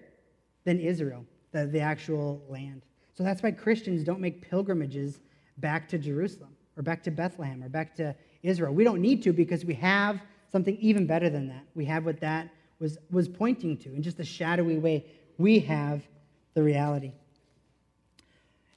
than 0.64 0.80
Israel, 0.80 1.24
the, 1.52 1.66
the 1.66 1.80
actual 1.80 2.42
land. 2.48 2.82
So 3.14 3.24
that's 3.24 3.42
why 3.42 3.50
Christians 3.50 4.04
don't 4.04 4.20
make 4.20 4.48
pilgrimages 4.48 5.20
back 5.56 5.88
to 5.88 5.98
Jerusalem 5.98 6.50
or 6.76 6.82
back 6.82 7.02
to 7.04 7.10
Bethlehem 7.10 7.62
or 7.64 7.68
back 7.68 7.96
to 7.96 8.14
Israel. 8.42 8.72
We 8.74 8.84
don't 8.84 9.00
need 9.00 9.22
to 9.24 9.32
because 9.32 9.64
we 9.64 9.74
have 9.74 10.20
something 10.52 10.76
even 10.80 11.06
better 11.06 11.28
than 11.30 11.48
that. 11.48 11.64
We 11.74 11.84
have 11.86 12.04
what 12.04 12.20
that 12.20 12.50
was, 12.78 12.98
was 13.10 13.28
pointing 13.28 13.76
to. 13.78 13.94
In 13.94 14.02
just 14.02 14.20
a 14.20 14.24
shadowy 14.24 14.78
way, 14.78 15.06
we 15.36 15.58
have 15.60 16.02
the 16.54 16.62
reality. 16.62 17.12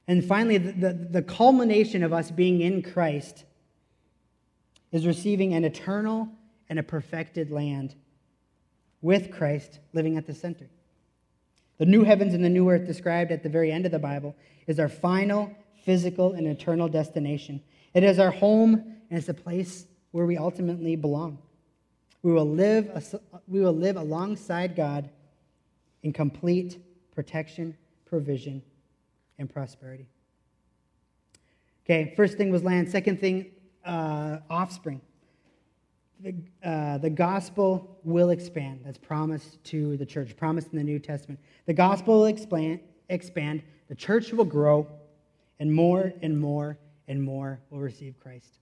And 0.08 0.24
finally, 0.24 0.58
the, 0.58 0.72
the, 0.72 0.92
the 0.92 1.22
culmination 1.22 2.02
of 2.02 2.12
us 2.12 2.30
being 2.30 2.60
in 2.60 2.82
Christ 2.82 3.44
is 4.90 5.06
receiving 5.06 5.54
an 5.54 5.64
eternal 5.64 6.28
and 6.68 6.78
a 6.78 6.82
perfected 6.82 7.50
land 7.50 7.94
with 9.00 9.30
Christ 9.30 9.78
living 9.92 10.16
at 10.16 10.26
the 10.26 10.34
center. 10.34 10.68
The 11.78 11.86
new 11.86 12.04
heavens 12.04 12.34
and 12.34 12.44
the 12.44 12.48
new 12.48 12.68
earth 12.70 12.86
described 12.86 13.32
at 13.32 13.42
the 13.42 13.48
very 13.48 13.72
end 13.72 13.86
of 13.86 13.92
the 13.92 13.98
Bible 13.98 14.36
is 14.66 14.78
our 14.78 14.88
final 14.88 15.54
physical 15.84 16.32
and 16.32 16.46
eternal 16.46 16.88
destination. 16.88 17.60
It 17.94 18.04
is 18.04 18.18
our 18.18 18.30
home 18.30 18.74
and 19.10 19.18
it's 19.18 19.28
a 19.28 19.34
place 19.34 19.86
where 20.12 20.26
we 20.26 20.36
ultimately 20.36 20.96
belong. 20.96 21.38
We 22.22 22.32
will 22.32 22.48
live, 22.48 23.20
we 23.48 23.60
will 23.60 23.74
live 23.74 23.96
alongside 23.96 24.76
God 24.76 25.10
in 26.02 26.12
complete 26.12 26.78
protection, 27.14 27.76
provision, 28.06 28.62
and 29.42 29.52
prosperity. 29.52 30.06
Okay, 31.84 32.14
first 32.16 32.38
thing 32.38 32.50
was 32.50 32.62
land. 32.62 32.88
Second 32.88 33.20
thing, 33.20 33.50
uh, 33.84 34.38
offspring. 34.48 35.02
The, 36.20 36.34
uh, 36.64 36.98
the 36.98 37.10
gospel 37.10 37.98
will 38.04 38.30
expand. 38.30 38.82
That's 38.84 38.96
promised 38.96 39.62
to 39.64 39.96
the 39.96 40.06
church, 40.06 40.36
promised 40.36 40.68
in 40.72 40.78
the 40.78 40.84
New 40.84 41.00
Testament. 41.00 41.40
The 41.66 41.74
gospel 41.74 42.20
will 42.20 42.26
expand, 42.26 42.80
expand. 43.08 43.62
The 43.88 43.96
church 43.96 44.32
will 44.32 44.44
grow, 44.44 44.86
and 45.58 45.70
more 45.70 46.12
and 46.22 46.40
more 46.40 46.78
and 47.08 47.20
more 47.20 47.60
will 47.70 47.80
receive 47.80 48.14
Christ. 48.20 48.60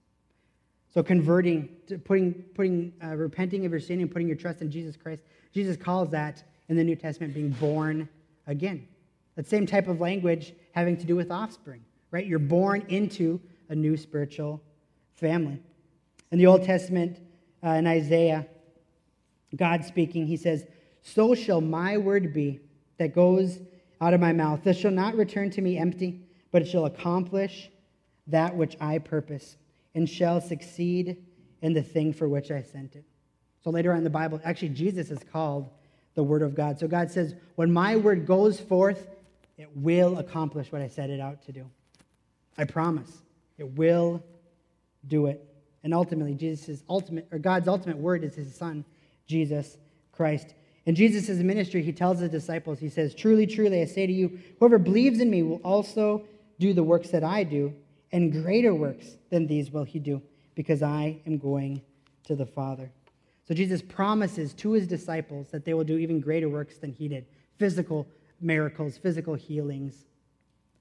So 0.92 1.02
converting, 1.02 1.68
to 1.86 1.98
putting, 1.98 2.32
putting, 2.54 2.92
uh, 3.04 3.14
repenting 3.14 3.66
of 3.66 3.70
your 3.70 3.80
sin 3.80 4.00
and 4.00 4.10
putting 4.10 4.26
your 4.26 4.36
trust 4.36 4.62
in 4.62 4.70
Jesus 4.70 4.96
Christ, 4.96 5.22
Jesus 5.52 5.76
calls 5.76 6.10
that 6.10 6.42
in 6.70 6.76
the 6.76 6.82
New 6.82 6.96
Testament 6.96 7.34
being 7.34 7.50
born 7.50 8.08
again. 8.46 8.88
That 9.36 9.46
same 9.46 9.66
type 9.66 9.86
of 9.86 10.00
language 10.00 10.54
having 10.72 10.96
to 10.96 11.04
do 11.04 11.16
with 11.16 11.30
offspring, 11.30 11.84
right? 12.10 12.26
You're 12.26 12.38
born 12.38 12.84
into 12.88 13.40
a 13.68 13.74
new 13.74 13.96
spiritual 13.96 14.62
family. 15.14 15.60
In 16.30 16.38
the 16.38 16.46
Old 16.46 16.64
Testament, 16.64 17.18
uh, 17.64 17.70
in 17.70 17.86
Isaiah, 17.86 18.46
God 19.56 19.84
speaking, 19.84 20.26
he 20.26 20.36
says, 20.36 20.64
So 21.02 21.34
shall 21.34 21.60
my 21.60 21.98
word 21.98 22.32
be 22.32 22.60
that 22.98 23.14
goes 23.14 23.60
out 24.00 24.14
of 24.14 24.20
my 24.20 24.32
mouth. 24.32 24.62
This 24.62 24.78
shall 24.78 24.90
not 24.90 25.14
return 25.14 25.50
to 25.50 25.60
me 25.62 25.78
empty, 25.78 26.20
but 26.52 26.62
it 26.62 26.68
shall 26.68 26.86
accomplish 26.86 27.70
that 28.26 28.56
which 28.56 28.76
I 28.80 28.98
purpose 28.98 29.56
and 29.94 30.08
shall 30.08 30.40
succeed 30.40 31.16
in 31.62 31.72
the 31.72 31.82
thing 31.82 32.12
for 32.12 32.28
which 32.28 32.50
I 32.50 32.62
sent 32.62 32.96
it. 32.96 33.04
So 33.62 33.70
later 33.70 33.92
on 33.92 33.98
in 33.98 34.04
the 34.04 34.10
Bible, 34.10 34.40
actually, 34.44 34.70
Jesus 34.70 35.10
is 35.10 35.18
called 35.32 35.68
the 36.14 36.22
Word 36.22 36.42
of 36.42 36.54
God. 36.54 36.78
So 36.78 36.88
God 36.88 37.10
says, 37.10 37.34
when 37.56 37.70
my 37.70 37.96
word 37.96 38.26
goes 38.26 38.58
forth, 38.58 39.08
it 39.60 39.68
will 39.76 40.18
accomplish 40.18 40.72
what 40.72 40.80
I 40.80 40.88
set 40.88 41.10
it 41.10 41.20
out 41.20 41.42
to 41.42 41.52
do. 41.52 41.66
I 42.56 42.64
promise. 42.64 43.10
It 43.58 43.70
will 43.76 44.22
do 45.06 45.26
it. 45.26 45.46
And 45.84 45.92
ultimately, 45.92 46.34
Jesus' 46.34 46.82
ultimate, 46.88 47.28
or 47.30 47.38
God's 47.38 47.68
ultimate 47.68 47.98
word 47.98 48.24
is 48.24 48.34
his 48.34 48.54
son, 48.54 48.86
Jesus 49.26 49.76
Christ. 50.12 50.54
In 50.86 50.94
Jesus' 50.94 51.28
ministry, 51.38 51.82
he 51.82 51.92
tells 51.92 52.20
his 52.20 52.30
disciples, 52.30 52.78
he 52.78 52.88
says, 52.88 53.14
Truly, 53.14 53.46
truly, 53.46 53.82
I 53.82 53.84
say 53.84 54.06
to 54.06 54.12
you, 54.12 54.38
whoever 54.58 54.78
believes 54.78 55.20
in 55.20 55.30
me 55.30 55.42
will 55.42 55.60
also 55.62 56.24
do 56.58 56.72
the 56.72 56.82
works 56.82 57.10
that 57.10 57.22
I 57.22 57.44
do, 57.44 57.74
and 58.12 58.32
greater 58.32 58.74
works 58.74 59.06
than 59.28 59.46
these 59.46 59.70
will 59.70 59.84
he 59.84 59.98
do, 59.98 60.22
because 60.54 60.82
I 60.82 61.20
am 61.26 61.36
going 61.36 61.82
to 62.24 62.34
the 62.34 62.46
Father. 62.46 62.90
So 63.46 63.54
Jesus 63.54 63.82
promises 63.82 64.54
to 64.54 64.72
his 64.72 64.86
disciples 64.86 65.48
that 65.50 65.66
they 65.66 65.74
will 65.74 65.84
do 65.84 65.98
even 65.98 66.20
greater 66.20 66.48
works 66.48 66.78
than 66.78 66.92
he 66.92 67.08
did 67.08 67.26
physical 67.58 68.08
miracles, 68.40 68.98
physical 68.98 69.34
healings, 69.34 70.04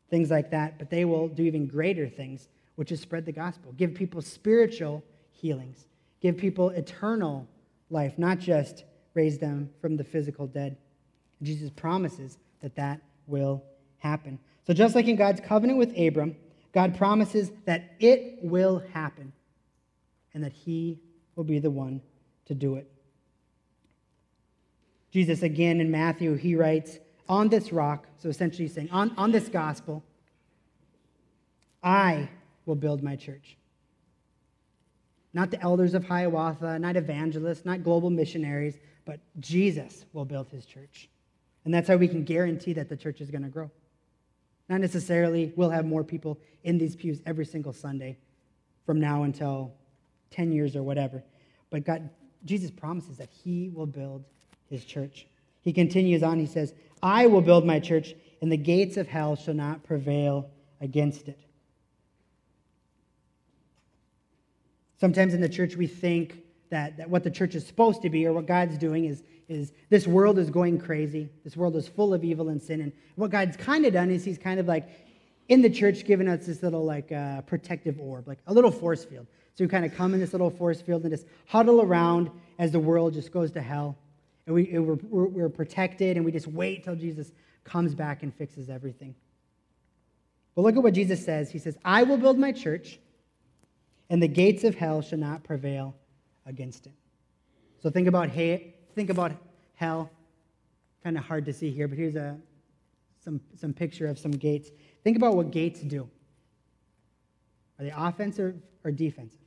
things 0.10 0.32
like 0.32 0.51
that. 0.51 0.78
But 0.80 0.89
they 0.89 1.05
will 1.05 1.28
do 1.28 1.43
even 1.43 1.68
greater 1.68 2.07
things, 2.07 2.47
which 2.76 2.91
is 2.91 2.99
spread 2.99 3.26
the 3.26 3.32
gospel, 3.32 3.74
give 3.74 3.93
people 3.93 4.22
spiritual 4.22 5.03
healings, 5.32 5.86
give 6.22 6.38
people 6.38 6.70
eternal 6.70 7.47
life, 7.89 8.18
not 8.18 8.39
just 8.39 8.84
raise 9.14 9.38
them 9.38 9.70
from 9.82 9.97
the 9.97 10.03
physical 10.03 10.47
dead. 10.47 10.78
Jesus 11.41 11.70
promises 11.70 12.38
that 12.62 12.76
that 12.76 13.01
will 13.28 13.64
happen. 13.97 14.39
So, 14.66 14.74
just 14.74 14.95
like 14.95 15.07
in 15.07 15.16
God's 15.16 15.41
covenant 15.41 15.80
with 15.80 15.97
Abram, 15.97 16.36
God 16.74 16.97
promises 16.97 17.51
that 17.66 17.95
it 17.99 18.39
will 18.41 18.84
happen 18.93 19.34
and 20.34 20.43
that 20.43 20.53
he 20.53 20.99
will 21.36 21.43
be 21.43 21.60
the 21.60 21.72
one 21.72 22.01
to 22.45 22.53
do 22.53 22.76
it. 22.76 22.89
Jesus, 25.12 25.41
again 25.41 25.82
in 25.82 25.89
Matthew, 25.89 26.36
he 26.36 26.55
writes, 26.55 26.99
On 27.30 27.48
this 27.48 27.72
rock, 27.72 28.08
so 28.18 28.28
essentially 28.28 28.66
he's 28.66 28.74
saying, 28.74 28.90
on, 28.92 29.14
on 29.16 29.32
this 29.32 29.48
gospel, 29.48 30.04
I 31.84 32.28
will 32.66 32.76
build 32.76 33.04
my 33.04 33.16
church. 33.16 33.56
Not 35.34 35.52
the 35.52 35.62
elders 35.62 35.94
of 35.94 36.04
Hiawatha, 36.04 36.80
not 36.80 36.98
evangelists, 36.98 37.66
not 37.66 37.84
global 37.84 38.10
missionaries, 38.10 38.80
but 39.06 39.20
Jesus 39.40 40.06
will 40.12 40.26
build 40.26 40.50
his 40.50 40.66
church. 40.66 41.08
And 41.66 41.74
that's 41.74 41.88
how 41.88 41.98
we 41.98 42.08
can 42.08 42.24
guarantee 42.24 42.74
that 42.74 42.90
the 42.90 42.98
church 42.98 43.22
is 43.22 43.30
going 43.30 43.44
to 43.44 43.50
grow. 43.50 43.70
Not 44.70 44.82
necessarily 44.82 45.54
we'll 45.56 45.70
have 45.70 45.86
more 45.86 46.04
people 46.04 46.40
in 46.64 46.78
these 46.78 46.96
pews 46.96 47.22
every 47.26 47.46
single 47.46 47.74
Sunday 47.74 48.18
from 48.86 49.00
now 49.00 49.24
until 49.24 49.74
10 50.32 50.52
years 50.52 50.76
or 50.76 50.84
whatever. 50.84 51.24
But 51.70 51.86
God, 51.86 52.10
Jesus 52.46 52.72
promises 52.72 53.18
that 53.18 53.30
he 53.30 53.70
will 53.70 53.86
build 53.86 54.26
his 54.68 54.86
church. 54.86 55.28
He 55.62 55.74
continues 55.74 56.24
on, 56.24 56.40
he 56.40 56.46
says, 56.46 56.74
I 57.02 57.28
will 57.28 57.41
build 57.41 57.66
my 57.66 57.80
church, 57.80 58.14
and 58.41 58.52
the 58.52 58.58
gates 58.58 58.97
of 58.97 59.08
hell 59.08 59.36
shall 59.36 59.54
not 59.54 59.84
prevail 59.84 60.50
against 60.82 61.28
it. 61.28 61.39
Sometimes 65.00 65.34
in 65.34 65.41
the 65.41 65.50
church, 65.50 65.76
we 65.76 65.88
think 65.88 66.41
that, 66.70 66.97
that 66.97 67.10
what 67.10 67.24
the 67.24 67.32
church 67.32 67.56
is 67.56 67.66
supposed 67.66 68.02
to 68.02 68.10
be 68.10 68.26
or 68.26 68.34
what 68.34 68.45
God's 68.45 68.78
doing 68.78 69.06
is, 69.06 69.24
is 69.47 69.72
this 69.89 70.06
world 70.06 70.38
is 70.38 70.50
going 70.50 70.80
crazy. 70.80 71.30
This 71.43 71.56
world 71.58 71.76
is 71.76 71.88
full 71.88 72.14
of 72.14 72.24
evil 72.24 72.50
and 72.50 72.62
sin. 72.62 72.82
And 72.82 72.91
what 73.16 73.32
God's 73.32 73.58
kind 73.58 73.86
of 73.86 73.93
done 73.93 74.12
is 74.12 74.24
he's 74.24 74.38
kind 74.38 74.60
of 74.60 74.68
like 74.68 74.89
in 75.47 75.62
the 75.62 75.70
church 75.70 76.06
given 76.06 76.28
us 76.28 76.45
this 76.45 76.62
little 76.62 76.86
like 76.86 77.12
uh, 77.12 77.41
protective 77.41 78.00
orb, 78.00 78.28
like 78.28 78.39
a 78.47 78.54
little 78.54 78.72
force 78.72 79.04
field. 79.04 79.26
So 79.56 79.64
we 79.64 79.68
kind 79.68 79.86
of 79.86 79.93
come 79.95 80.14
in 80.14 80.20
this 80.20 80.34
little 80.34 80.52
force 80.52 80.82
field 80.82 81.04
and 81.04 81.12
just 81.12 81.26
huddle 81.47 81.82
around 81.82 82.30
as 82.60 82.72
the 82.72 82.80
world 82.80 83.14
just 83.14 83.32
goes 83.32 83.52
to 83.52 83.62
hell. 83.62 83.97
And 84.50 84.56
we, 84.56 84.80
we're, 84.80 85.28
we're 85.28 85.50
protected 85.50 86.18
and 86.18 86.26
we 86.26 86.32
just 86.32 86.47
wait 86.47 86.84
till 86.84 86.95
Jesus 86.95 87.32
comes 87.64 87.93
back 87.93 88.24
and 88.24 88.34
fixes 88.34 88.68
everything. 88.68 89.14
But 90.56 90.64
look 90.64 90.76
at 90.76 90.82
what 90.82 90.95
Jesus 90.95 91.24
says. 91.24 91.52
He 91.52 91.60
says, 91.60 91.78
I 91.86 92.02
will 92.02 92.18
build 92.18 92.39
my 92.39 92.52
church 92.52 92.97
and 94.10 94.24
the 94.24 94.28
gates 94.28 94.64
of 94.64 94.74
hell 94.74 95.04
shall 95.04 95.20
not 95.20 95.43
prevail 95.43 95.93
against 96.47 96.88
it. 96.88 96.93
So 97.84 97.91
think 97.91 98.08
about 98.08 98.32
think 98.32 99.12
about 99.12 99.34
hell. 99.76 100.10
Kind 101.04 101.16
of 101.16 101.24
hard 101.24 101.45
to 101.45 101.54
see 101.54 101.70
here, 101.70 101.88
but 101.88 102.00
here's 102.00 102.16
a 102.16 102.36
some 103.24 103.39
some 103.56 103.72
picture 103.72 104.08
of 104.08 104.18
some 104.18 104.32
gates. 104.32 104.72
Think 105.04 105.16
about 105.16 105.36
what 105.36 105.52
gates 105.52 105.82
do. 105.82 106.10
Are 107.78 107.86
they 107.86 107.93
offensive 107.95 108.56
or 108.84 108.89
defensive? 108.89 109.38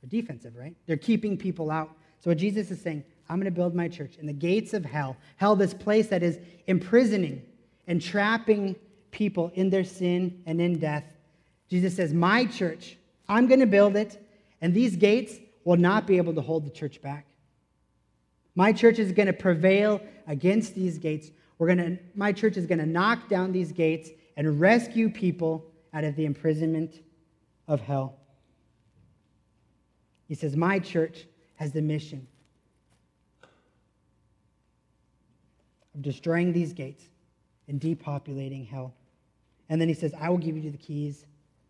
They're 0.00 0.22
defensive, 0.22 0.56
right? 0.56 0.74
They're 0.86 0.96
keeping 0.96 1.36
people 1.36 1.70
out. 1.70 1.90
So 2.20 2.30
what 2.30 2.38
Jesus 2.38 2.70
is 2.70 2.80
saying, 2.80 3.04
I'm 3.28 3.36
going 3.36 3.46
to 3.46 3.50
build 3.50 3.74
my 3.74 3.88
church 3.88 4.16
in 4.18 4.26
the 4.26 4.32
gates 4.32 4.74
of 4.74 4.84
hell. 4.84 5.16
Hell, 5.36 5.56
this 5.56 5.74
place 5.74 6.08
that 6.08 6.22
is 6.22 6.38
imprisoning 6.66 7.42
and 7.86 8.00
trapping 8.00 8.76
people 9.10 9.50
in 9.54 9.70
their 9.70 9.84
sin 9.84 10.42
and 10.46 10.60
in 10.60 10.78
death. 10.78 11.04
Jesus 11.68 11.96
says, 11.96 12.12
My 12.12 12.44
church 12.44 12.96
I'm 13.28 13.46
going 13.46 13.60
to 13.60 13.66
build 13.66 13.96
it, 13.96 14.22
and 14.60 14.72
these 14.72 14.96
gates 14.96 15.34
will 15.64 15.76
not 15.76 16.06
be 16.06 16.16
able 16.16 16.34
to 16.34 16.40
hold 16.40 16.64
the 16.64 16.70
church 16.70 17.02
back. 17.02 17.26
My 18.54 18.72
church 18.72 18.98
is 18.98 19.12
going 19.12 19.26
to 19.26 19.32
prevail 19.32 20.00
against 20.26 20.74
these 20.74 20.98
gates. 20.98 21.30
We're 21.58 21.74
going 21.74 21.78
to, 21.78 21.98
my 22.14 22.32
church 22.32 22.56
is 22.56 22.66
going 22.66 22.78
to 22.78 22.86
knock 22.86 23.28
down 23.28 23.52
these 23.52 23.72
gates 23.72 24.10
and 24.36 24.60
rescue 24.60 25.10
people 25.10 25.64
out 25.92 26.04
of 26.04 26.16
the 26.16 26.24
imprisonment 26.24 27.00
of 27.68 27.80
hell. 27.80 28.16
He 30.28 30.34
says, 30.34 30.56
My 30.56 30.78
church 30.78 31.26
has 31.56 31.72
the 31.72 31.82
mission 31.82 32.26
of 35.96 36.02
destroying 36.02 36.52
these 36.52 36.72
gates 36.72 37.04
and 37.66 37.80
depopulating 37.80 38.64
hell. 38.66 38.94
And 39.68 39.80
then 39.80 39.88
he 39.88 39.94
says, 39.94 40.14
I 40.20 40.30
will 40.30 40.38
give 40.38 40.56
you 40.56 40.70
the 40.70 40.76
keys 40.76 41.24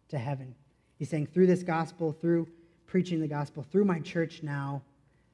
to 0.08 0.18
heaven. 0.18 0.54
He's 0.98 1.08
saying, 1.08 1.28
through 1.28 1.46
this 1.46 1.62
gospel, 1.62 2.12
through 2.12 2.48
preaching 2.86 3.20
the 3.20 3.28
gospel, 3.28 3.64
through 3.70 3.84
my 3.84 4.00
church 4.00 4.42
now, 4.42 4.82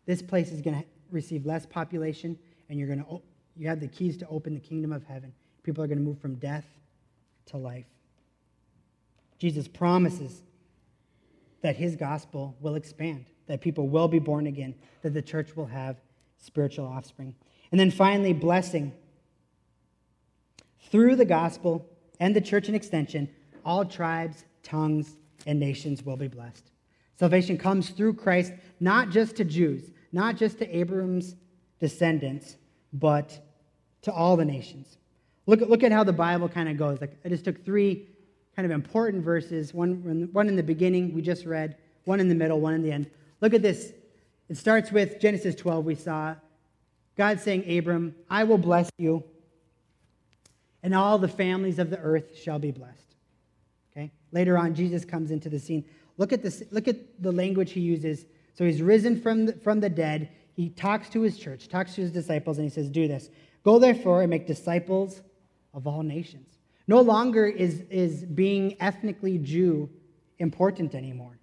this 0.07 0.23
place 0.23 0.53
is 0.53 0.61
going 0.61 0.81
to 0.81 0.87
receive 1.11 1.47
less 1.47 1.67
population, 1.67 2.39
and 2.69 2.79
you're 2.79 2.89
going 2.89 3.05
to 3.05 3.23
you 3.55 3.69
have 3.69 3.81
the 3.81 3.89
keys 3.89 4.17
to 4.17 4.27
open 4.29 4.55
the 4.55 4.61
kingdom 4.61 4.93
of 4.93 5.05
heaven. 5.05 5.33
People 5.63 5.85
are 5.85 5.87
going 5.87 5.99
to 5.99 6.05
move 6.05 6.19
from 6.19 6.37
death 6.37 6.65
to 7.47 7.59
life. 7.59 7.85
Jesus 9.39 9.69
promises 9.69 10.43
that 11.61 11.77
his 11.77 11.95
gospel 11.95 12.57
will 12.61 12.77
expand, 12.77 13.27
that 13.47 13.61
people 13.61 13.89
will 13.89 14.09
be 14.09 14.19
born 14.19 14.47
again, 14.47 14.75
that 15.03 15.13
the 15.13 15.21
church 15.21 15.55
will 15.55 15.67
have 15.67 15.97
spiritual 16.39 16.87
offspring. 16.87 17.35
And 17.73 17.81
then 17.81 17.91
finally, 17.91 18.33
blessing. 18.33 18.93
Through 20.91 21.17
the 21.17 21.25
gospel 21.25 21.89
and 22.21 22.37
the 22.37 22.41
church 22.41 22.69
in 22.69 22.75
extension, 22.75 23.29
all 23.65 23.85
tribes, 23.85 24.45
tongues, 24.63 25.17
and 25.47 25.59
nations 25.59 26.05
will 26.05 26.17
be 26.17 26.29
blessed. 26.29 26.71
Salvation 27.19 27.57
comes 27.57 27.91
through 27.91 28.15
Christ, 28.15 28.53
not 28.79 29.11
just 29.11 29.37
to 29.37 29.45
Jews, 29.45 29.91
not 30.13 30.37
just 30.37 30.59
to 30.59 30.77
Abram's 30.77 31.35
descendants, 31.81 32.57
but 32.93 33.45
to 34.03 34.13
all 34.13 34.37
the 34.37 34.45
nations. 34.45 34.99
Look, 35.47 35.61
look 35.61 35.83
at 35.83 35.93
how 35.93 36.05
the 36.05 36.13
Bible 36.13 36.49
kind 36.49 36.69
of 36.69 36.77
goes. 36.77 37.01
Like 37.01 37.17
I 37.25 37.29
just 37.29 37.45
took 37.45 37.65
three 37.65 38.09
kind 38.55 38.67
of 38.67 38.73
important 38.73 39.25
verses, 39.25 39.73
one, 39.73 40.29
one 40.33 40.49
in 40.49 40.57
the 40.57 40.63
beginning 40.63 41.15
we 41.15 41.23
just 41.23 41.47
read, 41.47 41.77
one 42.05 42.21
in 42.21 42.29
the 42.29 42.35
middle, 42.35 42.61
one 42.61 42.75
in 42.75 42.83
the 42.83 42.93
end. 42.93 43.11
Look 43.41 43.55
at 43.55 43.63
this. 43.63 43.93
It 44.49 44.57
starts 44.57 44.93
with 44.93 45.19
Genesis 45.19 45.55
12, 45.55 45.85
we 45.85 45.95
saw 45.95 46.35
God 47.17 47.41
saying, 47.41 47.79
Abram, 47.79 48.15
I 48.31 48.45
will 48.45 48.59
bless 48.59 48.91
you, 48.99 49.23
and 50.83 50.95
all 50.95 51.19
the 51.19 51.29
families 51.29 51.79
of 51.79 51.91
the 51.91 51.99
earth 51.99 52.37
shall 52.37 52.59
be 52.59 52.71
blessed. 52.71 53.15
Okay? 53.93 54.11
Later 54.33 54.57
on, 54.59 54.75
Jesus 54.75 55.05
comes 55.05 55.31
into 55.31 55.49
the 55.49 55.59
scene. 55.59 55.85
Look 56.17 56.33
at, 56.33 56.43
this, 56.43 56.63
look 56.71 56.89
at 56.89 57.23
the 57.23 57.33
language 57.33 57.73
he 57.73 57.81
uses. 57.81 58.27
So 58.55 58.65
he's 58.65 58.83
risen 58.83 59.21
from 59.21 59.47
the, 59.47 59.53
from 59.55 59.81
the 59.81 59.91
dead. 59.91 60.31
He 60.55 60.69
talks 60.71 61.09
to 61.11 61.23
his 61.23 61.39
church, 61.39 61.69
talks 61.69 61.95
to 61.95 62.03
his 62.03 62.11
disciples, 62.11 62.59
and 62.59 62.65
he 62.65 62.71
says, 62.71 62.91
Do 62.91 63.09
this. 63.09 63.31
Go 63.65 63.79
therefore 63.79 64.23
and 64.23 64.31
make 64.31 64.47
disciples 64.47 65.23
of 65.73 65.87
all 65.87 66.03
nations. 66.03 66.59
No 66.89 67.01
longer 67.01 67.47
is, 67.47 67.83
is 67.91 68.25
being 68.25 68.77
ethnically 68.81 69.39
Jew 69.39 69.89
important 70.39 70.95
anymore. 70.95 71.39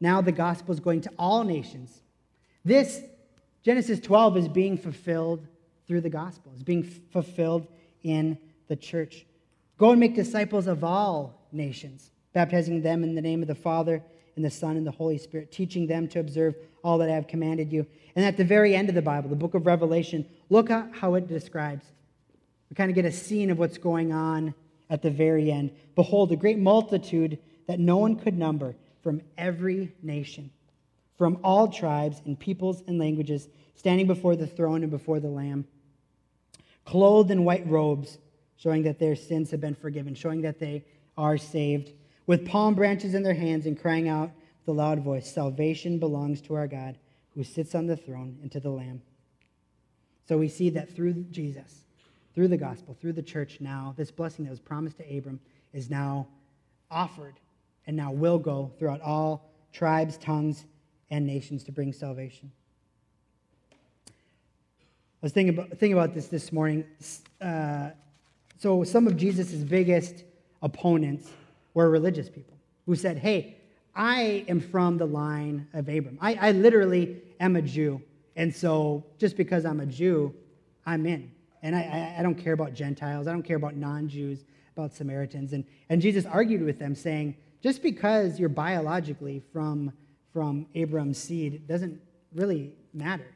Now 0.00 0.20
the 0.20 0.32
gospel 0.32 0.74
is 0.74 0.80
going 0.80 1.00
to 1.02 1.10
all 1.18 1.44
nations. 1.44 2.02
This, 2.64 3.02
Genesis 3.62 4.00
12, 4.00 4.36
is 4.36 4.48
being 4.48 4.76
fulfilled 4.76 5.46
through 5.86 6.00
the 6.00 6.10
gospel, 6.10 6.52
is 6.56 6.62
being 6.62 6.82
fulfilled 6.82 7.66
in 8.02 8.38
the 8.68 8.76
church. 8.76 9.26
Go 9.78 9.90
and 9.90 10.00
make 10.00 10.14
disciples 10.14 10.66
of 10.66 10.84
all 10.84 11.46
nations 11.52 12.10
baptizing 12.32 12.82
them 12.82 13.04
in 13.04 13.14
the 13.14 13.22
name 13.22 13.42
of 13.42 13.48
the 13.48 13.54
Father 13.54 14.02
and 14.36 14.44
the 14.44 14.50
Son 14.50 14.76
and 14.76 14.86
the 14.86 14.92
Holy 14.92 15.18
Spirit, 15.18 15.52
teaching 15.52 15.86
them 15.86 16.08
to 16.08 16.20
observe 16.20 16.54
all 16.82 16.98
that 16.98 17.10
I 17.10 17.14
have 17.14 17.26
commanded 17.26 17.72
you. 17.72 17.86
And 18.16 18.24
at 18.24 18.36
the 18.36 18.44
very 18.44 18.74
end 18.74 18.88
of 18.88 18.94
the 18.94 19.02
Bible, 19.02 19.28
the 19.28 19.36
book 19.36 19.54
of 19.54 19.66
Revelation, 19.66 20.26
look 20.48 20.70
at 20.70 20.88
how 20.92 21.14
it 21.14 21.28
describes. 21.28 21.84
We 22.70 22.76
kind 22.76 22.90
of 22.90 22.94
get 22.94 23.04
a 23.04 23.12
scene 23.12 23.50
of 23.50 23.58
what's 23.58 23.78
going 23.78 24.12
on 24.12 24.54
at 24.88 25.02
the 25.02 25.10
very 25.10 25.52
end. 25.52 25.72
Behold, 25.94 26.32
a 26.32 26.36
great 26.36 26.58
multitude 26.58 27.38
that 27.68 27.78
no 27.78 27.98
one 27.98 28.16
could 28.16 28.38
number 28.38 28.74
from 29.02 29.20
every 29.36 29.92
nation, 30.02 30.50
from 31.16 31.38
all 31.44 31.68
tribes 31.68 32.20
and 32.24 32.38
peoples 32.38 32.82
and 32.86 32.98
languages, 32.98 33.48
standing 33.74 34.06
before 34.06 34.36
the 34.36 34.46
throne 34.46 34.82
and 34.82 34.90
before 34.90 35.20
the 35.20 35.28
Lamb, 35.28 35.66
clothed 36.84 37.30
in 37.30 37.44
white 37.44 37.66
robes, 37.68 38.18
showing 38.56 38.82
that 38.82 38.98
their 38.98 39.16
sins 39.16 39.50
have 39.50 39.60
been 39.60 39.74
forgiven, 39.74 40.14
showing 40.14 40.42
that 40.42 40.58
they 40.58 40.84
are 41.16 41.36
saved 41.36 41.92
with 42.26 42.46
palm 42.46 42.74
branches 42.74 43.14
in 43.14 43.22
their 43.22 43.34
hands 43.34 43.66
and 43.66 43.80
crying 43.80 44.08
out 44.08 44.30
with 44.60 44.68
a 44.68 44.78
loud 44.78 45.00
voice 45.00 45.32
Salvation 45.32 45.98
belongs 45.98 46.40
to 46.42 46.54
our 46.54 46.66
God 46.66 46.98
who 47.34 47.44
sits 47.44 47.74
on 47.74 47.86
the 47.86 47.96
throne 47.96 48.38
and 48.42 48.52
to 48.52 48.60
the 48.60 48.70
Lamb. 48.70 49.02
So 50.28 50.38
we 50.38 50.48
see 50.48 50.70
that 50.70 50.94
through 50.94 51.14
Jesus, 51.30 51.84
through 52.34 52.48
the 52.48 52.56
gospel, 52.56 52.96
through 53.00 53.14
the 53.14 53.22
church 53.22 53.58
now, 53.60 53.94
this 53.96 54.10
blessing 54.10 54.44
that 54.44 54.50
was 54.50 54.60
promised 54.60 54.98
to 54.98 55.16
Abram 55.16 55.40
is 55.72 55.90
now 55.90 56.28
offered 56.90 57.34
and 57.86 57.96
now 57.96 58.12
will 58.12 58.38
go 58.38 58.72
throughout 58.78 59.00
all 59.00 59.50
tribes, 59.72 60.16
tongues, 60.18 60.64
and 61.12 61.26
nations 61.26 61.62
to 61.62 61.70
bring 61.70 61.92
salvation. 61.92 62.50
I 64.08 64.10
was 65.20 65.32
thinking 65.32 65.56
about, 65.56 65.68
thinking 65.68 65.92
about 65.92 66.14
this 66.14 66.26
this 66.26 66.50
morning. 66.50 66.84
Uh, 67.40 67.90
so, 68.58 68.82
some 68.82 69.06
of 69.06 69.16
Jesus' 69.18 69.52
biggest 69.52 70.24
opponents 70.62 71.28
were 71.74 71.90
religious 71.90 72.30
people 72.30 72.56
who 72.86 72.96
said, 72.96 73.18
Hey, 73.18 73.58
I 73.94 74.46
am 74.48 74.58
from 74.58 74.96
the 74.96 75.04
line 75.06 75.68
of 75.74 75.88
Abram. 75.88 76.16
I, 76.20 76.34
I 76.34 76.52
literally 76.52 77.20
am 77.38 77.56
a 77.56 77.62
Jew. 77.62 78.00
And 78.34 78.54
so, 78.54 79.04
just 79.18 79.36
because 79.36 79.66
I'm 79.66 79.80
a 79.80 79.86
Jew, 79.86 80.34
I'm 80.86 81.04
in. 81.04 81.30
And 81.62 81.76
I, 81.76 82.14
I, 82.16 82.20
I 82.20 82.22
don't 82.22 82.36
care 82.36 82.54
about 82.54 82.72
Gentiles, 82.72 83.26
I 83.28 83.32
don't 83.32 83.42
care 83.42 83.58
about 83.58 83.76
non 83.76 84.08
Jews, 84.08 84.46
about 84.74 84.94
Samaritans. 84.94 85.52
And, 85.52 85.64
and 85.90 86.00
Jesus 86.00 86.24
argued 86.24 86.62
with 86.62 86.78
them, 86.78 86.94
saying, 86.94 87.36
Just 87.62 87.82
because 87.82 88.40
you're 88.40 88.48
biologically 88.48 89.42
from 89.52 89.92
from 90.32 90.66
Abram's 90.74 91.18
seed 91.18 91.66
doesn't 91.66 92.00
really 92.34 92.72
matter. 92.94 93.26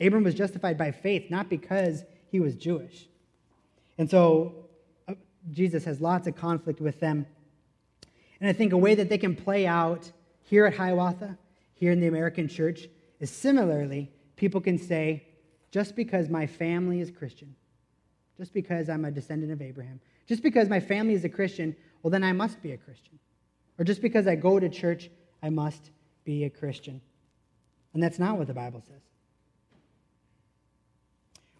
Abram 0.00 0.24
was 0.24 0.34
justified 0.34 0.78
by 0.78 0.90
faith, 0.90 1.30
not 1.30 1.48
because 1.48 2.04
he 2.30 2.40
was 2.40 2.54
Jewish. 2.54 3.08
And 3.98 4.08
so 4.08 4.54
uh, 5.08 5.14
Jesus 5.50 5.84
has 5.84 6.00
lots 6.00 6.26
of 6.26 6.36
conflict 6.36 6.80
with 6.80 7.00
them. 7.00 7.26
And 8.40 8.48
I 8.48 8.52
think 8.52 8.72
a 8.72 8.76
way 8.76 8.94
that 8.94 9.08
they 9.08 9.18
can 9.18 9.34
play 9.34 9.66
out 9.66 10.10
here 10.44 10.66
at 10.66 10.76
Hiawatha, 10.76 11.36
here 11.74 11.92
in 11.92 12.00
the 12.00 12.06
American 12.06 12.48
church, 12.48 12.88
is 13.20 13.30
similarly, 13.30 14.10
people 14.36 14.60
can 14.60 14.78
say, 14.78 15.26
just 15.70 15.96
because 15.96 16.28
my 16.28 16.46
family 16.46 17.00
is 17.00 17.10
Christian, 17.10 17.54
just 18.36 18.54
because 18.54 18.88
I'm 18.88 19.04
a 19.04 19.10
descendant 19.10 19.52
of 19.52 19.60
Abraham, 19.60 20.00
just 20.26 20.42
because 20.42 20.68
my 20.68 20.80
family 20.80 21.14
is 21.14 21.24
a 21.24 21.28
Christian, 21.28 21.74
well, 22.02 22.10
then 22.10 22.22
I 22.22 22.32
must 22.32 22.62
be 22.62 22.72
a 22.72 22.76
Christian. 22.76 23.18
Or 23.78 23.84
just 23.84 24.00
because 24.00 24.26
I 24.26 24.36
go 24.36 24.60
to 24.60 24.68
church, 24.68 25.10
I 25.42 25.50
must 25.50 25.90
be 26.28 26.44
a 26.44 26.50
Christian. 26.50 27.00
And 27.94 28.02
that's 28.02 28.18
not 28.18 28.36
what 28.36 28.48
the 28.48 28.52
Bible 28.52 28.82
says. 28.86 29.00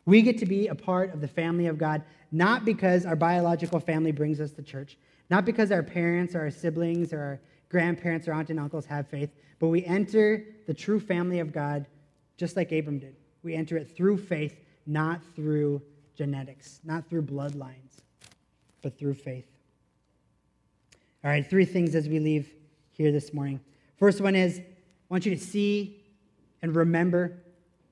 We 0.04 0.20
get 0.20 0.36
to 0.38 0.46
be 0.46 0.68
a 0.68 0.74
part 0.74 1.14
of 1.14 1.22
the 1.22 1.26
family 1.26 1.68
of 1.68 1.78
God, 1.78 2.02
not 2.32 2.66
because 2.66 3.06
our 3.06 3.16
biological 3.16 3.80
family 3.80 4.12
brings 4.12 4.42
us 4.42 4.52
to 4.52 4.62
church, 4.62 4.98
not 5.30 5.46
because 5.46 5.72
our 5.72 5.82
parents 5.82 6.34
or 6.34 6.40
our 6.40 6.50
siblings 6.50 7.14
or 7.14 7.18
our 7.18 7.40
grandparents 7.70 8.28
or 8.28 8.34
aunts 8.34 8.50
and 8.50 8.60
uncles 8.60 8.84
have 8.84 9.08
faith, 9.08 9.30
but 9.58 9.68
we 9.68 9.86
enter 9.86 10.44
the 10.66 10.74
true 10.74 11.00
family 11.00 11.38
of 11.38 11.50
God 11.50 11.86
just 12.36 12.54
like 12.54 12.70
Abram 12.70 12.98
did. 12.98 13.16
We 13.42 13.54
enter 13.54 13.78
it 13.78 13.96
through 13.96 14.18
faith, 14.18 14.60
not 14.86 15.22
through 15.34 15.80
genetics, 16.14 16.80
not 16.84 17.08
through 17.08 17.22
bloodlines, 17.22 18.02
but 18.82 18.98
through 18.98 19.14
faith. 19.14 19.46
All 21.24 21.30
right, 21.30 21.48
three 21.48 21.64
things 21.64 21.94
as 21.94 22.06
we 22.06 22.18
leave 22.18 22.52
here 22.90 23.10
this 23.12 23.32
morning. 23.32 23.60
First 23.98 24.20
one 24.20 24.34
is 24.34 24.58
I 24.58 24.62
want 25.10 25.26
you 25.26 25.34
to 25.34 25.40
see 25.40 26.00
and 26.62 26.74
remember, 26.74 27.36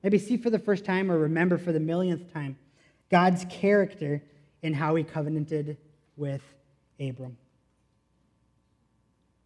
maybe 0.03 0.17
see 0.17 0.37
for 0.37 0.49
the 0.49 0.59
first 0.59 0.85
time 0.85 1.11
or 1.11 1.17
remember 1.17 1.57
for 1.57 1.71
the 1.71 1.79
millionth 1.79 2.33
time, 2.33 2.57
God's 3.09 3.45
character 3.49 4.21
and 4.63 4.75
how 4.75 4.95
he 4.95 5.03
covenanted 5.03 5.77
with 6.15 6.41
Abram. 6.99 7.37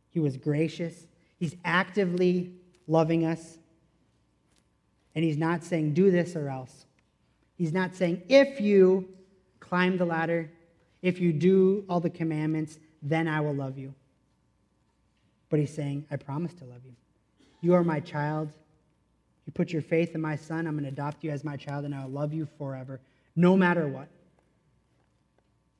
He 0.10 0.20
was 0.20 0.38
gracious, 0.38 1.08
he's 1.38 1.56
actively 1.64 2.54
loving 2.88 3.26
us. 3.26 3.58
And 5.14 5.26
he's 5.26 5.38
not 5.38 5.64
saying, 5.66 5.94
do 5.94 6.10
this 6.10 6.38
or 6.38 6.48
else. 6.48 6.86
He's 7.58 7.74
not 7.74 7.96
saying, 7.96 8.24
if 8.30 8.62
you 8.62 9.10
climb 9.60 9.98
the 9.98 10.06
ladder, 10.06 10.50
if 11.02 11.20
you 11.20 11.34
do 11.34 11.84
all 11.90 12.00
the 12.00 12.10
commandments, 12.10 12.80
then 13.02 13.28
I 13.28 13.42
will 13.42 13.54
love 13.54 13.78
you. 13.78 13.94
But 15.52 15.60
he's 15.60 15.76
saying, 15.76 16.06
I 16.10 16.16
promise 16.16 16.54
to 16.56 16.66
love 16.66 16.80
you. 16.86 16.96
You 17.60 17.76
are 17.76 17.84
my 17.84 18.00
child. 18.00 18.54
You 19.46 19.52
put 19.52 19.72
your 19.72 19.82
faith 19.82 20.16
in 20.16 20.22
my 20.22 20.38
son. 20.38 20.66
I'm 20.66 20.74
going 20.74 20.86
to 20.86 20.90
adopt 20.90 21.24
you 21.26 21.30
as 21.30 21.44
my 21.44 21.58
child, 21.58 21.84
and 21.84 21.94
I 21.94 22.06
will 22.06 22.12
love 22.12 22.34
you 22.34 22.48
forever, 22.58 23.02
no 23.36 23.58
matter 23.58 23.88
what. 23.88 24.08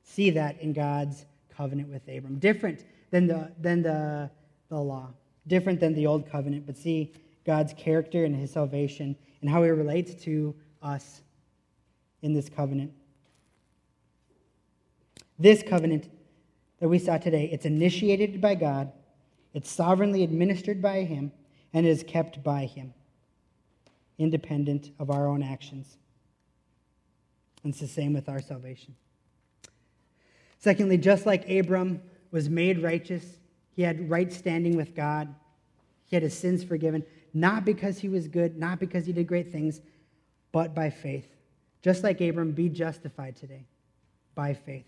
See 0.04 0.28
that 0.30 0.60
in 0.60 0.74
God's 0.74 1.24
covenant 1.56 1.88
with 1.88 2.02
Abram. 2.06 2.38
Different 2.38 2.84
than 3.10 3.26
the, 3.26 3.50
than 3.58 3.82
the, 3.82 4.30
the 4.68 4.78
law, 4.78 5.08
different 5.46 5.80
than 5.80 5.94
the 5.94 6.06
old 6.06 6.30
covenant, 6.30 6.66
but 6.66 6.76
see 6.76 7.14
God's 7.46 7.72
character 7.72 8.26
and 8.26 8.36
his 8.36 8.52
salvation 8.52 9.16
and 9.40 9.48
how 9.48 9.62
he 9.62 9.70
relates 9.70 10.22
to 10.24 10.54
us 10.82 11.22
in 12.20 12.34
this 12.34 12.50
covenant. 12.50 12.92
This 15.38 15.62
covenant 15.62 16.10
that 16.78 16.88
we 16.88 16.98
saw 16.98 17.16
today, 17.16 17.48
it's 17.50 17.64
initiated 17.64 18.38
by 18.40 18.54
God 18.54 18.92
it's 19.54 19.70
sovereignly 19.70 20.22
administered 20.22 20.80
by 20.80 21.02
Him 21.02 21.32
and 21.72 21.86
is 21.86 22.02
kept 22.02 22.42
by 22.42 22.64
Him, 22.64 22.94
independent 24.18 24.90
of 24.98 25.10
our 25.10 25.26
own 25.26 25.42
actions. 25.42 25.96
And 27.62 27.72
it's 27.72 27.80
the 27.80 27.86
same 27.86 28.12
with 28.12 28.28
our 28.28 28.40
salvation. 28.40 28.94
Secondly, 30.58 30.96
just 30.96 31.26
like 31.26 31.48
Abram 31.48 32.00
was 32.30 32.48
made 32.48 32.82
righteous, 32.82 33.24
he 33.74 33.82
had 33.82 34.08
right 34.10 34.32
standing 34.32 34.76
with 34.76 34.94
God, 34.94 35.34
he 36.04 36.16
had 36.16 36.22
his 36.22 36.36
sins 36.36 36.62
forgiven, 36.62 37.04
not 37.34 37.64
because 37.64 37.98
he 37.98 38.08
was 38.08 38.28
good, 38.28 38.58
not 38.58 38.78
because 38.78 39.06
he 39.06 39.12
did 39.12 39.26
great 39.26 39.50
things, 39.50 39.80
but 40.52 40.74
by 40.74 40.90
faith. 40.90 41.26
Just 41.82 42.04
like 42.04 42.20
Abram, 42.20 42.52
be 42.52 42.68
justified 42.68 43.36
today 43.36 43.66
by 44.34 44.54
faith. 44.54 44.86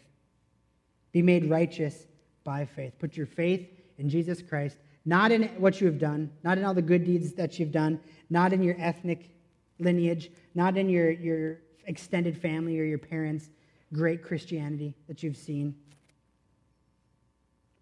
Be 1.12 1.22
made 1.22 1.50
righteous 1.50 2.06
by 2.44 2.64
faith. 2.64 2.92
Put 2.98 3.16
your 3.16 3.26
faith 3.26 3.68
in 3.98 4.08
Jesus 4.08 4.42
Christ, 4.42 4.76
not 5.04 5.32
in 5.32 5.44
what 5.58 5.80
you 5.80 5.86
have 5.86 5.98
done, 5.98 6.30
not 6.42 6.58
in 6.58 6.64
all 6.64 6.74
the 6.74 6.82
good 6.82 7.04
deeds 7.04 7.34
that 7.34 7.58
you've 7.58 7.72
done, 7.72 8.00
not 8.30 8.52
in 8.52 8.62
your 8.62 8.76
ethnic 8.78 9.30
lineage, 9.78 10.30
not 10.54 10.76
in 10.76 10.88
your, 10.88 11.10
your 11.10 11.58
extended 11.86 12.40
family 12.40 12.78
or 12.78 12.84
your 12.84 12.98
parents' 12.98 13.50
great 13.92 14.22
Christianity 14.22 14.94
that 15.06 15.22
you've 15.22 15.36
seen, 15.36 15.74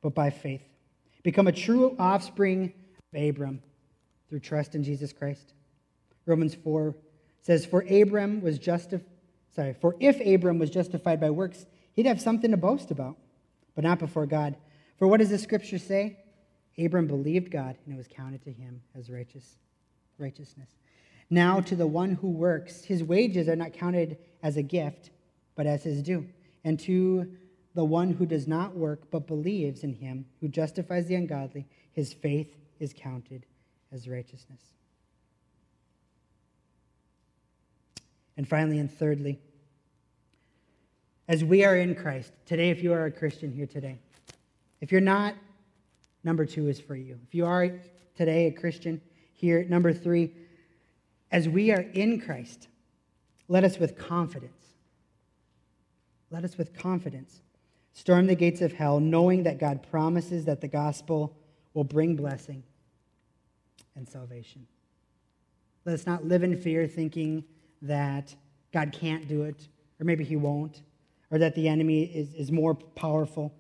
but 0.03 0.15
by 0.15 0.31
faith. 0.31 0.63
Become 1.23 1.47
a 1.47 1.53
true 1.53 1.95
offspring 1.99 2.73
of 3.15 3.23
Abram 3.23 3.63
through 4.29 4.41
trust 4.41 4.75
in 4.75 4.83
Jesus 4.83 5.13
Christ. 5.13 5.55
Romans 6.27 6.55
4 6.55 6.95
says, 7.41 7.65
For 7.65 7.83
Abram 7.83 8.41
was 8.41 8.59
justified, 8.59 9.07
sorry, 9.55 9.75
for 9.81 9.97
if 10.01 10.21
Abram 10.21 10.59
was 10.59 10.71
justified 10.71 11.21
by 11.21 11.31
works, 11.31 11.67
he'd 11.95 12.07
have 12.07 12.21
something 12.21 12.51
to 12.51 12.57
boast 12.57 12.91
about, 12.91 13.17
but 13.75 13.85
not 13.85 13.99
before 13.99 14.27
God. 14.27 14.57
For 15.03 15.09
what 15.09 15.19
does 15.19 15.31
the 15.31 15.39
scripture 15.39 15.81
say? 15.81 16.17
Abram 16.79 17.09
believed 17.09 17.51
God, 17.51 17.77
and 17.85 17.93
it 17.93 17.99
was 17.99 18.07
counted 18.07 18.41
to 18.45 18.53
him 18.53 18.81
as 18.97 19.11
righteous, 19.11 19.57
righteousness. 20.17 20.69
Now, 21.29 21.59
to 21.59 21.75
the 21.75 21.89
one 21.89 22.13
who 22.13 22.31
works, 22.31 22.85
his 22.85 23.03
wages 23.03 23.49
are 23.49 23.57
not 23.57 23.73
counted 23.73 24.17
as 24.45 24.57
a 24.57 24.63
gift, 24.63 25.11
but 25.57 25.67
as 25.67 25.83
his 25.83 26.03
due. 26.03 26.29
And 26.63 26.79
to 26.79 27.29
the 27.75 27.85
one 27.85 28.13
who 28.13 28.25
does 28.25 28.47
not 28.47 28.77
work, 28.77 29.11
but 29.11 29.27
believes 29.27 29.83
in 29.83 29.93
him 29.93 30.25
who 30.41 30.47
justifies 30.47 31.09
the 31.09 31.17
ungodly, 31.17 31.67
his 31.91 32.13
faith 32.13 32.55
is 32.79 32.95
counted 32.97 33.45
as 33.91 34.07
righteousness. 34.07 34.63
And 38.37 38.47
finally, 38.47 38.79
and 38.79 38.89
thirdly, 38.89 39.41
as 41.27 41.43
we 41.43 41.65
are 41.65 41.75
in 41.75 41.97
Christ, 41.97 42.31
today, 42.47 42.71
if 42.71 42.85
you 42.85 42.93
are 42.93 43.07
a 43.07 43.11
Christian 43.11 43.51
here 43.51 43.67
today, 43.67 43.99
if 44.83 44.93
you're 44.93 45.01
not, 45.01 45.35
number 46.25 46.45
two 46.45 46.69
is 46.69 46.79
for 46.79 46.95
you. 46.95 47.19
If 47.27 47.35
you 47.35 47.47
are 47.47 47.71
today 48.15 48.49
a 48.49 48.53
Christian 48.53 49.01
here, 49.33 49.65
number 49.65 49.95
three, 49.95 50.33
as 51.31 51.49
we 51.49 51.71
are 51.71 51.81
in 51.81 52.21
Christ, 52.21 52.69
let 53.49 53.65
us 53.65 53.79
with 53.79 53.97
confidence, 53.97 54.75
let 56.31 56.45
us 56.45 56.59
with 56.59 56.75
confidence 56.75 57.41
storm 57.93 58.27
the 58.27 58.35
gates 58.35 58.61
of 58.61 58.73
hell, 58.73 59.01
knowing 59.01 59.43
that 59.45 59.59
God 59.59 59.87
promises 59.91 60.45
that 60.47 60.61
the 60.61 60.69
gospel 60.69 61.37
will 61.75 61.85
bring 61.85 62.17
blessing 62.17 62.63
and 63.95 64.09
salvation. 64.09 64.67
Let 65.85 65.95
us 65.95 66.07
not 66.07 66.25
live 66.25 66.43
in 66.43 66.57
fear, 66.57 66.87
thinking 66.87 67.45
that 67.83 68.35
God 68.73 68.93
can't 68.93 69.29
do 69.29 69.43
it, 69.43 69.69
or 70.01 70.05
maybe 70.05 70.25
he 70.25 70.37
won't, 70.37 70.83
or 71.31 71.39
that 71.39 71.55
the 71.55 71.69
enemy 71.69 72.05
is, 72.05 72.35
is 72.35 72.51
more 72.53 72.75
powerful. 72.75 73.53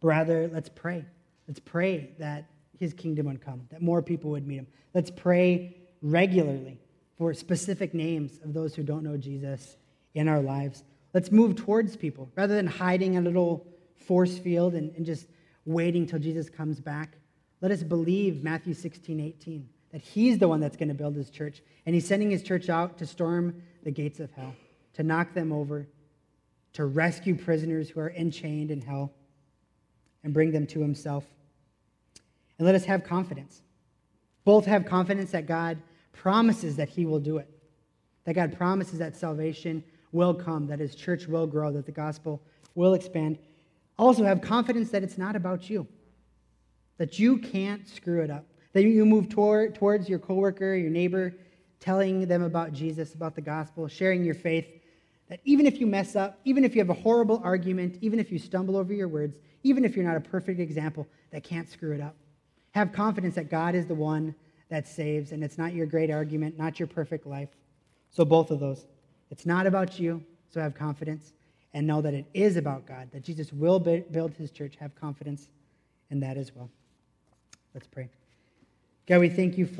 But 0.00 0.08
rather, 0.08 0.48
let's 0.52 0.68
pray. 0.68 1.04
Let's 1.46 1.60
pray 1.60 2.10
that 2.18 2.48
his 2.78 2.92
kingdom 2.92 3.26
would 3.26 3.40
come, 3.40 3.62
that 3.70 3.82
more 3.82 4.02
people 4.02 4.30
would 4.30 4.46
meet 4.46 4.56
him. 4.56 4.66
Let's 4.94 5.10
pray 5.10 5.76
regularly 6.02 6.78
for 7.16 7.34
specific 7.34 7.94
names 7.94 8.38
of 8.44 8.54
those 8.54 8.74
who 8.74 8.82
don't 8.82 9.02
know 9.02 9.16
Jesus 9.16 9.76
in 10.14 10.28
our 10.28 10.40
lives. 10.40 10.84
Let's 11.14 11.32
move 11.32 11.56
towards 11.56 11.96
people 11.96 12.30
rather 12.36 12.54
than 12.54 12.66
hiding 12.66 13.14
in 13.14 13.24
a 13.24 13.26
little 13.26 13.66
force 13.96 14.38
field 14.38 14.74
and, 14.74 14.94
and 14.94 15.04
just 15.04 15.26
waiting 15.64 16.06
till 16.06 16.18
Jesus 16.18 16.48
comes 16.48 16.80
back. 16.80 17.16
Let 17.60 17.72
us 17.72 17.82
believe 17.82 18.44
Matthew 18.44 18.74
16, 18.74 19.18
18, 19.18 19.68
that 19.92 20.00
he's 20.00 20.38
the 20.38 20.46
one 20.46 20.60
that's 20.60 20.76
going 20.76 20.88
to 20.88 20.94
build 20.94 21.16
his 21.16 21.30
church. 21.30 21.62
And 21.86 21.94
he's 21.94 22.06
sending 22.06 22.30
his 22.30 22.42
church 22.42 22.68
out 22.68 22.98
to 22.98 23.06
storm 23.06 23.62
the 23.82 23.90
gates 23.90 24.20
of 24.20 24.30
hell, 24.32 24.54
to 24.94 25.02
knock 25.02 25.34
them 25.34 25.52
over, 25.52 25.88
to 26.74 26.84
rescue 26.84 27.34
prisoners 27.34 27.90
who 27.90 28.00
are 28.00 28.10
enchained 28.10 28.70
in 28.70 28.80
hell, 28.80 29.12
and 30.24 30.34
bring 30.34 30.50
them 30.50 30.66
to 30.68 30.80
himself. 30.80 31.24
And 32.58 32.66
let 32.66 32.74
us 32.74 32.84
have 32.84 33.04
confidence. 33.04 33.62
Both 34.44 34.66
have 34.66 34.86
confidence 34.86 35.30
that 35.32 35.46
God 35.46 35.78
promises 36.12 36.76
that 36.76 36.88
he 36.88 37.06
will 37.06 37.20
do 37.20 37.38
it, 37.38 37.48
that 38.24 38.34
God 38.34 38.56
promises 38.56 38.98
that 38.98 39.16
salvation 39.16 39.84
will 40.12 40.34
come, 40.34 40.66
that 40.66 40.80
his 40.80 40.94
church 40.94 41.26
will 41.26 41.46
grow, 41.46 41.70
that 41.72 41.86
the 41.86 41.92
gospel 41.92 42.42
will 42.74 42.94
expand. 42.94 43.38
Also, 43.98 44.24
have 44.24 44.40
confidence 44.40 44.90
that 44.90 45.02
it's 45.02 45.18
not 45.18 45.36
about 45.36 45.68
you, 45.68 45.86
that 46.96 47.18
you 47.18 47.38
can't 47.38 47.88
screw 47.88 48.22
it 48.22 48.30
up, 48.30 48.46
that 48.72 48.82
you 48.82 49.04
move 49.04 49.28
toward, 49.28 49.74
towards 49.74 50.08
your 50.08 50.18
coworker, 50.18 50.74
your 50.74 50.90
neighbor, 50.90 51.34
telling 51.80 52.26
them 52.26 52.42
about 52.42 52.72
Jesus, 52.72 53.14
about 53.14 53.34
the 53.34 53.40
gospel, 53.40 53.86
sharing 53.88 54.24
your 54.24 54.34
faith, 54.34 54.66
that 55.28 55.40
even 55.44 55.66
if 55.66 55.80
you 55.80 55.86
mess 55.86 56.16
up, 56.16 56.40
even 56.44 56.64
if 56.64 56.74
you 56.74 56.80
have 56.80 56.90
a 56.90 57.00
horrible 57.00 57.40
argument, 57.44 57.98
even 58.00 58.18
if 58.18 58.32
you 58.32 58.38
stumble 58.38 58.76
over 58.76 58.92
your 58.92 59.08
words, 59.08 59.36
even 59.62 59.84
if 59.84 59.94
you're 59.94 60.04
not 60.04 60.16
a 60.16 60.20
perfect 60.20 60.60
example, 60.60 61.06
that 61.32 61.44
can't 61.44 61.68
screw 61.68 61.92
it 61.92 62.00
up. 62.00 62.14
Have 62.72 62.92
confidence 62.92 63.34
that 63.34 63.50
God 63.50 63.74
is 63.74 63.86
the 63.86 63.94
one 63.94 64.34
that 64.70 64.86
saves, 64.86 65.32
and 65.32 65.42
it's 65.42 65.58
not 65.58 65.74
your 65.74 65.86
great 65.86 66.10
argument, 66.10 66.58
not 66.58 66.78
your 66.78 66.86
perfect 66.86 67.26
life. 67.26 67.48
So, 68.10 68.24
both 68.24 68.50
of 68.50 68.60
those. 68.60 68.86
It's 69.30 69.44
not 69.44 69.66
about 69.66 69.98
you, 69.98 70.22
so 70.48 70.60
have 70.60 70.74
confidence. 70.74 71.32
And 71.74 71.86
know 71.86 72.00
that 72.00 72.14
it 72.14 72.24
is 72.32 72.56
about 72.56 72.86
God, 72.86 73.10
that 73.12 73.22
Jesus 73.22 73.52
will 73.52 73.78
build 73.78 74.32
his 74.32 74.50
church. 74.50 74.74
Have 74.80 74.94
confidence 74.94 75.48
in 76.10 76.20
that 76.20 76.38
as 76.38 76.54
well. 76.54 76.70
Let's 77.74 77.86
pray. 77.86 78.08
God, 79.06 79.20
we 79.20 79.28
thank 79.28 79.58
you 79.58 79.66
for. 79.66 79.76